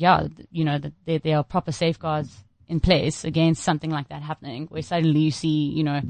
yeah 0.00 0.26
you 0.50 0.64
know 0.64 0.78
that 0.78 0.92
there, 1.04 1.18
there 1.18 1.36
are 1.36 1.44
proper 1.44 1.72
safeguards 1.72 2.44
in 2.70 2.80
place 2.80 3.24
against 3.24 3.62
something 3.62 3.90
like 3.90 4.08
that 4.08 4.22
happening, 4.22 4.66
where 4.68 4.80
suddenly 4.80 5.20
you 5.20 5.30
see 5.30 5.68
you 5.68 5.84
know 5.84 6.00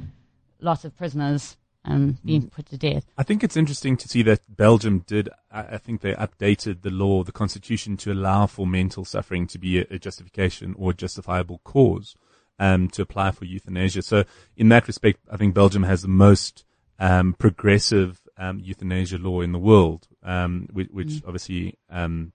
lots 0.60 0.84
of 0.84 0.96
prisoners 0.96 1.56
um, 1.86 2.18
being 2.22 2.50
put 2.50 2.66
to 2.66 2.76
death. 2.76 3.06
I 3.16 3.22
think 3.22 3.42
it's 3.42 3.56
interesting 3.56 3.96
to 3.96 4.08
see 4.08 4.22
that 4.24 4.40
Belgium 4.48 5.02
did. 5.06 5.30
I 5.50 5.62
I 5.62 5.78
think 5.78 6.02
they 6.02 6.12
updated 6.12 6.82
the 6.82 6.90
law, 6.90 7.24
the 7.24 7.32
constitution, 7.32 7.96
to 7.98 8.12
allow 8.12 8.46
for 8.46 8.66
mental 8.66 9.04
suffering 9.04 9.46
to 9.48 9.58
be 9.58 9.80
a, 9.80 9.86
a 9.90 9.98
justification 9.98 10.74
or 10.78 10.92
justifiable 10.92 11.60
cause 11.64 12.14
um, 12.58 12.88
to 12.90 13.02
apply 13.02 13.32
for 13.32 13.46
euthanasia. 13.46 14.02
So, 14.02 14.24
in 14.56 14.68
that 14.68 14.86
respect, 14.86 15.20
I 15.32 15.36
think 15.36 15.54
Belgium 15.54 15.84
has 15.84 16.02
the 16.02 16.08
most 16.08 16.64
um, 16.98 17.34
progressive 17.38 18.20
um, 18.36 18.60
euthanasia 18.60 19.16
law 19.16 19.40
in 19.40 19.52
the 19.52 19.58
world, 19.58 20.06
um, 20.22 20.68
which, 20.70 20.88
which 20.90 21.22
obviously 21.26 21.78
um, 21.88 22.32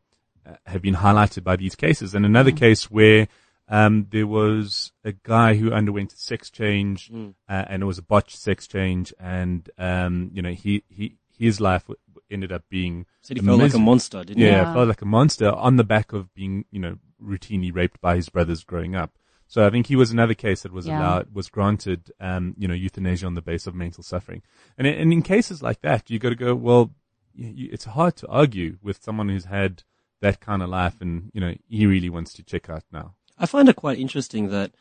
have 0.65 0.81
been 0.81 0.95
highlighted 0.95 1.43
by 1.43 1.55
these 1.55 1.75
cases. 1.75 2.13
And 2.15 2.25
another 2.25 2.51
case 2.51 2.89
where 2.91 3.27
um, 3.67 4.07
there 4.11 4.27
was 4.27 4.91
a 5.03 5.11
guy 5.11 5.55
who 5.55 5.71
underwent 5.71 6.13
a 6.13 6.17
sex 6.17 6.49
change, 6.49 7.11
uh, 7.13 7.27
and 7.67 7.81
it 7.81 7.85
was 7.85 7.97
a 7.97 8.03
botched 8.03 8.37
sex 8.37 8.67
change, 8.67 9.13
and 9.19 9.69
um, 9.77 10.29
you 10.33 10.41
know 10.41 10.51
he 10.51 10.83
he 10.87 11.15
his 11.37 11.59
life 11.59 11.83
ended 12.29 12.51
up 12.51 12.63
being 12.69 13.05
Said 13.21 13.37
he 13.37 13.43
felt 13.43 13.59
like 13.59 13.73
a 13.73 13.79
monster, 13.79 14.23
didn't 14.23 14.39
yeah, 14.41 14.47
he? 14.49 14.53
Yeah. 14.55 14.73
felt 14.73 14.87
like 14.87 15.01
a 15.01 15.05
monster 15.05 15.51
on 15.51 15.77
the 15.77 15.83
back 15.83 16.13
of 16.13 16.33
being 16.33 16.65
you 16.71 16.79
know 16.79 16.97
routinely 17.23 17.73
raped 17.73 17.99
by 18.01 18.15
his 18.15 18.29
brothers 18.29 18.63
growing 18.63 18.95
up. 18.95 19.11
So 19.47 19.65
I 19.65 19.69
think 19.69 19.87
he 19.87 19.95
was 19.95 20.11
another 20.11 20.33
case 20.33 20.63
that 20.63 20.71
was 20.73 20.87
Yeah. 20.87 20.97
allowed 20.99 21.33
was 21.33 21.49
granted 21.49 22.11
um, 22.19 22.55
you 22.57 22.67
know 22.67 22.73
euthanasia 22.75 23.25
on 23.25 23.33
the 23.35 23.41
basis 23.41 23.67
of 23.67 23.75
mental 23.75 24.03
suffering, 24.03 24.43
and 24.77 24.85
and 24.85 25.11
in 25.11 25.21
cases 25.23 25.63
like 25.63 25.81
that 25.81 26.09
you 26.09 26.19
got 26.19 26.29
to 26.29 26.35
go 26.35 26.53
well, 26.53 26.93
you, 27.33 27.47
you, 27.55 27.69
it's 27.71 27.85
hard 27.85 28.15
to 28.17 28.27
argue 28.27 28.77
with 28.83 29.03
someone 29.03 29.29
who's 29.29 29.45
had 29.45 29.83
that 30.25 30.39
kind 30.39 30.61
of 30.63 30.69
life, 30.69 31.01
and 31.01 31.31
you 31.33 31.41
know 31.41 31.53
he 31.69 31.85
really 31.85 32.09
wants 32.09 32.33
to 32.33 32.43
check 32.43 32.69
out 32.69 32.83
now. 32.91 33.13
I 33.37 33.45
find 33.45 33.69
it 33.69 33.75
quite 33.75 33.99
interesting 33.99 34.49
that 34.49 34.71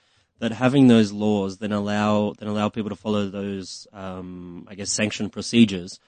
that 0.41 0.53
having 0.53 0.89
those 0.89 1.13
laws 1.13 1.59
then 1.59 1.73
allow 1.73 2.33
then 2.39 2.49
allow 2.49 2.69
people 2.71 2.91
to 2.91 2.97
follow 2.97 3.29
those 3.29 3.87
um, 3.93 4.67
I 4.71 4.75
guess 4.75 4.91
sanctioned 4.91 5.33
procedures. 5.33 6.01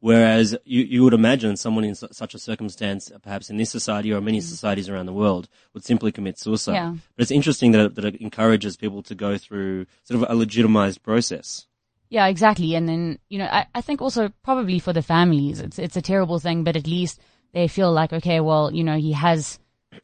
Whereas 0.00 0.54
you, 0.66 0.82
you 0.82 1.02
would 1.02 1.14
imagine 1.14 1.56
someone 1.56 1.82
in 1.82 1.94
su- 1.94 2.08
such 2.12 2.34
a 2.34 2.38
circumstance, 2.38 3.10
perhaps 3.22 3.48
in 3.48 3.56
this 3.56 3.70
society 3.70 4.12
or 4.12 4.20
many 4.20 4.40
societies 4.42 4.90
around 4.90 5.06
the 5.06 5.14
world, 5.14 5.48
would 5.72 5.82
simply 5.82 6.12
commit 6.12 6.38
suicide. 6.38 6.74
Yeah. 6.74 6.94
But 7.16 7.22
it's 7.22 7.30
interesting 7.30 7.72
that 7.72 7.86
it, 7.86 7.94
that 7.94 8.04
it 8.04 8.16
encourages 8.20 8.76
people 8.76 9.02
to 9.02 9.14
go 9.14 9.38
through 9.38 9.86
sort 10.02 10.20
of 10.20 10.28
a 10.28 10.34
legitimized 10.34 11.02
process. 11.02 11.66
Yeah, 12.10 12.26
exactly. 12.26 12.74
And 12.74 12.86
then, 12.86 13.18
you 13.30 13.38
know, 13.38 13.46
I, 13.46 13.66
I 13.74 13.80
think 13.80 14.02
also 14.02 14.30
probably 14.42 14.78
for 14.78 14.92
the 14.92 15.00
families, 15.02 15.58
it's, 15.60 15.78
it's 15.78 15.96
a 15.96 16.02
terrible 16.02 16.38
thing, 16.38 16.64
but 16.64 16.76
at 16.76 16.86
least 16.86 17.18
they 17.54 17.68
feel 17.68 17.92
like, 17.92 18.12
okay, 18.12 18.40
well, 18.40 18.70
you 18.72 18.84
know, 18.84 18.98
he 18.98 19.12
has, 19.12 19.58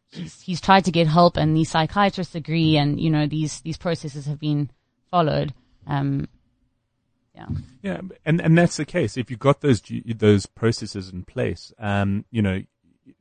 he's, 0.08 0.40
he's 0.40 0.60
tried 0.60 0.84
to 0.86 0.90
get 0.90 1.06
help 1.06 1.36
and 1.36 1.56
these 1.56 1.70
psychiatrists 1.70 2.34
agree 2.34 2.76
and, 2.76 2.98
you 3.00 3.10
know, 3.10 3.26
these, 3.26 3.60
these 3.60 3.76
processes 3.76 4.26
have 4.26 4.38
been 4.38 4.70
followed. 5.10 5.52
Um, 5.86 6.28
yeah. 7.34 7.46
Yeah, 7.82 8.00
and 8.24 8.40
and 8.40 8.58
that's 8.58 8.76
the 8.76 8.84
case. 8.84 9.16
If 9.16 9.30
you've 9.30 9.38
got 9.38 9.60
those 9.60 9.82
those 10.04 10.46
processes 10.46 11.10
in 11.10 11.24
place, 11.24 11.72
um, 11.78 12.24
you 12.30 12.42
know, 12.42 12.62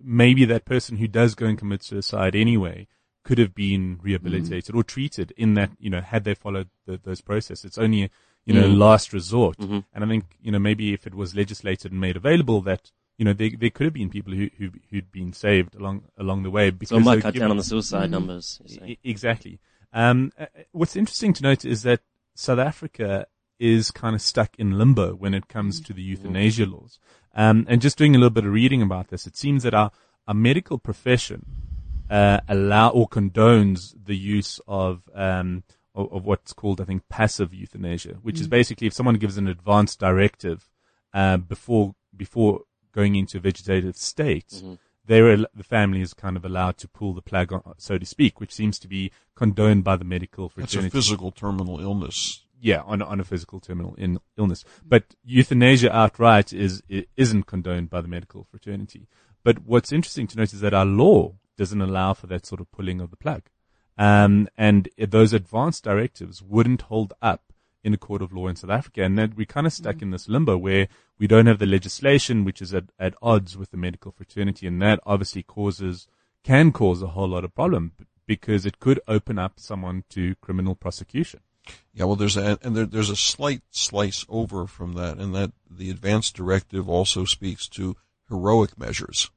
maybe 0.02 0.46
that 0.46 0.66
person 0.66 0.98
who 0.98 1.08
does 1.08 1.36
go 1.36 1.46
and 1.46 1.58
commit 1.58 1.84
suicide 1.84 2.36
anyway 2.36 2.88
could 3.24 3.38
have 3.38 3.54
been 3.54 4.00
rehabilitated 4.02 4.76
or 4.76 4.84
treated 4.84 5.34
in 5.38 5.54
that, 5.54 5.72
you 5.80 5.90
know, 5.90 6.02
had 6.02 6.24
they 6.24 6.34
followed 6.34 6.70
the, 6.86 7.00
those 7.02 7.22
processes. 7.22 7.66
It's 7.66 7.78
only, 7.78 8.04
a, 8.04 8.10
you 8.46 8.54
know, 8.54 8.68
last 8.68 9.14
resort. 9.14 9.58
And 9.60 9.86
I 9.94 10.08
think, 10.08 10.26
you 10.42 10.52
know, 10.52 10.60
maybe 10.60 10.94
if 10.94 11.06
it 11.06 11.14
was 11.14 11.36
legislated 11.36 11.92
and 11.92 12.02
made 12.02 12.18
available 12.18 12.62
that, 12.62 12.92
you 13.20 13.26
know, 13.26 13.34
there, 13.34 13.52
there 13.62 13.70
could 13.70 13.84
have 13.86 13.94
been 13.94 14.10
people 14.10 14.34
who, 14.34 14.50
who, 14.58 14.72
who'd 14.90 15.12
been 15.12 15.34
saved 15.34 15.76
along, 15.76 16.06
along 16.18 16.44
the 16.44 16.50
way. 16.50 16.72
Because 16.72 16.90
So 16.90 16.98
it 16.98 17.02
might 17.10 17.22
cut 17.22 17.34
give- 17.34 17.42
down 17.42 17.52
on 17.52 17.58
the 17.58 17.64
suicide 17.64 18.10
numbers. 18.10 18.60
say. 18.66 18.86
E- 18.92 19.00
Exactly. 19.04 19.60
Um, 19.94 20.32
uh, 20.40 20.46
what's 20.72 20.96
interesting 20.96 21.34
to 21.34 21.44
note 21.44 21.64
is 21.66 21.84
that 21.84 22.00
South 22.34 22.60
Africa 22.60 23.28
is 23.60 23.92
kind 23.92 24.16
of 24.16 24.22
stuck 24.22 24.52
in 24.58 24.78
limbo 24.78 25.14
when 25.16 25.34
it 25.34 25.48
comes 25.50 25.82
to 25.82 25.92
the 25.94 26.02
euthanasia 26.02 26.66
laws. 26.66 26.98
Um, 27.36 27.66
and 27.70 27.82
just 27.82 27.98
doing 27.98 28.16
a 28.16 28.18
little 28.20 28.30
bit 28.40 28.46
of 28.46 28.54
reading 28.54 28.82
about 28.82 29.10
this, 29.10 29.28
it 29.28 29.36
seems 29.36 29.64
that 29.64 29.74
our, 29.74 29.92
our 30.28 30.34
medical 30.34 30.78
profession 30.80 31.46
uh, 32.10 32.40
allow 32.48 32.90
or 32.90 33.08
condones 33.10 33.94
the 34.06 34.16
use 34.18 34.60
of, 34.68 35.04
um, 35.14 35.64
of 35.94 36.12
of 36.14 36.24
what's 36.26 36.54
called, 36.54 36.80
I 36.80 36.86
think, 36.86 37.04
passive 37.10 37.54
euthanasia, 37.54 38.16
which 38.22 38.40
is 38.40 38.48
basically 38.48 38.88
if 38.88 38.94
someone 38.94 39.16
gives 39.16 39.38
an 39.38 39.48
advance 39.48 39.96
directive 39.98 40.70
uh, 41.14 41.38
before 41.38 41.96
before 42.16 42.62
going 43.00 43.16
into 43.16 43.38
a 43.38 43.42
vegetative 43.42 43.96
state, 43.96 44.52
they're 45.06 45.38
the 45.38 45.64
family 45.64 46.02
is 46.02 46.14
kind 46.14 46.38
of 46.38 46.44
allowed 46.46 46.78
to 46.78 46.88
pull 46.88 47.14
the 47.14 47.22
plug, 47.32 47.52
on, 47.54 47.62
so 47.78 47.98
to 47.98 48.06
speak, 48.06 48.40
which 48.42 48.54
seems 48.54 48.78
to 48.80 48.88
be 48.88 49.12
condoned 49.36 49.84
by 49.84 49.96
the 50.02 50.10
medical 50.16 50.50
fraternity. 50.50 50.62
That's 50.62 50.74
fraternity 50.74 50.98
a 50.98 51.02
physical 51.02 51.32
terminal 51.32 51.80
illness. 51.80 52.44
yeah, 52.62 52.82
on 52.92 53.02
on 53.02 53.20
a 53.20 53.24
physical 53.24 53.60
terminal 53.60 53.96
in, 53.96 54.20
illness. 54.38 54.64
But 54.94 55.04
euthanasia 55.24 55.90
outright 55.96 56.54
is, 56.54 56.84
isn't 57.16 57.44
condoned 57.54 57.90
by 57.90 58.02
the 58.02 58.08
medical 58.08 58.44
fraternity. 58.52 59.08
But 59.44 59.56
what's 59.66 59.92
interesting 59.92 60.28
to 60.28 60.38
note 60.38 60.54
is 60.54 60.62
that 60.62 60.74
our 60.74 60.86
law 60.86 61.36
doesn't 61.58 61.82
allow 61.82 62.14
for 62.14 62.28
that 62.28 62.46
sort 62.46 62.62
of 62.62 62.72
pulling 62.72 63.00
of 63.02 63.10
the 63.10 63.22
plug, 63.26 63.44
um, 63.98 64.48
and 64.58 64.90
those 64.98 65.34
advanced 65.34 65.84
directives 65.84 66.42
wouldn't 66.42 66.84
hold 66.84 67.14
up 67.22 67.44
in 67.84 67.94
a 67.94 67.98
court 67.98 68.22
of 68.22 68.34
law 68.34 68.48
in 68.48 68.56
South 68.56 68.72
Africa, 68.72 69.04
and 69.04 69.18
that 69.18 69.36
we're 69.36 69.46
kind 69.46 69.68
of 69.68 69.74
stuck 69.74 69.98
mm. 69.98 70.04
in 70.04 70.12
this 70.12 70.28
limbo 70.28 70.58
where 70.58 70.88
we 71.18 71.28
don't 71.28 71.46
have 71.46 71.60
the 71.60 71.66
legislation 71.66 72.44
which 72.44 72.62
is 72.62 72.74
at, 72.74 72.86
at 73.00 73.14
odds 73.22 73.58
with 73.58 73.72
the 73.72 73.78
medical 73.78 74.12
fraternity, 74.12 74.68
and 74.68 74.82
that 74.82 75.00
obviously 75.06 75.44
causes 75.44 76.08
can 76.44 76.72
cause 76.72 77.02
a 77.02 77.08
whole 77.08 77.30
lot 77.30 77.44
of 77.44 77.54
problem 77.54 77.94
because 78.26 78.66
it 78.66 78.80
could 78.80 79.00
open 79.08 79.40
up 79.40 79.60
someone 79.60 80.04
to 80.10 80.36
criminal 80.36 80.76
prosecution. 80.76 81.42
Yeah, 81.94 82.06
well, 82.06 82.16
there's 82.16 82.38
a, 82.38 82.58
and 82.62 82.76
there, 82.76 82.86
there's 82.86 83.10
a 83.10 83.16
slight 83.16 83.62
slice 83.70 84.26
over 84.30 84.68
from 84.68 84.94
that, 84.94 85.18
and 85.18 85.34
that 85.36 85.52
the 85.70 85.90
advanced 85.90 86.36
directive 86.36 86.90
also 86.90 87.26
speaks 87.26 87.68
to 87.70 87.96
heroic 88.28 88.78
measures. 88.78 89.30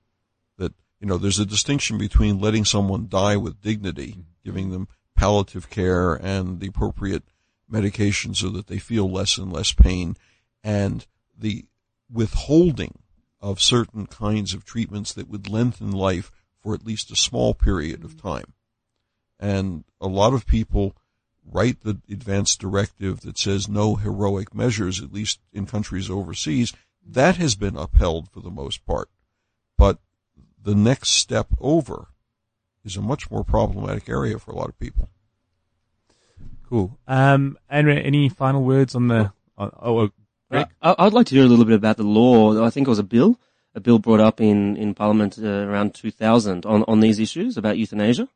That 0.59 0.73
you 1.01 1.07
know, 1.07 1.19
there's 1.19 1.39
a 1.39 1.47
distinction 1.47 1.99
between 1.99 2.41
letting 2.41 2.65
someone 2.65 3.09
die 3.09 3.37
with 3.37 3.61
dignity, 3.61 4.17
mm. 4.19 4.25
giving 4.45 4.71
them 4.71 4.89
palliative 5.17 5.71
care 5.71 6.15
and 6.15 6.61
the 6.61 6.69
appropriate 6.69 7.25
medication 7.73 8.35
so 8.35 8.49
that 8.51 8.67
they 8.67 8.79
feel 8.79 9.11
less 9.11 9.39
and 9.39 9.53
less 9.53 9.73
pain, 9.73 10.17
and 10.63 11.07
the 11.37 11.65
withholding 12.11 12.99
of 13.41 13.61
certain 13.61 14.07
kinds 14.07 14.55
of 14.55 14.65
treatments 14.65 15.13
that 15.13 15.29
would 15.29 15.49
lengthen 15.49 15.91
life 15.91 16.31
for 16.61 16.75
at 16.75 16.87
least 16.87 17.11
a 17.11 17.17
small 17.17 17.55
period 17.55 18.05
of 18.05 18.17
mm-hmm. 18.17 18.29
time. 18.29 18.53
And 19.41 19.85
a 20.01 20.07
lot 20.07 20.35
of 20.35 20.47
people 20.47 20.95
write 21.45 21.81
the 21.81 22.01
advance 22.09 22.55
directive 22.55 23.23
that 23.23 23.37
says 23.37 23.69
no 23.69 23.97
heroic 23.97 24.55
measures, 24.55 25.03
at 25.03 25.13
least 25.13 25.41
in 25.53 25.67
countries 25.67 26.09
overseas. 26.09 26.73
That 27.05 27.37
has 27.37 27.57
been 27.57 27.77
upheld 27.77 28.31
for 28.31 28.41
the 28.41 28.51
most 28.51 28.87
part. 28.87 29.09
But 29.77 29.99
the 30.63 30.77
next 30.77 31.11
step 31.11 31.49
over 31.61 32.09
is 32.85 32.97
a 32.97 33.03
much 33.03 33.29
more 33.31 33.43
problematic 33.43 34.09
area 34.09 34.39
for 34.39 34.53
a 34.53 34.57
lot 34.57 34.69
of 34.69 34.79
people. 34.79 35.09
Cool. 36.73 36.99
Um, 37.07 37.59
Andrea, 37.69 38.01
any 38.01 38.31
final 38.31 38.65
words 38.65 38.95
on 38.95 39.09
the? 39.09 39.31
Oh, 39.59 39.71
oh, 39.83 40.09
Greg? 40.51 40.69
Uh, 40.81 40.95
I- 40.97 41.05
I'd 41.05 41.13
like 41.13 41.27
to 41.27 41.35
hear 41.35 41.45
a 41.45 41.47
little 41.47 41.67
bit 41.67 41.75
about 41.75 41.99
the 41.99 42.03
law. 42.03 42.65
I 42.65 42.71
think 42.71 42.87
it 42.87 42.91
was 42.91 42.99
a 42.99 43.03
bill, 43.03 43.39
a 43.75 43.81
bill 43.81 43.99
brought 43.99 44.21
up 44.21 44.41
in, 44.41 44.79
in 44.79 44.95
Parliament 44.95 45.39
uh, 45.39 45.47
around 45.47 45.95
2000 45.95 46.65
on, 46.65 46.83
on 46.89 47.01
these 47.01 47.19
issues 47.19 47.59
about 47.59 47.77
euthanasia. 47.77 48.27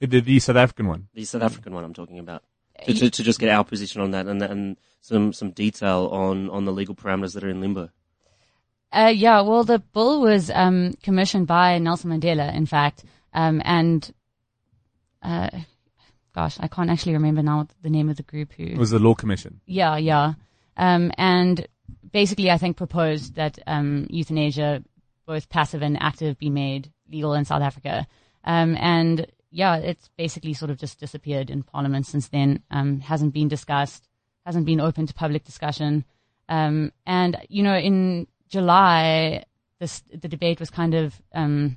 the, 0.00 0.20
the 0.20 0.40
South 0.40 0.56
African 0.56 0.88
one. 0.88 1.06
The 1.14 1.24
South 1.24 1.42
African 1.42 1.72
one 1.72 1.84
I'm 1.84 1.94
talking 1.94 2.18
about. 2.18 2.42
To, 2.84 2.94
to, 2.94 3.10
to 3.10 3.22
just 3.22 3.38
get 3.38 3.50
our 3.50 3.62
position 3.62 4.00
on 4.00 4.10
that 4.10 4.26
and, 4.26 4.42
and 4.42 4.76
some, 5.00 5.32
some 5.32 5.52
detail 5.52 6.08
on, 6.10 6.50
on 6.50 6.64
the 6.64 6.72
legal 6.72 6.96
parameters 6.96 7.34
that 7.34 7.44
are 7.44 7.48
in 7.48 7.60
limbo. 7.60 7.90
Uh, 8.90 9.12
yeah, 9.14 9.40
well, 9.42 9.62
the 9.62 9.78
bill 9.78 10.20
was 10.20 10.50
um, 10.50 10.94
commissioned 11.00 11.46
by 11.46 11.78
Nelson 11.78 12.10
Mandela, 12.10 12.52
in 12.52 12.66
fact, 12.66 13.04
um, 13.32 13.62
and 13.64 14.12
uh, 15.22 15.48
gosh, 16.34 16.56
I 16.60 16.68
can't 16.68 16.90
actually 16.90 17.12
remember 17.14 17.42
now 17.42 17.66
the 17.82 17.90
name 17.90 18.08
of 18.08 18.16
the 18.16 18.22
group 18.22 18.52
who. 18.52 18.64
It 18.64 18.78
was 18.78 18.90
the 18.90 18.98
Law 18.98 19.14
Commission. 19.14 19.60
Yeah, 19.66 19.96
yeah. 19.96 20.34
Um, 20.76 21.12
and 21.18 21.66
basically, 22.10 22.50
I 22.50 22.58
think 22.58 22.76
proposed 22.76 23.34
that 23.34 23.58
um, 23.66 24.06
euthanasia, 24.10 24.82
both 25.26 25.48
passive 25.48 25.82
and 25.82 26.00
active, 26.00 26.38
be 26.38 26.50
made 26.50 26.92
legal 27.10 27.34
in 27.34 27.44
South 27.44 27.62
Africa. 27.62 28.06
Um, 28.44 28.76
and 28.78 29.26
yeah, 29.50 29.76
it's 29.76 30.08
basically 30.16 30.54
sort 30.54 30.70
of 30.70 30.78
just 30.78 30.98
disappeared 30.98 31.50
in 31.50 31.62
Parliament 31.62 32.06
since 32.06 32.28
then. 32.28 32.62
Um, 32.70 33.00
hasn't 33.00 33.34
been 33.34 33.48
discussed, 33.48 34.08
hasn't 34.46 34.66
been 34.66 34.80
open 34.80 35.06
to 35.06 35.14
public 35.14 35.44
discussion. 35.44 36.04
Um, 36.48 36.92
and 37.06 37.36
you 37.48 37.62
know, 37.62 37.76
in 37.76 38.26
July, 38.48 39.44
this 39.78 40.02
the 40.10 40.28
debate 40.28 40.58
was 40.58 40.70
kind 40.70 40.94
of 40.94 41.20
um, 41.34 41.76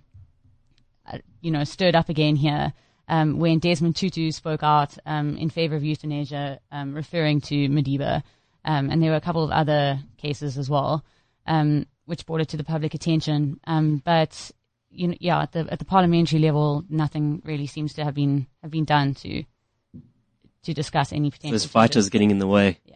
uh, 1.12 1.20
you 1.42 1.52
know 1.52 1.64
stirred 1.64 1.96
up 1.96 2.10
again 2.10 2.36
here. 2.36 2.74
Um, 3.08 3.40
when 3.40 3.60
Desmond 3.60 3.96
Tutu 3.96 4.32
spoke 4.32 4.64
out 4.64 4.98
um, 5.06 5.38
in 5.38 5.50
favor 5.50 5.76
of 5.76 5.84
euthanasia, 5.84 6.60
um, 6.72 6.94
referring 6.94 7.42
to 7.42 7.70
Madiba, 7.70 8.24
um, 8.64 8.90
and 8.90 9.02
there 9.02 9.12
were 9.12 9.18
a 9.18 9.22
couple 9.22 9.44
of 9.44 9.52
other 9.52 10.00
cases 10.18 10.58
as 10.58 10.70
well, 10.70 11.06
um, 11.46 11.86
which 12.06 12.26
brought 12.26 12.42
it 12.42 12.50
to 12.50 12.58
the 12.58 12.64
public 12.64 12.94
attention. 12.94 13.60
Um, 13.68 14.02
but 14.04 14.52
you 14.90 15.10
know, 15.10 15.16
yeah, 15.20 15.42
at 15.42 15.52
the 15.52 15.68
at 15.70 15.80
the 15.80 15.86
parliamentary 15.86 16.40
level, 16.40 16.84
nothing 16.90 17.42
really 17.46 17.68
seems 17.68 17.94
to 17.94 18.04
have 18.04 18.16
been 18.16 18.48
have 18.64 18.72
been 18.72 18.86
done 18.86 19.14
to 19.16 19.44
to 20.66 20.74
discuss 20.74 21.14
any 21.14 21.30
potential. 21.30 21.52
There's 21.52 21.66
fighters 21.66 22.10
getting 22.10 22.32
in 22.32 22.40
the 22.40 22.48
way. 22.48 22.80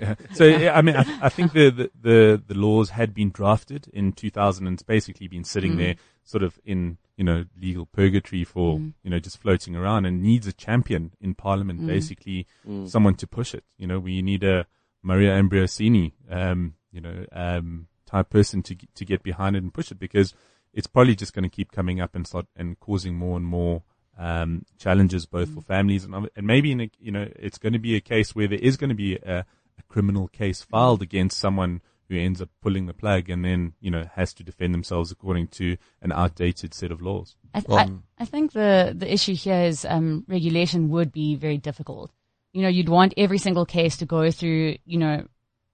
Yeah. 0.00 0.14
So 0.32 0.44
yeah, 0.44 0.76
I 0.76 0.80
mean, 0.80 0.96
I, 0.96 1.04
I 1.20 1.28
think 1.28 1.52
the, 1.52 1.70
the, 1.70 1.90
the 2.00 2.42
the 2.46 2.54
laws 2.54 2.90
had 2.90 3.12
been 3.12 3.30
drafted 3.30 3.88
in 3.92 4.12
2000 4.12 4.66
and 4.66 4.74
it's 4.74 4.82
basically 4.82 5.28
been 5.28 5.44
sitting 5.44 5.76
there, 5.76 5.96
sort 6.24 6.42
of 6.42 6.58
in 6.64 6.96
you 7.20 7.24
know 7.24 7.44
legal 7.60 7.84
purgatory 7.84 8.44
for 8.44 8.78
you 9.02 9.10
know 9.10 9.18
just 9.18 9.36
floating 9.36 9.76
around, 9.76 10.06
and 10.06 10.22
needs 10.22 10.46
a 10.46 10.54
champion 10.54 11.12
in 11.20 11.34
Parliament, 11.34 11.80
basically 11.86 12.46
someone 12.88 13.14
to 13.16 13.26
push 13.26 13.52
it. 13.52 13.62
You 13.76 13.86
know, 13.86 13.98
we 13.98 14.22
need 14.22 14.42
a 14.42 14.66
Mario 15.02 15.30
Ambrosini, 15.38 16.12
um, 16.30 16.76
you 16.90 17.02
know, 17.02 17.26
um, 17.32 17.88
type 18.06 18.30
person 18.30 18.62
to 18.62 18.74
to 18.94 19.04
get 19.04 19.22
behind 19.22 19.54
it 19.54 19.62
and 19.62 19.74
push 19.74 19.90
it 19.90 19.98
because 19.98 20.32
it's 20.72 20.86
probably 20.86 21.14
just 21.14 21.34
going 21.34 21.42
to 21.42 21.50
keep 21.50 21.70
coming 21.72 22.00
up 22.00 22.14
and 22.14 22.26
start 22.26 22.46
and 22.56 22.80
causing 22.80 23.14
more 23.16 23.36
and 23.36 23.44
more 23.44 23.82
um, 24.18 24.64
challenges 24.78 25.26
both 25.26 25.50
for 25.54 25.60
families 25.60 26.04
and 26.04 26.14
and 26.34 26.46
maybe 26.46 26.72
in 26.72 26.80
a, 26.80 26.90
you 26.98 27.12
know 27.12 27.28
it's 27.36 27.58
going 27.58 27.74
to 27.74 27.78
be 27.78 27.96
a 27.96 28.00
case 28.00 28.34
where 28.34 28.48
there 28.48 28.58
is 28.58 28.78
going 28.78 28.90
to 28.96 29.02
be 29.06 29.16
a, 29.16 29.44
a 29.78 29.82
criminal 29.90 30.26
case 30.28 30.62
filed 30.62 31.02
against 31.02 31.38
someone 31.38 31.82
who 32.10 32.18
ends 32.18 32.42
up 32.42 32.48
pulling 32.60 32.86
the 32.86 32.92
plug 32.92 33.30
and 33.30 33.44
then 33.44 33.72
you 33.80 33.90
know 33.90 34.04
has 34.16 34.34
to 34.34 34.42
defend 34.42 34.74
themselves 34.74 35.12
according 35.12 35.46
to 35.46 35.76
an 36.02 36.12
outdated 36.12 36.74
set 36.74 36.90
of 36.90 37.00
laws. 37.00 37.36
I, 37.54 37.62
I, 37.70 37.90
I 38.18 38.24
think 38.24 38.52
the, 38.52 38.92
the 38.96 39.12
issue 39.12 39.34
here 39.34 39.62
is 39.62 39.84
um, 39.84 40.24
regulation 40.28 40.90
would 40.90 41.12
be 41.12 41.36
very 41.36 41.56
difficult. 41.56 42.10
You 42.52 42.62
know, 42.62 42.68
you'd 42.68 42.88
want 42.88 43.14
every 43.16 43.38
single 43.38 43.64
case 43.64 43.96
to 43.98 44.06
go 44.06 44.30
through, 44.30 44.76
you 44.84 44.98
know, 44.98 45.26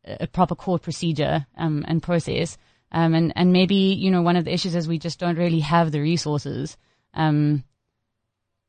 a 0.04 0.18
a 0.20 0.26
proper 0.26 0.54
court 0.54 0.82
procedure 0.82 1.46
um, 1.56 1.84
and 1.88 2.02
process. 2.02 2.56
Um, 2.92 3.14
and, 3.14 3.32
and 3.34 3.52
maybe, 3.52 3.74
you 3.74 4.10
know, 4.10 4.22
one 4.22 4.36
of 4.36 4.44
the 4.44 4.52
issues 4.52 4.76
is 4.76 4.86
we 4.86 4.98
just 4.98 5.18
don't 5.18 5.36
really 5.36 5.60
have 5.60 5.90
the 5.90 6.00
resources. 6.00 6.76
Um, 7.12 7.64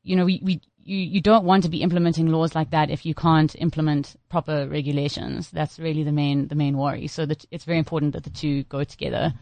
you 0.02 0.16
know, 0.16 0.24
we, 0.24 0.40
we 0.42 0.60
you, 0.88 0.98
you 0.98 1.20
don't 1.20 1.44
want 1.44 1.64
to 1.64 1.68
be 1.68 1.82
implementing 1.82 2.28
laws 2.28 2.54
like 2.54 2.70
that 2.70 2.90
if 2.90 3.04
you 3.04 3.14
can't 3.14 3.54
implement 3.56 4.16
proper 4.28 4.66
regulations. 4.66 5.50
That's 5.50 5.78
really 5.78 6.02
the 6.02 6.12
main 6.12 6.48
the 6.48 6.54
main 6.54 6.76
worry. 6.76 7.06
So 7.06 7.26
that 7.26 7.44
it's 7.50 7.64
very 7.64 7.78
important 7.78 8.14
that 8.14 8.24
the 8.24 8.30
two 8.30 8.64
go 8.64 8.84
together. 8.84 9.34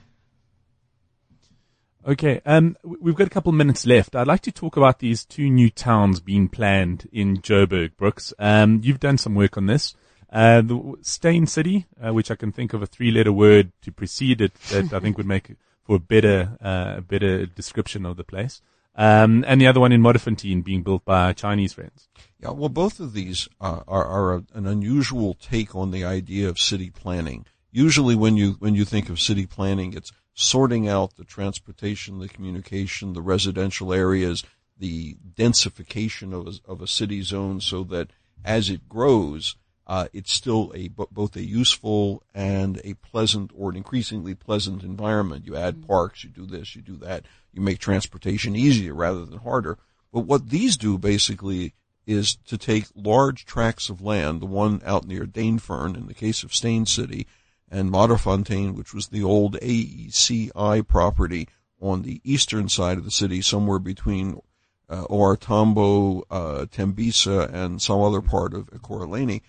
Okay, 2.07 2.41
um, 2.47 2.77
we've 2.85 3.17
got 3.17 3.27
a 3.27 3.31
couple 3.31 3.51
of 3.51 3.57
minutes 3.57 3.85
left. 3.85 4.15
I'd 4.15 4.29
like 4.29 4.43
to 4.43 4.53
talk 4.53 4.77
about 4.77 5.01
these 5.01 5.25
two 5.25 5.51
new 5.51 5.71
towns 5.71 6.21
being 6.21 6.49
planned 6.49 7.09
in 7.13 7.39
Joburg, 7.39 7.97
Brooks. 7.97 8.33
Um, 8.39 8.81
you've 8.85 9.01
done 9.01 9.19
some 9.19 9.35
work 9.35 9.57
on 9.57 9.67
this. 9.67 9.95
Uh, 10.31 10.61
the 10.61 10.95
Steyn 11.03 11.49
City, 11.49 11.87
uh, 12.01 12.15
which 12.15 12.31
I 12.31 12.37
can 12.37 12.53
think 12.53 12.73
of 12.73 12.81
a 12.81 12.87
three-letter 12.87 13.33
word 13.33 13.73
to 13.83 13.91
precede 13.91 14.41
it 14.41 14.55
that 14.71 14.93
I 14.93 15.01
think 15.01 15.17
would 15.17 15.27
make 15.27 15.57
for 15.83 15.97
a 15.97 16.01
better, 16.01 16.57
uh, 16.63 16.95
a 16.99 17.01
better 17.01 17.45
description 17.47 18.07
of 18.07 18.17
the 18.17 18.25
place. 18.25 18.63
Um, 18.97 19.45
and 19.47 19.61
the 19.61 19.67
other 19.67 19.81
one 19.81 19.93
in 19.93 20.01
Modderfontein 20.01 20.65
being 20.65 20.83
built 20.83 21.05
by 21.05 21.35
Chinese 21.35 21.75
friends. 21.75 22.09
Yeah, 22.41 22.51
well, 22.51 22.71
both 22.71 22.99
of 22.99 23.13
these 23.13 23.49
uh, 23.61 23.81
are, 23.87 24.05
are 24.05 24.35
a, 24.37 24.45
an 24.55 24.67
unusual 24.67 25.35
take 25.35 25.75
on 25.75 25.91
the 25.91 26.05
idea 26.05 26.49
of 26.49 26.59
city 26.59 26.91
planning. 26.91 27.45
Usually, 27.71 28.15
when 28.15 28.37
you 28.39 28.57
when 28.59 28.75
you 28.75 28.87
think 28.87 29.11
of 29.11 29.21
city 29.21 29.47
planning, 29.47 29.93
it's 29.93 30.13
sorting 30.33 30.89
out 30.89 31.17
the 31.17 31.25
transportation, 31.25 32.19
the 32.19 32.29
communication, 32.29 33.13
the 33.13 33.23
residential 33.23 33.93
areas, 33.93 34.45
the 34.79 35.17
densification 35.35 36.33
of 36.33 36.47
a, 36.47 36.71
of 36.71 36.81
a 36.81 36.87
city 36.87 37.23
zone, 37.23 37.61
so 37.61 37.85
that 37.85 38.11
as 38.45 38.71
it 38.71 38.89
grows, 38.89 39.57
uh, 39.87 40.09
it's 40.13 40.33
still 40.33 40.73
a 40.75 40.89
both 40.89 41.37
a 41.37 41.43
useful 41.43 42.23
and 42.35 42.81
a 42.85 42.95
pleasant 42.95 43.51
or 43.55 43.71
an 43.71 43.77
increasingly 43.77 44.35
pleasant 44.35 44.83
environment. 44.83 45.47
You 45.47 45.57
add 45.57 45.87
parks, 45.87 46.25
you 46.25 46.31
do 46.31 46.47
this, 46.47 46.75
you 46.75 46.83
do 46.83 46.97
that, 46.97 47.25
you 47.57 47.63
make 47.63 47.79
transportation 47.79 48.55
easier 48.55 48.95
rather 48.95 49.25
than 49.25 49.39
harder. 49.39 49.79
But 50.13 50.21
what 50.21 50.51
these 50.51 50.77
do 50.77 50.99
basically 50.99 51.75
is 52.07 52.37
to 52.47 52.57
take 52.57 52.87
large 52.95 53.45
tracts 53.45 53.89
of 53.89 54.01
land, 54.01 54.41
the 54.41 54.47
one 54.47 54.81
out 54.85 55.07
near 55.07 55.25
Dainfern 55.25 55.97
in 55.97 56.07
the 56.07 56.15
case 56.15 56.43
of 56.43 56.55
Steyn 56.55 56.87
City, 56.87 57.27
and 57.69 57.91
Modderfontein, 57.91 58.75
which 58.75 58.95
was 58.95 59.09
the 59.09 59.25
old 59.25 59.55
AECI 59.61 60.87
property 60.87 61.49
on 61.81 62.03
the 62.03 62.21
eastern 62.23 62.69
side 62.69 62.97
of 62.97 63.05
the 63.05 63.11
city, 63.11 63.43
somewhere 63.43 63.81
between 63.81 64.41
uh, 64.89 65.03
OR 65.05 65.37
Tambo, 65.37 66.23
uh, 66.31 66.67
Tembisa, 66.67 67.53
and 67.53 67.83
some 67.83 68.01
other 68.01 68.21
part 68.21 68.55
of 68.55 68.71
Ekurhuleni, 68.71 69.43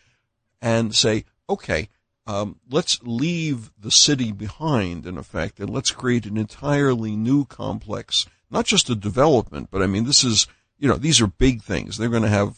and 0.61 0.95
say, 0.95 1.25
okay, 1.47 1.89
um, 2.27 2.59
let's 2.69 2.99
leave 3.03 3.71
the 3.79 3.89
city 3.91 4.31
behind, 4.31 5.05
in 5.05 5.17
effect, 5.17 5.59
and 5.59 5.69
let's 5.69 5.91
create 5.91 6.25
an 6.25 6.37
entirely 6.37 7.15
new 7.15 7.45
complex. 7.45 8.25
Not 8.51 8.65
just 8.65 8.89
a 8.89 8.95
development, 8.95 9.69
but 9.71 9.81
I 9.81 9.87
mean, 9.87 10.03
this 10.03 10.23
is, 10.23 10.45
you 10.77 10.87
know, 10.87 10.97
these 10.97 11.21
are 11.21 11.27
big 11.27 11.61
things. 11.63 11.97
They're 11.97 12.09
going 12.09 12.23
to 12.23 12.29
have 12.29 12.57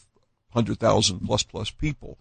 100,000 0.53 1.19
plus 1.19 1.43
plus 1.43 1.69
people 1.69 2.17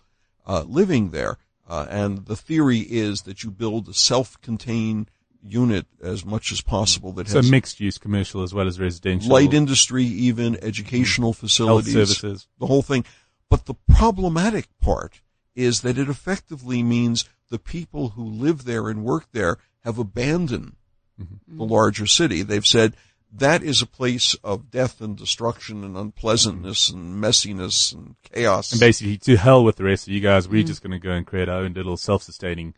uh, 0.46 0.64
living 0.66 1.10
there. 1.10 1.38
Uh, 1.66 1.86
and 1.90 2.26
the 2.26 2.36
theory 2.36 2.80
is 2.80 3.22
that 3.22 3.42
you 3.42 3.50
build 3.50 3.88
a 3.88 3.94
self-contained 3.94 5.10
unit 5.42 5.86
as 6.02 6.24
much 6.24 6.50
as 6.52 6.60
possible 6.60 7.12
that 7.12 7.28
So 7.28 7.38
has 7.38 7.50
mixed 7.50 7.80
use 7.80 7.96
commercial 7.98 8.42
as 8.42 8.52
well 8.52 8.66
as 8.66 8.78
residential. 8.80 9.30
light 9.30 9.54
industry, 9.54 10.04
even 10.04 10.58
educational 10.62 11.32
facilities, 11.32 11.94
health 11.94 12.08
services. 12.08 12.48
the 12.58 12.66
whole 12.66 12.82
thing. 12.82 13.04
But 13.48 13.66
the 13.66 13.74
problematic 13.74 14.66
part 14.80 15.20
is 15.58 15.80
that 15.80 15.98
it 15.98 16.08
effectively 16.08 16.82
means 16.84 17.28
the 17.50 17.58
people 17.58 18.10
who 18.10 18.24
live 18.24 18.64
there 18.64 18.88
and 18.88 19.04
work 19.04 19.26
there 19.32 19.58
have 19.80 19.98
abandoned 19.98 20.76
the 21.18 21.64
larger 21.64 22.06
city. 22.06 22.42
They've 22.42 22.64
said 22.64 22.94
that 23.32 23.62
is 23.62 23.82
a 23.82 23.86
place 23.86 24.36
of 24.44 24.70
death 24.70 25.00
and 25.00 25.16
destruction 25.16 25.82
and 25.82 25.96
unpleasantness 25.96 26.90
and 26.90 27.22
messiness 27.22 27.92
and 27.92 28.14
chaos. 28.32 28.70
And 28.70 28.80
basically, 28.80 29.16
to 29.18 29.36
hell 29.36 29.64
with 29.64 29.76
the 29.76 29.84
rest 29.84 30.06
of 30.06 30.12
you 30.12 30.20
guys. 30.20 30.48
We're 30.48 30.62
just 30.62 30.82
going 30.82 30.92
to 30.92 30.98
go 30.98 31.10
and 31.10 31.26
create 31.26 31.48
our 31.48 31.60
own 31.62 31.72
little 31.72 31.96
self-sustaining 31.96 32.74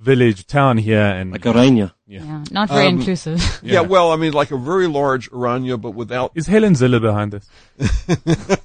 village, 0.00 0.46
town 0.46 0.78
here, 0.78 1.00
and 1.00 1.30
Like 1.32 1.42
Orania. 1.42 1.92
Yeah. 2.06 2.24
Yeah, 2.24 2.44
not 2.50 2.68
very 2.68 2.88
Um, 2.88 2.98
inclusive. 2.98 3.40
yeah. 3.62 3.80
well, 3.80 4.10
I 4.10 4.16
mean, 4.16 4.32
like 4.32 4.50
a 4.50 4.56
very 4.56 4.88
large 4.88 5.30
Orania, 5.30 5.80
but 5.80 5.92
without 5.92 6.32
is 6.34 6.48
Helen 6.48 6.74
Zille 6.74 7.00
behind 7.00 7.32
this? 7.32 7.48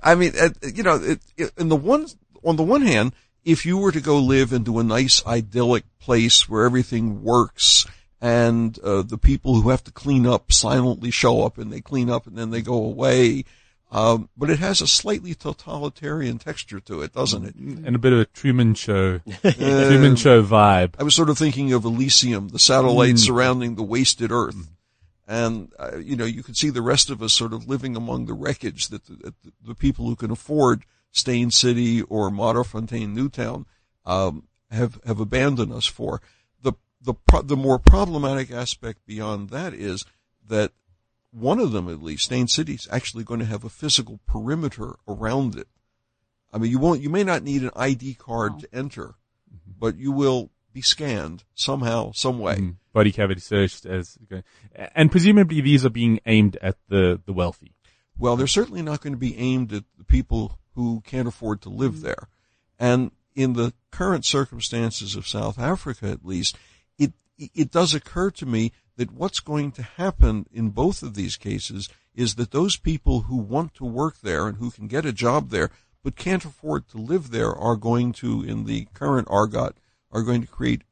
I 0.00 0.14
mean, 0.14 0.32
uh, 0.40 0.50
you 0.74 0.82
know, 0.82 0.96
it, 0.96 1.20
it, 1.36 1.52
in 1.58 1.68
the 1.68 1.76
one 1.76 2.06
on 2.44 2.56
the 2.56 2.62
one 2.62 2.82
hand, 2.82 3.12
if 3.44 3.64
you 3.64 3.78
were 3.78 3.92
to 3.92 4.00
go 4.00 4.18
live 4.18 4.52
into 4.52 4.78
a 4.78 4.84
nice 4.84 5.24
idyllic 5.26 5.84
place 5.98 6.48
where 6.48 6.64
everything 6.64 7.22
works 7.22 7.86
and 8.20 8.78
uh, 8.80 9.02
the 9.02 9.18
people 9.18 9.60
who 9.60 9.70
have 9.70 9.84
to 9.84 9.92
clean 9.92 10.26
up 10.26 10.52
silently 10.52 11.10
show 11.10 11.44
up 11.44 11.56
and 11.58 11.72
they 11.72 11.80
clean 11.80 12.10
up 12.10 12.26
and 12.26 12.36
then 12.36 12.50
they 12.50 12.62
go 12.62 12.74
away, 12.74 13.44
um, 13.90 14.28
but 14.36 14.50
it 14.50 14.58
has 14.58 14.80
a 14.80 14.86
slightly 14.86 15.34
totalitarian 15.34 16.38
texture 16.38 16.80
to 16.80 17.00
it, 17.00 17.12
doesn't 17.12 17.44
it? 17.44 17.54
And 17.54 17.94
a 17.94 17.98
bit 17.98 18.12
of 18.12 18.18
a 18.18 18.24
Truman 18.26 18.74
Show, 18.74 19.18
Truman 19.40 20.16
Show 20.16 20.42
vibe. 20.42 20.94
I 20.98 21.04
was 21.04 21.14
sort 21.14 21.30
of 21.30 21.38
thinking 21.38 21.72
of 21.72 21.84
Elysium, 21.84 22.48
the 22.48 22.58
satellite 22.58 23.18
surrounding 23.18 23.76
the 23.76 23.82
wasted 23.82 24.32
Earth. 24.32 24.68
And, 25.26 25.72
uh, 25.78 25.98
you 25.98 26.16
know, 26.16 26.24
you 26.24 26.42
could 26.42 26.56
see 26.56 26.70
the 26.70 26.82
rest 26.82 27.10
of 27.10 27.22
us 27.22 27.34
sort 27.34 27.52
of 27.52 27.68
living 27.68 27.96
among 27.96 28.26
the 28.26 28.32
wreckage 28.32 28.88
that 28.88 29.04
the, 29.06 29.12
that 29.16 29.42
the, 29.42 29.52
the 29.68 29.74
people 29.74 30.06
who 30.06 30.16
can 30.16 30.30
afford 30.30 30.84
Steyn 31.10 31.50
City 31.50 32.02
or 32.02 32.30
Modderfontein 32.30 33.14
Newtown, 33.14 33.66
um, 34.04 34.44
have, 34.70 35.00
have 35.06 35.20
abandoned 35.20 35.72
us 35.72 35.86
for. 35.86 36.20
The, 36.62 36.74
the, 37.00 37.14
pro- 37.14 37.42
the 37.42 37.56
more 37.56 37.78
problematic 37.78 38.50
aspect 38.50 39.06
beyond 39.06 39.50
that 39.50 39.74
is 39.74 40.04
that 40.46 40.72
one 41.30 41.58
of 41.58 41.72
them 41.72 41.88
at 41.88 42.02
least, 42.02 42.24
Steyn 42.24 42.48
City, 42.48 42.74
is 42.74 42.88
actually 42.90 43.24
going 43.24 43.40
to 43.40 43.46
have 43.46 43.64
a 43.64 43.68
physical 43.68 44.20
perimeter 44.26 44.96
around 45.06 45.56
it. 45.56 45.68
I 46.52 46.58
mean, 46.58 46.70
you 46.70 46.78
won't, 46.78 47.02
you 47.02 47.10
may 47.10 47.24
not 47.24 47.42
need 47.42 47.62
an 47.62 47.70
ID 47.76 48.14
card 48.14 48.60
to 48.60 48.74
enter, 48.74 49.16
but 49.78 49.96
you 49.96 50.12
will 50.12 50.50
be 50.72 50.80
scanned 50.80 51.44
somehow, 51.54 52.12
some 52.14 52.38
way. 52.38 52.56
Mm, 52.56 52.76
Body 52.92 53.12
cavity 53.12 53.40
searched 53.40 53.84
as, 53.84 54.16
and 54.94 55.10
presumably 55.10 55.60
these 55.60 55.84
are 55.84 55.90
being 55.90 56.20
aimed 56.24 56.56
at 56.62 56.76
the, 56.88 57.20
the 57.26 57.32
wealthy. 57.32 57.74
Well, 58.16 58.36
they're 58.36 58.46
certainly 58.46 58.82
not 58.82 59.00
going 59.00 59.12
to 59.12 59.18
be 59.18 59.36
aimed 59.38 59.72
at 59.72 59.84
the 59.96 60.04
people 60.04 60.58
who 60.78 61.00
can't 61.00 61.26
afford 61.26 61.60
to 61.60 61.68
live 61.68 61.94
mm-hmm. 61.94 62.04
there. 62.04 62.28
And 62.78 63.10
in 63.34 63.54
the 63.54 63.72
current 63.90 64.24
circumstances 64.24 65.16
of 65.16 65.26
South 65.26 65.58
Africa, 65.58 66.06
at 66.06 66.24
least, 66.24 66.56
it, 66.96 67.14
it 67.36 67.72
does 67.72 67.94
occur 67.94 68.30
to 68.30 68.46
me 68.46 68.70
that 68.96 69.10
what's 69.10 69.40
going 69.40 69.72
to 69.72 69.82
happen 69.82 70.46
in 70.52 70.70
both 70.70 71.02
of 71.02 71.14
these 71.14 71.36
cases 71.36 71.88
is 72.14 72.36
that 72.36 72.52
those 72.52 72.76
people 72.76 73.22
who 73.22 73.36
want 73.36 73.74
to 73.74 73.84
work 73.84 74.20
there 74.22 74.46
and 74.46 74.58
who 74.58 74.70
can 74.70 74.86
get 74.86 75.04
a 75.04 75.12
job 75.12 75.50
there 75.50 75.70
but 76.04 76.14
can't 76.14 76.44
afford 76.44 76.88
to 76.88 76.98
live 76.98 77.32
there 77.32 77.52
are 77.52 77.74
going 77.74 78.12
to, 78.12 78.44
in 78.44 78.64
the 78.64 78.86
current 78.94 79.26
argot, 79.28 79.76
are 80.12 80.22
going 80.22 80.42
to 80.42 80.46
create 80.46 80.82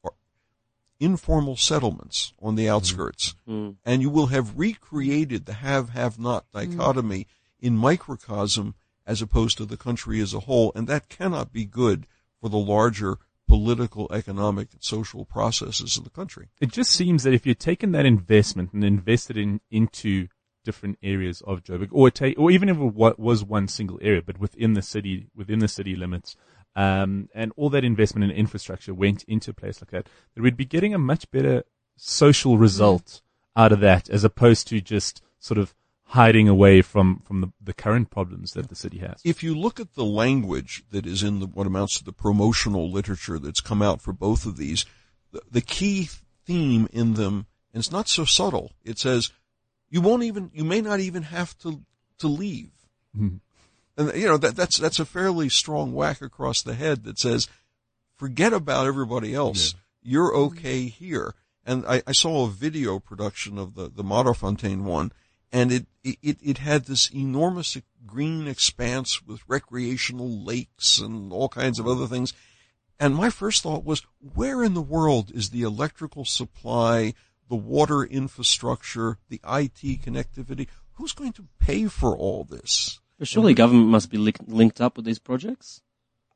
informal 0.99 1.57
settlements 1.57 2.33
on 2.43 2.57
the 2.57 2.65
mm-hmm. 2.65 2.75
outskirts. 2.75 3.37
Mm. 3.49 3.77
And 3.85 4.03
you 4.03 4.11
will 4.11 4.27
have 4.27 4.59
recreated 4.59 5.47
the 5.47 5.55
have, 5.55 5.91
have 5.91 6.19
not 6.19 6.45
mm. 6.51 6.77
dichotomy 6.77 7.29
in 7.61 7.77
microcosm 7.77 8.75
as 9.07 9.23
opposed 9.23 9.57
to 9.59 9.65
the 9.65 9.77
country 9.77 10.21
as 10.21 10.35
a 10.35 10.41
whole. 10.41 10.73
And 10.75 10.89
that 10.89 11.09
cannot 11.09 11.53
be 11.53 11.65
good 11.65 12.07
for 12.41 12.49
the 12.49 12.59
larger 12.59 13.19
political, 13.47 14.13
economic, 14.13 14.73
and 14.73 14.83
social 14.83 15.25
processes 15.25 15.97
of 15.97 16.05
the 16.05 16.11
country. 16.11 16.49
It 16.61 16.73
just 16.73 16.91
seems 16.91 17.23
that 17.23 17.35
if 17.35 17.47
you're 17.47 17.55
taking 17.55 17.93
that 17.93 18.07
investment 18.07 18.73
and 18.73 18.85
invested 18.85 19.37
in 19.37 19.61
into 19.71 20.29
different 20.65 20.99
areas 21.03 21.43
of 21.43 21.63
Joburg, 21.63 21.89
or 21.93 22.11
or 22.37 22.51
even 22.51 22.69
if 22.69 22.77
it 22.77 23.19
was 23.19 23.45
one 23.45 23.69
single 23.69 23.99
area, 24.03 24.21
but 24.21 24.41
within 24.41 24.75
the 24.75 24.83
city, 24.83 25.29
within 25.35 25.61
the 25.61 25.69
city 25.69 25.95
limits, 25.95 26.37
um, 26.75 27.29
and 27.35 27.53
all 27.57 27.71
that 27.71 27.85
investment 27.85 28.31
in 28.31 28.37
infrastructure 28.37 28.93
went 28.93 29.23
into 29.25 29.53
a 29.53 29.55
place 29.55 29.81
like 29.81 29.91
that, 29.93 30.09
that 30.35 30.43
we'd 30.43 30.57
be 30.57 30.65
getting 30.65 30.93
a 30.93 30.99
much 30.99 31.31
better 31.31 31.65
social 31.97 32.59
result 32.59 33.23
out 33.57 33.73
of 33.73 33.81
that, 33.81 34.11
as 34.11 34.25
opposed 34.25 34.67
to 34.69 34.81
just 34.81 35.23
sort 35.39 35.57
of 35.57 35.75
hiding 36.11 36.49
away 36.49 36.83
from 36.83 37.21
from 37.27 37.41
the, 37.41 37.53
the 37.61 37.75
current 37.75 38.11
problems 38.11 38.53
that 38.53 38.69
the 38.69 38.77
city 38.77 38.99
has. 38.99 39.21
If 39.25 39.43
you 39.43 39.59
look 39.59 39.81
at 39.81 39.95
the 39.95 40.05
language 40.05 40.85
that 40.91 41.07
is 41.07 41.23
in 41.23 41.41
the, 41.41 41.47
what 41.47 41.67
amounts 41.67 41.99
to 41.99 42.05
the 42.05 42.13
promotional 42.13 42.91
literature 42.91 43.39
that's 43.39 43.61
come 43.61 43.83
out 43.83 44.01
for 44.01 44.13
both 44.13 44.47
of 44.47 44.57
these, 44.57 44.85
the, 45.33 45.43
the 45.51 45.61
key 45.61 46.09
theme 46.47 46.89
in 46.93 47.15
them, 47.15 47.47
and 47.73 47.81
it's 47.81 47.91
not 47.91 48.09
so 48.09 48.25
subtle, 48.25 48.73
it 48.85 48.99
says, 48.99 49.33
you 49.91 50.01
won't 50.01 50.23
even, 50.23 50.51
you 50.55 50.65
may 50.65 50.81
not 50.81 51.01
even 51.01 51.25
have 51.25 51.59
to, 51.59 51.83
to 52.19 52.29
leave. 52.29 52.71
Mhm. 53.17 53.41
And 53.97 54.15
you 54.15 54.27
know, 54.27 54.37
that, 54.37 54.57
that's, 54.57 54.79
that's 54.79 55.01
a 55.01 55.05
fairly 55.05 55.49
strong 55.49 55.93
whack 55.93 56.23
across 56.23 56.63
the 56.63 56.75
head 56.75 57.05
that 57.05 57.19
says, 57.19 57.49
forget 58.15 58.53
about 58.53 58.87
everybody 58.87 59.35
else. 59.35 59.75
You're 60.03 60.35
okay 60.37 60.85
here. 60.85 61.35
And 61.65 61.85
I, 61.87 62.03
I 62.07 62.13
saw 62.13 62.45
a 62.45 62.51
video 62.51 63.01
production 63.01 63.59
of 63.59 63.75
the, 63.75 63.89
the 63.89 64.35
Fontaine 64.35 64.85
one, 64.85 65.11
and 65.53 65.73
it, 65.73 65.87
it, 66.05 66.39
it 66.43 66.59
had 66.59 66.85
this 66.85 67.11
enormous 67.15 67.77
green 68.07 68.47
expanse 68.47 69.23
with 69.23 69.49
recreational 69.49 70.29
lakes 70.29 70.99
and 70.99 71.33
all 71.33 71.49
kinds 71.49 71.79
of 71.79 71.87
other 71.87 72.07
things. 72.07 72.33
And 72.99 73.15
my 73.15 73.31
first 73.31 73.63
thought 73.63 73.85
was, 73.85 74.03
where 74.35 74.63
in 74.63 74.75
the 74.75 74.83
world 74.83 75.31
is 75.35 75.51
the 75.51 75.63
electrical 75.63 76.25
supply, 76.25 77.15
the 77.49 77.57
water 77.57 78.03
infrastructure, 78.03 79.19
the 79.29 79.41
IT 79.45 80.03
connectivity? 80.03 80.69
Who's 80.95 81.13
going 81.13 81.33
to 81.35 81.47
pay 81.59 81.87
for 81.87 82.17
all 82.17 82.45
this? 82.45 83.01
But 83.19 83.29
surely 83.29 83.55
government 83.55 83.89
must 83.89 84.11
be 84.11 84.19
linked 84.19 84.81
up 84.81 84.97
with 84.97 85.05
these 85.05 85.19
projects. 85.19 85.83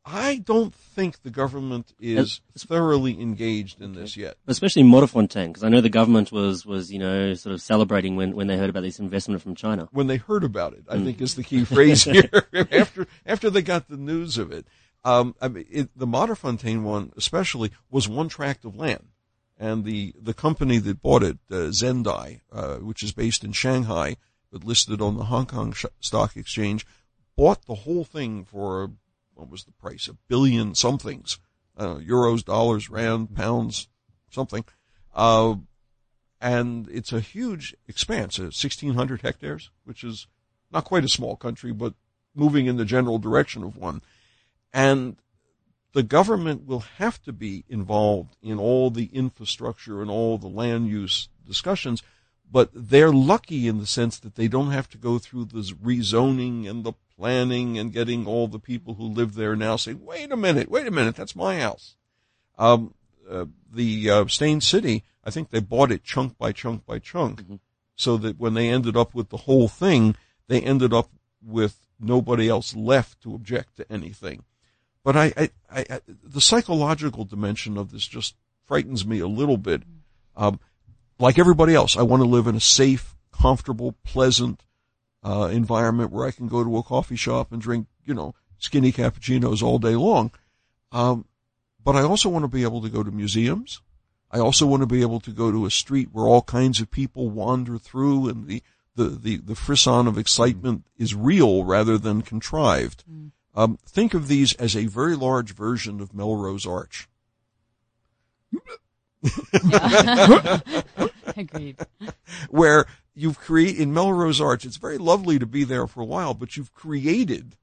I 0.04 0.36
don't 0.36 0.74
think 0.74 1.22
the 1.22 1.30
government 1.30 1.92
is 2.00 2.40
thoroughly 2.56 3.20
engaged 3.20 3.82
in 3.82 3.92
this 3.92 4.16
yet. 4.16 4.36
especially 4.46 4.82
Modderfontein, 4.82 5.48
because 5.48 5.62
I 5.62 5.68
know 5.68 5.80
the 5.80 5.90
government 5.90 6.32
was, 6.32 6.64
was, 6.64 6.90
you 6.90 6.98
know, 6.98 7.34
sort 7.34 7.54
of 7.54 7.60
celebrating 7.60 8.16
when, 8.16 8.34
when 8.34 8.46
they 8.46 8.56
heard 8.56 8.70
about 8.70 8.82
this 8.82 8.98
investment 8.98 9.42
from 9.42 9.54
China. 9.54 9.88
when 9.92 10.06
they 10.06 10.16
heard 10.16 10.42
about 10.42 10.72
it, 10.72 10.84
I 10.88 10.98
think 10.98 11.20
is 11.20 11.34
the 11.34 11.44
key 11.44 11.64
phrase 11.64 12.04
here. 12.04 12.30
after 12.72 13.06
after 13.26 13.50
they 13.50 13.62
got 13.62 13.88
the 13.88 13.96
news 13.96 14.38
of 14.38 14.50
it, 14.52 14.66
um, 15.04 15.34
I 15.40 15.48
mean, 15.48 15.66
it, 15.70 15.90
the 15.96 16.06
Modderfontein 16.06 16.82
one 16.82 17.12
especially 17.16 17.70
was 17.90 18.08
one 18.08 18.28
tract 18.28 18.64
of 18.64 18.76
land, 18.76 19.08
and 19.58 19.84
the 19.84 20.14
the 20.20 20.34
company 20.34 20.78
that 20.78 21.02
bought 21.02 21.22
it, 21.22 21.38
uh, 21.50 21.70
Zendai, 21.70 22.40
uh, 22.50 22.76
which 22.76 23.02
is 23.02 23.12
based 23.12 23.44
in 23.44 23.52
Shanghai 23.52 24.16
but 24.50 24.64
listed 24.64 25.00
on 25.00 25.16
the 25.16 25.24
Hong 25.24 25.46
Kong 25.46 25.74
Stock 26.00 26.36
Exchange, 26.36 26.84
bought 27.36 27.66
the 27.66 27.74
whole 27.76 28.04
thing 28.04 28.44
for 28.44 28.90
what 29.40 29.50
was 29.50 29.64
the 29.64 29.72
price? 29.72 30.06
A 30.08 30.16
billion 30.28 30.74
somethings, 30.74 31.38
uh, 31.76 31.96
euros, 31.96 32.44
dollars, 32.44 32.90
rand, 32.90 33.34
pounds, 33.34 33.88
something. 34.30 34.64
Uh, 35.14 35.56
and 36.40 36.88
it's 36.90 37.12
a 37.12 37.20
huge 37.20 37.74
expanse, 37.88 38.38
uh, 38.38 38.44
1,600 38.44 39.22
hectares, 39.22 39.70
which 39.84 40.04
is 40.04 40.26
not 40.70 40.84
quite 40.84 41.04
a 41.04 41.08
small 41.08 41.36
country, 41.36 41.72
but 41.72 41.94
moving 42.34 42.66
in 42.66 42.76
the 42.76 42.84
general 42.84 43.18
direction 43.18 43.62
of 43.62 43.76
one. 43.76 44.02
And 44.72 45.16
the 45.92 46.02
government 46.02 46.66
will 46.66 46.84
have 46.98 47.20
to 47.22 47.32
be 47.32 47.64
involved 47.68 48.36
in 48.42 48.58
all 48.58 48.90
the 48.90 49.06
infrastructure 49.06 50.00
and 50.00 50.10
all 50.10 50.38
the 50.38 50.48
land 50.48 50.88
use 50.88 51.28
discussions, 51.46 52.02
but 52.50 52.70
they're 52.74 53.12
lucky 53.12 53.68
in 53.68 53.78
the 53.78 53.86
sense 53.86 54.18
that 54.18 54.34
they 54.34 54.48
don't 54.48 54.72
have 54.72 54.88
to 54.90 54.98
go 54.98 55.18
through 55.18 55.44
the 55.44 55.62
rezoning 55.82 56.68
and 56.68 56.84
the 56.84 56.94
planning 57.16 57.78
and 57.78 57.92
getting 57.92 58.26
all 58.26 58.48
the 58.48 58.58
people 58.58 58.94
who 58.94 59.04
live 59.04 59.34
there 59.34 59.54
now 59.54 59.76
saying, 59.76 60.04
wait 60.04 60.32
a 60.32 60.36
minute, 60.36 60.70
wait 60.70 60.86
a 60.86 60.90
minute, 60.90 61.14
that's 61.16 61.36
my 61.36 61.60
house. 61.60 61.96
Um, 62.58 62.94
uh, 63.30 63.46
the 63.72 64.10
uh, 64.10 64.26
Steyn 64.26 64.60
City, 64.60 65.04
I 65.24 65.30
think 65.30 65.50
they 65.50 65.60
bought 65.60 65.92
it 65.92 66.02
chunk 66.02 66.36
by 66.38 66.52
chunk 66.52 66.84
by 66.84 66.98
chunk, 66.98 67.42
so 67.94 68.16
that 68.16 68.38
when 68.38 68.54
they 68.54 68.68
ended 68.68 68.96
up 68.96 69.14
with 69.14 69.28
the 69.28 69.36
whole 69.38 69.68
thing, 69.68 70.16
they 70.48 70.60
ended 70.60 70.92
up 70.92 71.10
with 71.42 71.80
nobody 72.00 72.48
else 72.48 72.74
left 72.74 73.20
to 73.22 73.34
object 73.34 73.76
to 73.76 73.92
anything. 73.92 74.42
But 75.04 75.16
I, 75.16 75.32
I, 75.36 75.50
I, 75.70 75.86
I 75.90 76.00
the 76.06 76.40
psychological 76.40 77.24
dimension 77.24 77.76
of 77.76 77.92
this 77.92 78.06
just 78.06 78.34
frightens 78.66 79.06
me 79.06 79.20
a 79.20 79.28
little 79.28 79.56
bit. 79.56 79.82
Um, 80.36 80.58
like 81.20 81.38
everybody 81.38 81.74
else, 81.74 81.96
I 81.96 82.02
want 82.02 82.22
to 82.22 82.28
live 82.28 82.46
in 82.46 82.56
a 82.56 82.60
safe, 82.60 83.14
comfortable, 83.32 83.94
pleasant 84.04 84.62
uh, 85.22 85.50
environment 85.52 86.10
where 86.10 86.26
I 86.26 86.30
can 86.30 86.48
go 86.48 86.64
to 86.64 86.78
a 86.78 86.82
coffee 86.82 87.16
shop 87.16 87.52
and 87.52 87.60
drink, 87.60 87.86
you 88.04 88.14
know, 88.14 88.34
skinny 88.58 88.90
cappuccinos 88.90 89.62
all 89.62 89.78
day 89.78 89.94
long. 89.94 90.30
Um, 90.92 91.26
but 91.82 91.94
I 91.94 92.02
also 92.02 92.28
want 92.28 92.44
to 92.44 92.48
be 92.48 92.62
able 92.62 92.82
to 92.82 92.88
go 92.88 93.02
to 93.02 93.10
museums. 93.10 93.80
I 94.30 94.38
also 94.38 94.66
want 94.66 94.82
to 94.82 94.86
be 94.86 95.02
able 95.02 95.20
to 95.20 95.30
go 95.30 95.50
to 95.50 95.66
a 95.66 95.70
street 95.70 96.08
where 96.12 96.26
all 96.26 96.42
kinds 96.42 96.80
of 96.80 96.90
people 96.90 97.28
wander 97.28 97.78
through 97.78 98.28
and 98.28 98.46
the, 98.46 98.62
the, 98.96 99.04
the, 99.08 99.36
the 99.36 99.54
frisson 99.54 100.06
of 100.06 100.16
excitement 100.16 100.86
is 100.96 101.14
real 101.14 101.64
rather 101.64 101.98
than 101.98 102.22
contrived. 102.22 103.04
Um, 103.54 103.78
think 103.84 104.14
of 104.14 104.28
these 104.28 104.54
as 104.54 104.76
a 104.76 104.86
very 104.86 105.16
large 105.16 105.52
version 105.52 106.00
of 106.00 106.14
Melrose 106.14 106.66
Arch. 106.66 107.08
Agreed. 111.36 111.76
where 112.50 112.86
you've 113.14 113.38
created 113.38 113.80
in 113.80 113.94
Melrose 113.94 114.40
Arch. 114.40 114.64
It's 114.64 114.76
very 114.76 114.98
lovely 114.98 115.38
to 115.38 115.46
be 115.46 115.64
there 115.64 115.86
for 115.86 116.00
a 116.00 116.04
while, 116.04 116.34
but 116.34 116.56
you've 116.56 116.72
created 116.74 117.56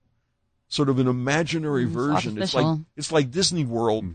sort 0.67 0.89
of 0.89 0.99
an 0.99 1.07
imaginary 1.07 1.85
Mm, 1.85 1.89
version. 1.89 2.41
It's 2.41 2.53
like 2.53 2.79
it's 2.95 3.11
like 3.11 3.31
Disney 3.31 3.65
World. 3.65 4.05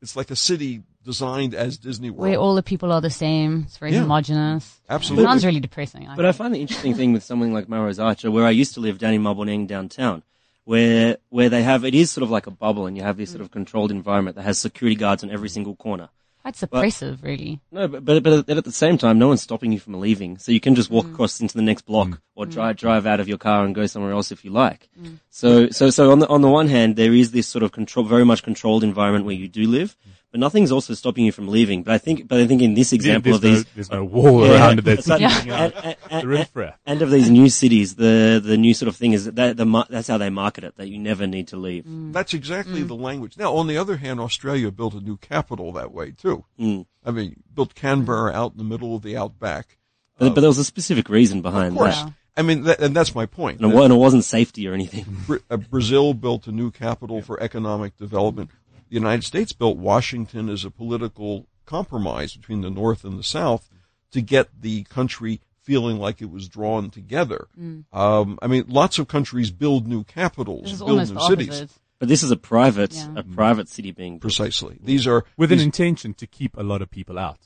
It's 0.00 0.16
like 0.16 0.30
a 0.30 0.36
city 0.36 0.82
designed 1.04 1.54
as 1.54 1.78
Disney 1.78 2.10
World. 2.10 2.30
Where 2.30 2.38
all 2.38 2.54
the 2.54 2.62
people 2.62 2.92
are 2.92 3.00
the 3.00 3.10
same. 3.10 3.64
It's 3.66 3.78
very 3.78 3.92
Yeah. 3.92 4.00
homogenous. 4.00 4.80
Absolutely. 4.88 5.26
Sounds 5.26 5.44
really 5.46 5.60
depressing. 5.60 6.08
But 6.16 6.24
I 6.24 6.32
find 6.32 6.54
the 6.54 6.60
interesting 6.60 6.94
thing 6.94 7.12
with 7.12 7.22
something 7.22 7.52
like 7.52 7.68
Melrose 7.68 7.98
Archer, 7.98 8.30
where 8.30 8.46
I 8.46 8.50
used 8.50 8.74
to 8.74 8.80
live 8.80 8.98
down 8.98 9.14
in 9.14 9.22
Maboneng 9.22 9.66
downtown, 9.66 10.22
where 10.64 11.18
where 11.28 11.48
they 11.48 11.62
have 11.62 11.84
it 11.84 11.94
is 11.94 12.10
sort 12.10 12.22
of 12.24 12.30
like 12.30 12.46
a 12.46 12.50
bubble, 12.50 12.86
and 12.86 12.96
you 12.96 13.02
have 13.04 13.16
this 13.16 13.30
sort 13.30 13.42
of 13.42 13.50
controlled 13.50 13.90
environment 13.90 14.36
that 14.36 14.42
has 14.42 14.58
security 14.58 14.96
guards 14.96 15.22
on 15.22 15.30
every 15.30 15.48
single 15.48 15.76
corner. 15.76 16.08
Quite 16.42 16.54
suppressive, 16.54 17.22
really. 17.22 17.60
No, 17.70 17.86
but, 17.86 18.04
but 18.04 18.22
but 18.22 18.48
at 18.48 18.64
the 18.64 18.72
same 18.72 18.98
time, 18.98 19.18
no 19.18 19.28
one's 19.28 19.42
stopping 19.42 19.70
you 19.70 19.78
from 19.78 20.00
leaving, 20.00 20.38
so 20.38 20.50
you 20.50 20.58
can 20.58 20.74
just 20.74 20.90
walk 20.90 21.06
mm. 21.06 21.12
across 21.12 21.40
into 21.40 21.54
the 21.54 21.62
next 21.62 21.82
block 21.82 22.08
mm. 22.08 22.18
or 22.34 22.46
mm. 22.46 22.50
drive 22.50 22.76
drive 22.76 23.06
out 23.06 23.20
of 23.20 23.28
your 23.28 23.38
car 23.38 23.64
and 23.64 23.76
go 23.76 23.86
somewhere 23.86 24.10
else 24.10 24.32
if 24.32 24.44
you 24.44 24.50
like. 24.50 24.88
So 25.30 25.70
so 25.70 25.90
so 25.90 26.10
on 26.10 26.18
the 26.18 26.26
on 26.26 26.40
the 26.42 26.48
one 26.50 26.66
hand, 26.66 26.96
there 26.96 27.14
is 27.14 27.30
this 27.30 27.46
sort 27.46 27.62
of 27.62 27.70
control, 27.70 28.04
very 28.04 28.24
much 28.24 28.42
controlled 28.42 28.82
environment 28.82 29.24
where 29.24 29.36
you 29.36 29.46
do 29.46 29.68
live, 29.68 29.96
but 30.32 30.40
nothing's 30.40 30.72
also 30.72 30.94
stopping 30.94 31.24
you 31.24 31.30
from 31.30 31.46
leaving. 31.46 31.84
But 31.84 31.94
I 31.94 31.98
think 31.98 32.26
but 32.26 32.40
I 32.40 32.46
think 32.48 32.60
in 32.62 32.74
this 32.74 32.92
example 32.92 33.30
there's, 33.32 33.36
of 33.36 33.42
these. 33.42 33.64
no, 33.64 33.70
there's 33.76 33.90
no 33.92 34.04
wall 34.04 34.44
Yeah. 34.46 34.54
around 34.54 34.78
it 34.80 34.84
that's 34.84 35.06
But- 35.06 35.20
keeping 35.20 35.50
out 35.52 35.72
and, 35.76 35.84
and- 35.84 35.96
the 36.10 36.14
and- 36.16 36.28
riffraff. 36.28 36.74
and 36.84 37.02
of 37.02 37.10
these 37.10 37.30
new 37.30 37.48
cities, 37.48 37.94
the 37.94 38.40
the 38.44 38.56
new 38.56 38.74
sort 38.74 38.88
of 38.88 38.96
thing 38.96 39.12
is 39.12 39.26
that 39.26 39.36
that 39.36 39.56
the 39.56 39.86
that's 39.88 40.08
how 40.08 40.18
they 40.18 40.30
market 40.30 40.64
it. 40.64 40.76
That 40.76 40.88
you 40.88 40.98
never 40.98 41.26
need 41.28 41.46
to 41.48 41.56
leave. 41.56 41.84
That's 41.86 42.34
exactly 42.34 42.82
the 42.82 42.94
language. 42.96 43.36
Now, 43.38 43.54
on 43.54 43.66
the 43.68 43.76
other 43.76 43.98
hand, 43.98 44.18
Australia 44.18 44.70
built 44.72 44.94
a 44.94 45.00
new 45.00 45.16
capital 45.18 45.70
that 45.72 45.92
way 45.92 46.10
too. 46.10 46.44
Mm. 46.58 46.86
I 47.04 47.10
mean, 47.12 47.42
built 47.54 47.74
Canberra 47.74 48.32
out 48.32 48.52
in 48.52 48.58
the 48.58 48.64
middle 48.64 48.96
of 48.96 49.02
the 49.02 49.16
outback. 49.16 49.76
But, 50.18 50.34
but 50.34 50.40
there 50.40 50.48
was 50.50 50.58
a 50.58 50.64
specific 50.64 51.08
reason 51.08 51.38
Of 51.38 51.42
behind 51.42 51.76
course. 51.76 52.00
that, 52.00 52.12
I 52.36 52.42
mean, 52.42 52.62
that, 52.64 52.80
and 52.80 52.94
that's 52.94 53.12
my 53.14 53.26
point. 53.26 53.60
and 53.60 53.72
it, 53.72 53.76
and 53.76 53.92
it 53.92 53.96
wasn't 53.96 54.24
safety 54.24 54.68
or 54.68 54.72
anything. 54.72 55.04
Uh, 55.50 55.56
Brazil 55.56 56.14
built 56.14 56.46
a 56.46 56.52
new 56.52 56.70
capital 56.70 57.20
for 57.22 57.42
economic 57.42 57.96
development. 57.96 58.50
The 58.92 58.98
United 58.98 59.24
States 59.24 59.54
built 59.54 59.78
Washington 59.78 60.50
as 60.50 60.66
a 60.66 60.70
political 60.70 61.46
compromise 61.64 62.36
between 62.36 62.60
the 62.60 62.68
North 62.68 63.04
and 63.04 63.18
the 63.18 63.22
South 63.22 63.70
to 64.10 64.20
get 64.20 64.48
the 64.60 64.82
country 64.84 65.40
feeling 65.62 65.96
like 65.96 66.20
it 66.20 66.30
was 66.30 66.46
drawn 66.46 66.90
together. 66.90 67.48
Um, 67.90 68.38
I 68.42 68.46
mean, 68.48 68.64
lots 68.68 68.98
of 68.98 69.08
countries 69.08 69.50
build 69.50 69.88
new 69.88 70.04
capitals, 70.04 70.78
build 70.82 71.08
new 71.08 71.20
cities. 71.20 71.68
But 72.00 72.08
this 72.10 72.22
is 72.22 72.30
a 72.30 72.36
private, 72.36 72.92
Yeah. 72.92 73.14
a 73.16 73.22
private 73.22 73.70
city 73.70 73.92
being 73.92 74.14
built. 74.16 74.22
Precisely. 74.22 74.76
These 74.84 75.06
are 75.06 75.24
with 75.38 75.52
an 75.52 75.60
intention 75.60 76.12
to 76.12 76.26
keep 76.26 76.54
a 76.58 76.62
lot 76.62 76.82
of 76.82 76.90
people 76.90 77.18
out. 77.18 77.38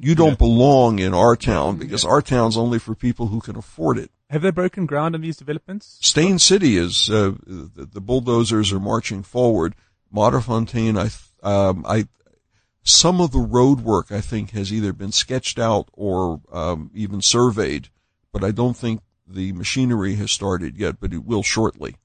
you 0.00 0.14
don't 0.14 0.38
belong 0.38 1.00
in 1.00 1.12
our 1.12 1.36
town 1.36 1.76
because 1.76 2.02
our 2.06 2.22
town's 2.22 2.56
only 2.56 2.78
for 2.78 2.94
people 2.94 3.26
who 3.26 3.40
can 3.40 3.56
afford 3.56 3.98
it. 3.98 4.10
Have 4.30 4.40
they 4.40 4.50
broken 4.50 4.86
ground 4.86 5.14
on 5.14 5.20
these 5.20 5.36
developments? 5.36 5.98
Steyn 6.00 6.38
City 6.38 6.78
is 6.78 7.10
uh, 7.10 7.32
the, 7.46 7.84
the 7.92 8.00
bulldozers 8.00 8.72
are 8.72 8.80
marching 8.80 9.22
forward. 9.22 9.74
Fontaine, 10.14 10.96
I, 10.96 11.10
um, 11.42 11.84
I, 11.88 12.06
some 12.82 13.20
of 13.20 13.32
the 13.32 13.40
road 13.40 13.80
work 13.80 14.12
I 14.12 14.20
think 14.20 14.50
has 14.50 14.72
either 14.72 14.92
been 14.92 15.12
sketched 15.12 15.58
out 15.58 15.88
or 15.92 16.40
um, 16.52 16.90
even 16.94 17.20
surveyed, 17.20 17.88
but 18.32 18.44
I 18.44 18.50
don't 18.50 18.76
think 18.76 19.00
the 19.26 19.52
machinery 19.52 20.14
has 20.16 20.30
started 20.30 20.76
yet. 20.76 21.00
But 21.00 21.12
it 21.12 21.24
will 21.24 21.42
shortly. 21.42 21.96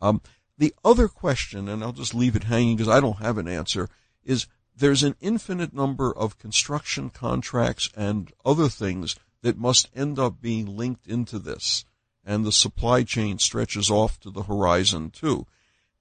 Um, 0.00 0.22
the 0.56 0.74
other 0.84 1.08
question, 1.08 1.68
and 1.68 1.82
I'll 1.82 1.92
just 1.92 2.14
leave 2.14 2.36
it 2.36 2.44
hanging 2.44 2.76
because 2.76 2.92
I 2.92 3.00
don't 3.00 3.18
have 3.18 3.38
an 3.38 3.48
answer, 3.48 3.88
is 4.24 4.46
there's 4.76 5.02
an 5.02 5.16
infinite 5.20 5.72
number 5.72 6.16
of 6.16 6.38
construction 6.38 7.10
contracts 7.10 7.90
and 7.96 8.32
other 8.44 8.68
things 8.68 9.16
that 9.42 9.58
must 9.58 9.88
end 9.94 10.18
up 10.18 10.40
being 10.40 10.76
linked 10.76 11.06
into 11.06 11.38
this. 11.38 11.84
And 12.24 12.44
the 12.44 12.52
supply 12.52 13.02
chain 13.02 13.38
stretches 13.38 13.90
off 13.90 14.20
to 14.20 14.30
the 14.30 14.44
horizon 14.44 15.10
too. 15.10 15.46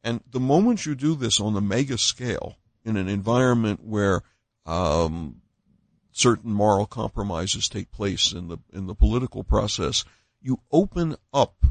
And 0.03 0.21
the 0.29 0.39
moment 0.39 0.85
you 0.85 0.95
do 0.95 1.15
this 1.15 1.39
on 1.39 1.55
a 1.55 1.61
mega 1.61 1.97
scale 1.97 2.57
in 2.85 2.97
an 2.97 3.09
environment 3.09 3.81
where 3.83 4.21
um, 4.65 5.41
certain 6.11 6.51
moral 6.51 6.85
compromises 6.85 7.67
take 7.67 7.91
place 7.91 8.31
in 8.31 8.47
the 8.47 8.57
in 8.71 8.87
the 8.87 8.95
political 8.95 9.43
process, 9.43 10.05
you 10.41 10.59
open 10.71 11.15
up 11.33 11.65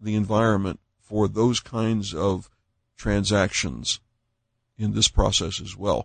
the 0.00 0.14
environment 0.14 0.80
for 1.00 1.28
those 1.28 1.60
kinds 1.60 2.14
of 2.14 2.48
transactions 2.96 4.00
in 4.76 4.94
this 4.94 5.08
process 5.08 5.60
as 5.60 5.76
well. 5.76 6.02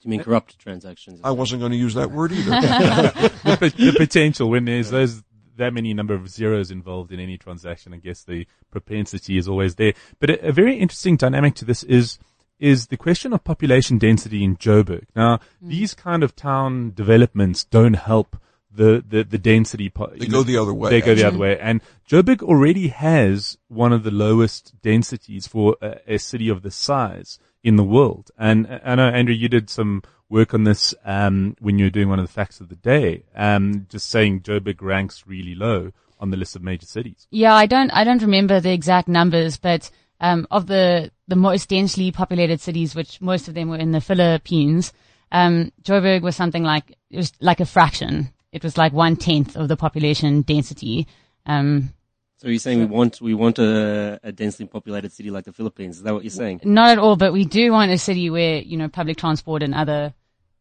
Do 0.00 0.08
you 0.08 0.10
mean 0.10 0.22
corrupt 0.22 0.58
transactions? 0.58 1.20
I 1.24 1.30
wasn't 1.30 1.60
going 1.60 1.72
to 1.72 1.78
use 1.78 1.94
that 1.94 2.10
word 2.10 2.32
either. 2.32 2.50
the, 2.50 3.72
the 3.76 3.94
potential 3.96 4.50
when 4.50 4.64
there's 4.66 4.90
those 4.90 5.22
that 5.56 5.72
many 5.72 5.94
number 5.94 6.14
of 6.14 6.28
zeros 6.28 6.70
involved 6.70 7.12
in 7.12 7.20
any 7.20 7.36
transaction, 7.36 7.94
I 7.94 7.98
guess 7.98 8.22
the 8.22 8.46
propensity 8.70 9.38
is 9.38 9.48
always 9.48 9.76
there. 9.76 9.94
But 10.18 10.30
a, 10.30 10.48
a 10.48 10.52
very 10.52 10.76
interesting 10.76 11.16
dynamic 11.16 11.54
to 11.56 11.64
this 11.64 11.82
is 11.82 12.18
is 12.58 12.86
the 12.86 12.96
question 12.96 13.32
of 13.32 13.42
population 13.42 13.98
density 13.98 14.44
in 14.44 14.56
Joburg. 14.56 15.06
Now, 15.16 15.40
hmm. 15.60 15.68
these 15.68 15.94
kind 15.94 16.22
of 16.22 16.36
town 16.36 16.92
developments 16.94 17.64
don't 17.64 17.94
help 17.94 18.36
the 18.70 19.04
the, 19.06 19.24
the 19.24 19.38
density. 19.38 19.90
Po- 19.90 20.12
They 20.16 20.26
go 20.26 20.38
know, 20.38 20.42
the 20.42 20.56
other 20.56 20.74
way, 20.74 20.90
They 20.90 21.00
go 21.00 21.14
the 21.14 21.24
other 21.24 21.38
way, 21.38 21.58
and 21.58 21.80
Joburg 22.08 22.42
already 22.42 22.88
has 22.88 23.58
one 23.68 23.92
of 23.92 24.02
the 24.02 24.10
lowest 24.10 24.80
densities 24.82 25.46
for 25.46 25.76
a, 25.80 26.14
a 26.14 26.18
city 26.18 26.48
of 26.48 26.62
this 26.62 26.76
size 26.76 27.38
in 27.64 27.76
the 27.76 27.82
world. 27.82 28.30
And 28.38 28.68
uh, 28.68 28.78
I 28.84 28.94
know 28.94 29.08
Andrew, 29.08 29.34
you 29.34 29.48
did 29.48 29.68
some 29.68 30.02
work 30.28 30.54
on 30.54 30.64
this 30.64 30.94
um, 31.04 31.56
when 31.58 31.78
you 31.78 31.86
were 31.86 31.90
doing 31.90 32.08
one 32.08 32.20
of 32.20 32.26
the 32.26 32.32
facts 32.32 32.60
of 32.60 32.68
the 32.68 32.76
day, 32.76 33.24
um, 33.34 33.86
just 33.88 34.08
saying 34.08 34.42
Joburg 34.42 34.80
ranks 34.80 35.26
really 35.26 35.54
low 35.54 35.90
on 36.20 36.30
the 36.30 36.36
list 36.36 36.54
of 36.54 36.62
major 36.62 36.86
cities. 36.86 37.26
Yeah, 37.30 37.54
I 37.54 37.66
don't, 37.66 37.90
I 37.90 38.04
don't 38.04 38.22
remember 38.22 38.60
the 38.60 38.72
exact 38.72 39.08
numbers, 39.08 39.56
but 39.56 39.90
um, 40.20 40.46
of 40.50 40.66
the 40.66 41.10
the 41.26 41.36
most 41.36 41.70
densely 41.70 42.12
populated 42.12 42.60
cities, 42.60 42.94
which 42.94 43.20
most 43.20 43.48
of 43.48 43.54
them 43.54 43.70
were 43.70 43.78
in 43.78 43.92
the 43.92 44.00
Philippines, 44.00 44.92
um, 45.32 45.72
Joburg 45.82 46.22
was 46.22 46.36
something 46.36 46.62
like 46.62 46.96
it 47.10 47.16
was 47.16 47.32
like 47.40 47.60
a 47.60 47.66
fraction. 47.66 48.30
It 48.52 48.62
was 48.62 48.78
like 48.78 48.92
one 48.92 49.16
tenth 49.16 49.56
of 49.56 49.68
the 49.68 49.76
population 49.76 50.42
density. 50.42 51.08
Um, 51.46 51.92
So 52.36 52.48
you're 52.48 52.58
saying 52.58 52.80
we 52.80 52.84
want 52.86 53.20
we 53.20 53.32
want 53.34 53.58
a, 53.58 54.18
a 54.22 54.32
densely 54.32 54.66
populated 54.66 55.12
city 55.12 55.30
like 55.30 55.44
the 55.44 55.52
Philippines? 55.52 55.96
Is 55.98 56.02
that 56.02 56.12
what 56.14 56.24
you're 56.24 56.30
saying? 56.30 56.60
not 56.64 56.90
at 56.90 56.98
all, 56.98 57.16
but 57.16 57.32
we 57.32 57.44
do 57.44 57.72
want 57.72 57.90
a 57.90 57.98
city 57.98 58.28
where 58.30 58.58
you 58.58 58.76
know 58.76 58.88
public 58.88 59.16
transport 59.16 59.62
and 59.62 59.74
other 59.74 60.12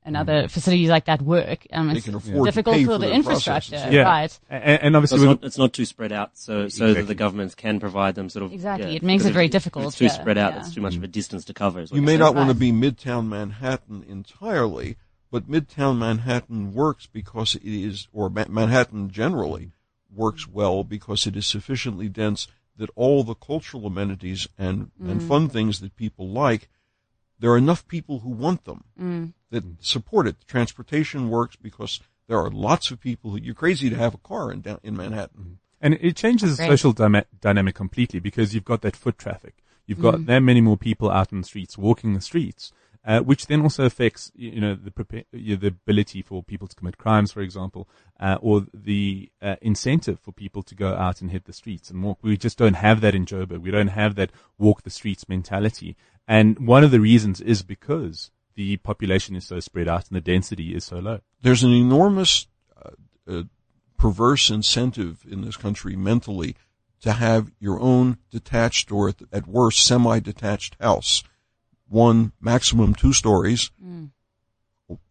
and 0.06 0.18
other 0.18 0.48
facilities 0.50 0.90
like 0.90 1.06
that 1.06 1.22
work. 1.22 1.66
Um, 1.72 1.90
it's 1.90 2.06
can 2.06 2.16
afford 2.16 2.36
to 2.40 2.44
difficult 2.52 2.78
for 2.80 2.86
for 2.86 2.98
the 2.98 3.12
infrastructure, 3.12 3.72
processes. 3.72 3.94
Yeah, 3.94 4.04
right? 4.04 4.40
and, 4.50 4.82
and 4.84 4.94
So 4.94 4.98
obviously 4.98 5.18
it's 5.18 5.26
not, 5.26 5.44
it's 5.44 5.58
not 5.58 5.74
too 5.74 5.86
spread 5.86 6.12
out, 6.12 6.38
so 6.38 6.68
so 6.68 6.94
that 6.94 7.08
the 7.08 7.16
governments 7.16 7.56
can 7.56 7.80
provide 7.80 8.16
them 8.16 8.30
sort 8.30 8.44
of 8.46 8.54
Exactly. 8.54 8.90
yeah, 8.92 8.96
It 8.98 9.04
makes 9.04 9.24
because 9.24 9.32
it 9.32 9.34
very 9.34 9.46
if 9.46 9.52
difficult, 9.52 9.86
It's 9.88 9.98
too 9.98 10.06
yeah, 10.06 10.12
spread 10.12 10.38
out. 10.38 10.54
yeah. 10.54 10.60
It's 10.60 10.74
too 10.76 10.82
much 10.82 10.96
of 10.96 11.04
a 11.04 11.08
distance 11.08 11.46
to 11.46 11.54
cover. 11.54 11.82
You 11.92 12.02
may 12.02 12.12
saying. 12.12 12.20
not 12.20 12.36
want 12.36 12.50
to 12.50 12.56
be 12.56 12.72
Midtown 12.72 13.28
Manhattan 13.30 14.04
entirely, 14.08 14.98
but 15.32 15.50
Midtown 15.50 15.98
Manhattan 15.98 16.74
works 16.74 17.08
because 17.08 17.56
it 17.56 17.64
is, 17.64 18.08
or 18.12 18.30
Ma- 18.30 18.46
Manhattan 18.50 19.10
generally 19.10 19.72
works 20.16 20.47
well 20.47 20.84
because 20.84 21.28
it 21.28 21.36
is 21.36 21.45
sufficiently 21.45 22.09
dense 22.09 22.47
that 22.78 22.89
all 22.95 23.24
the 23.24 23.36
cultural 23.36 23.86
amenities 23.86 24.47
and, 24.57 24.91
and 24.99 25.22
mm. 25.22 25.28
fun 25.28 25.49
things 25.49 25.80
that 25.80 25.95
people 25.95 26.30
like, 26.30 26.70
there 27.39 27.51
are 27.51 27.57
enough 27.57 27.88
people 27.88 28.20
who 28.20 28.30
want 28.30 28.66
them 28.66 28.84
mm. 28.99 29.34
that 29.51 29.64
support 29.80 30.28
it. 30.28 30.38
Transportation 30.47 31.30
works 31.30 31.55
because 31.55 31.99
there 32.28 32.38
are 32.38 32.49
lots 32.49 32.89
of 32.89 32.99
people 32.99 33.32
who, 33.32 33.38
you're 33.38 33.53
crazy 33.53 33.89
to 33.89 33.95
have 33.95 34.14
a 34.14 34.20
car 34.20 34.51
in 34.51 34.61
down, 34.61 34.80
in 34.84 34.95
Manhattan. 34.95 35.59
And 35.82 35.97
it 35.99 36.16
changes 36.16 36.57
the 36.57 36.66
social 36.66 36.93
dyma- 36.93 37.26
dynamic 37.41 37.76
completely 37.76 38.20
because 38.20 38.53
you've 38.53 38.64
got 38.64 38.82
that 38.82 38.95
foot 38.95 39.18
traffic. 39.18 39.55
You've 39.86 40.01
got 40.01 40.16
mm. 40.16 40.26
that 40.28 40.39
many 40.39 40.61
more 40.61 40.78
people 40.78 41.11
out 41.11 41.34
in 41.34 41.41
the 41.41 41.47
streets 41.47 41.78
walking 41.78 42.14
the 42.14 42.22
streets, 42.22 42.72
uh, 43.06 43.20
which 43.20 43.47
then 43.47 43.62
also 43.62 43.86
affects, 43.86 44.32
you 44.36 44.62
know, 44.62 44.76
the, 44.76 45.26
the 45.34 45.68
ability 45.68 46.22
for 46.22 46.41
people 46.41 46.68
to 46.68 46.76
commit 46.76 46.97
crimes, 46.97 47.32
for 47.32 47.41
example, 47.41 47.88
uh, 48.20 48.38
or 48.41 48.66
the 48.74 49.30
uh, 49.41 49.56
incentive 49.62 50.20
for 50.20 50.32
people 50.32 50.64
to 50.64 50.76
go 50.76 50.95
out 50.95 51.22
and 51.22 51.32
hit 51.32 51.45
the 51.45 51.54
streets 51.54 51.89
and 51.89 52.01
walk. 52.01 52.20
We 52.22 52.38
just 52.38 52.58
don't 52.58 52.76
have 52.76 53.01
that 53.01 53.16
in 53.16 53.26
Joburg. 53.26 53.62
We 53.62 53.72
don't 53.72 53.89
have 53.89 54.16
that 54.16 54.32
walk 54.58 54.84
the 54.84 54.89
streets 54.89 55.28
mentality. 55.28 55.97
And 56.28 56.68
one 56.68 56.84
of 56.84 56.91
the 56.91 57.01
reasons 57.01 57.41
is 57.41 57.62
because 57.62 58.32
the 58.56 58.78
population 58.78 59.36
is 59.36 59.45
so 59.45 59.60
spread 59.60 59.88
out 59.88 60.08
and 60.08 60.16
the 60.16 60.22
density 60.22 60.76
is 60.76 60.86
so 60.86 60.99
low. 60.99 61.20
there's 61.41 61.64
an 61.64 61.74
enormous 61.74 62.47
uh, 62.82 62.91
uh, 63.28 63.43
perverse 63.97 64.49
incentive 64.49 65.26
in 65.30 65.41
this 65.41 65.58
country 65.58 65.95
mentally 65.95 66.56
to 67.01 67.14
have 67.14 67.51
your 67.60 67.80
own 67.80 68.18
detached 68.32 68.91
or 68.91 69.14
at 69.32 69.47
worst 69.47 69.84
semi-detached 69.84 70.78
house, 70.80 71.24
one 71.90 72.32
maximum 72.42 72.96
two 72.96 73.14
stories, 73.14 73.72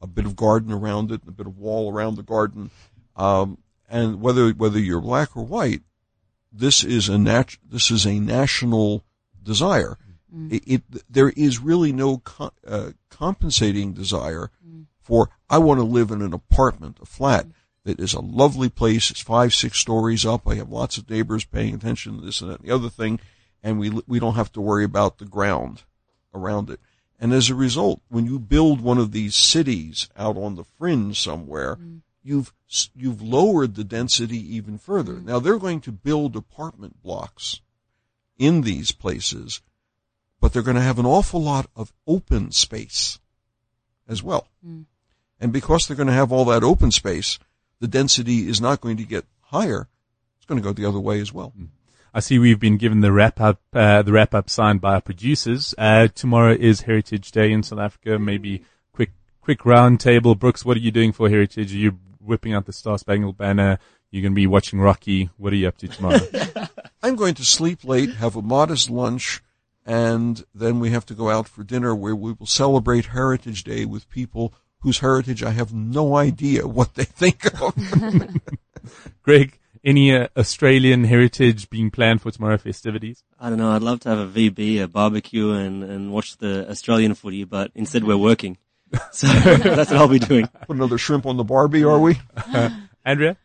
a 0.00 0.06
bit 0.06 0.26
of 0.26 0.36
garden 0.36 0.72
around 0.72 1.10
it, 1.10 1.22
a 1.26 1.30
bit 1.32 1.46
of 1.46 1.58
wall 1.58 1.92
around 1.92 2.16
the 2.16 2.22
garden, 2.22 2.70
um, 3.16 3.58
and 3.88 4.20
whether 4.20 4.50
whether 4.50 4.78
you're 4.78 5.00
black 5.00 5.36
or 5.36 5.44
white, 5.44 5.82
this 6.52 6.82
is 6.84 7.08
a 7.08 7.18
nat- 7.18 7.58
this 7.68 7.90
is 7.90 8.06
a 8.06 8.18
national 8.18 9.04
desire. 9.42 9.98
It, 10.50 10.62
it 10.66 10.82
there 11.10 11.28
is 11.30 11.58
really 11.58 11.92
no 11.92 12.18
co- 12.18 12.52
uh, 12.66 12.92
compensating 13.10 13.92
desire 13.92 14.50
for 15.02 15.28
I 15.50 15.58
want 15.58 15.78
to 15.78 15.84
live 15.84 16.10
in 16.10 16.22
an 16.22 16.32
apartment, 16.32 16.98
a 17.02 17.06
flat 17.06 17.46
that 17.84 18.00
is 18.00 18.14
a 18.14 18.20
lovely 18.20 18.68
place. 18.70 19.10
It's 19.10 19.20
five, 19.20 19.52
six 19.52 19.78
stories 19.78 20.24
up. 20.24 20.48
I 20.48 20.54
have 20.54 20.70
lots 20.70 20.96
of 20.96 21.10
neighbors 21.10 21.44
paying 21.44 21.74
attention 21.74 22.16
to 22.16 22.24
this 22.24 22.40
and 22.40 22.50
that 22.50 22.60
and 22.60 22.68
the 22.68 22.74
other 22.74 22.88
thing, 22.88 23.20
and 23.62 23.78
we 23.78 23.90
we 24.06 24.18
don't 24.18 24.36
have 24.36 24.52
to 24.52 24.60
worry 24.60 24.84
about 24.84 25.18
the 25.18 25.26
ground 25.26 25.82
around 26.34 26.70
it. 26.70 26.80
And 27.18 27.32
as 27.32 27.50
a 27.50 27.54
result, 27.54 28.00
when 28.08 28.26
you 28.26 28.38
build 28.38 28.80
one 28.80 28.98
of 28.98 29.12
these 29.12 29.36
cities 29.36 30.08
out 30.16 30.36
on 30.36 30.56
the 30.56 30.64
fringe 30.64 31.20
somewhere, 31.20 31.76
mm. 31.76 32.00
you've 32.22 32.52
you've 32.96 33.22
lowered 33.22 33.74
the 33.74 33.84
density 33.84 34.38
even 34.56 34.76
further. 34.76 35.14
Mm. 35.14 35.24
Now 35.26 35.38
they're 35.38 35.58
going 35.58 35.80
to 35.82 35.92
build 35.92 36.34
apartment 36.34 37.00
blocks 37.02 37.60
in 38.38 38.62
these 38.62 38.90
places, 38.90 39.60
but 40.40 40.52
they're 40.52 40.62
going 40.62 40.76
to 40.76 40.82
have 40.82 40.98
an 40.98 41.06
awful 41.06 41.40
lot 41.40 41.66
of 41.76 41.92
open 42.08 42.50
space 42.50 43.20
as 44.08 44.20
well. 44.22 44.48
Mm. 44.66 44.86
And 45.38 45.52
because 45.52 45.86
they're 45.86 45.96
going 45.96 46.08
to 46.08 46.12
have 46.12 46.32
all 46.32 46.44
that 46.46 46.64
open 46.64 46.90
space, 46.90 47.38
the 47.78 47.88
density 47.88 48.48
is 48.48 48.60
not 48.60 48.80
going 48.80 48.96
to 48.96 49.04
get 49.04 49.26
higher. 49.42 49.88
It's 50.36 50.46
going 50.46 50.60
to 50.60 50.64
go 50.64 50.72
the 50.72 50.86
other 50.86 51.00
way 51.00 51.20
as 51.20 51.32
well. 51.32 51.52
I 52.14 52.20
see 52.20 52.38
we've 52.38 52.60
been 52.60 52.76
given 52.76 53.00
the 53.00 53.12
wrap 53.12 53.40
up, 53.40 53.60
uh, 53.72 54.02
the 54.02 54.12
wrap 54.12 54.34
up 54.34 54.50
signed 54.50 54.80
by 54.80 54.94
our 54.94 55.00
producers. 55.00 55.74
Uh, 55.78 56.08
tomorrow 56.08 56.52
is 56.52 56.82
Heritage 56.82 57.32
Day 57.32 57.50
in 57.52 57.62
South 57.62 57.78
Africa. 57.78 58.18
Maybe 58.18 58.64
quick, 58.92 59.12
quick 59.40 59.64
round 59.64 59.98
table. 59.98 60.34
Brooks, 60.34 60.64
what 60.64 60.76
are 60.76 60.80
you 60.80 60.90
doing 60.90 61.12
for 61.12 61.30
Heritage? 61.30 61.72
Are 61.72 61.78
you 61.78 61.98
whipping 62.20 62.52
out 62.52 62.66
the 62.66 62.72
Star 62.72 62.98
Spangled 62.98 63.38
Banner? 63.38 63.78
You're 64.10 64.22
going 64.22 64.32
to 64.32 64.36
be 64.36 64.46
watching 64.46 64.78
Rocky. 64.78 65.30
What 65.38 65.54
are 65.54 65.56
you 65.56 65.68
up 65.68 65.78
to 65.78 65.88
tomorrow? 65.88 66.20
I'm 67.02 67.16
going 67.16 67.34
to 67.34 67.44
sleep 67.46 67.82
late, 67.82 68.10
have 68.16 68.36
a 68.36 68.42
modest 68.42 68.90
lunch, 68.90 69.42
and 69.86 70.44
then 70.54 70.80
we 70.80 70.90
have 70.90 71.06
to 71.06 71.14
go 71.14 71.30
out 71.30 71.48
for 71.48 71.64
dinner 71.64 71.94
where 71.94 72.14
we 72.14 72.34
will 72.34 72.46
celebrate 72.46 73.06
Heritage 73.06 73.64
Day 73.64 73.86
with 73.86 74.10
people 74.10 74.52
whose 74.80 74.98
heritage 74.98 75.42
I 75.42 75.50
have 75.50 75.72
no 75.72 76.16
idea 76.16 76.66
what 76.66 76.94
they 76.94 77.04
think 77.04 77.46
of. 77.60 77.74
Greg, 79.22 79.58
any 79.84 80.14
uh, 80.14 80.28
Australian 80.36 81.04
heritage 81.04 81.68
being 81.70 81.90
planned 81.90 82.22
for 82.22 82.30
tomorrow 82.30 82.58
festivities? 82.58 83.24
I 83.38 83.48
don't 83.48 83.58
know. 83.58 83.70
I'd 83.72 83.82
love 83.82 84.00
to 84.00 84.08
have 84.08 84.18
a 84.18 84.26
VB, 84.26 84.82
a 84.82 84.88
barbecue, 84.88 85.50
and, 85.50 85.82
and 85.82 86.12
watch 86.12 86.36
the 86.38 86.68
Australian 86.68 87.14
footy, 87.14 87.44
but 87.44 87.70
instead 87.74 88.04
we're 88.04 88.16
working. 88.16 88.58
So 89.10 89.26
that's 89.28 89.90
what 89.90 89.98
I'll 89.98 90.06
be 90.06 90.18
doing. 90.18 90.46
Put 90.66 90.76
another 90.76 90.98
shrimp 90.98 91.24
on 91.24 91.38
the 91.38 91.44
Barbie, 91.44 91.82
are 91.82 91.98
we? 91.98 92.20
Andrea? 93.06 93.38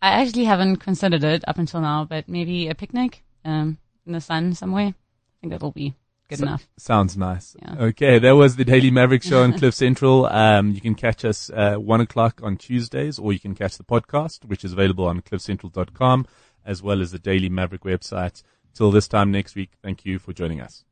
I 0.00 0.20
actually 0.20 0.44
haven't 0.44 0.78
considered 0.78 1.22
it 1.22 1.44
up 1.46 1.56
until 1.56 1.80
now, 1.80 2.04
but 2.04 2.28
maybe 2.28 2.66
a 2.66 2.74
picnic 2.74 3.22
um, 3.44 3.78
in 4.04 4.12
the 4.12 4.20
sun 4.20 4.54
somewhere. 4.54 4.88
I 4.88 5.34
think 5.40 5.52
that'll 5.52 5.70
be 5.70 5.94
good 6.32 6.38
So- 6.40 6.46
enough. 6.46 6.68
Sounds 6.76 7.16
nice. 7.16 7.56
Yeah. 7.62 7.84
Okay, 7.86 8.18
that 8.18 8.32
was 8.32 8.56
the 8.56 8.64
Daily 8.64 8.90
Maverick 8.90 9.22
Show 9.22 9.42
on 9.42 9.52
Cliff 9.58 9.74
Central. 9.74 10.26
Um, 10.26 10.72
you 10.72 10.80
can 10.80 10.94
catch 10.94 11.24
us 11.24 11.50
uh, 11.54 11.76
one 11.76 12.00
o'clock 12.00 12.40
on 12.42 12.56
Tuesdays, 12.56 13.18
or 13.18 13.32
you 13.32 13.40
can 13.40 13.54
catch 13.54 13.78
the 13.78 13.84
podcast, 13.84 14.44
which 14.44 14.64
is 14.64 14.72
available 14.72 15.06
on 15.06 15.20
cliffcentral.com, 15.20 16.26
as 16.66 16.82
well 16.82 17.00
as 17.00 17.12
the 17.12 17.18
Daily 17.18 17.48
Maverick 17.48 17.82
website. 17.82 18.42
Till 18.74 18.90
this 18.90 19.08
time 19.08 19.30
next 19.30 19.54
week, 19.54 19.70
thank 19.82 20.04
you 20.04 20.18
for 20.18 20.32
joining 20.32 20.60
us. 20.60 20.84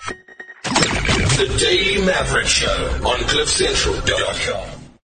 Daily 1.58 2.04
Maverick 2.04 2.46
Show 2.46 3.00
on 3.04 3.18
CliffCentral.com. 3.20 4.79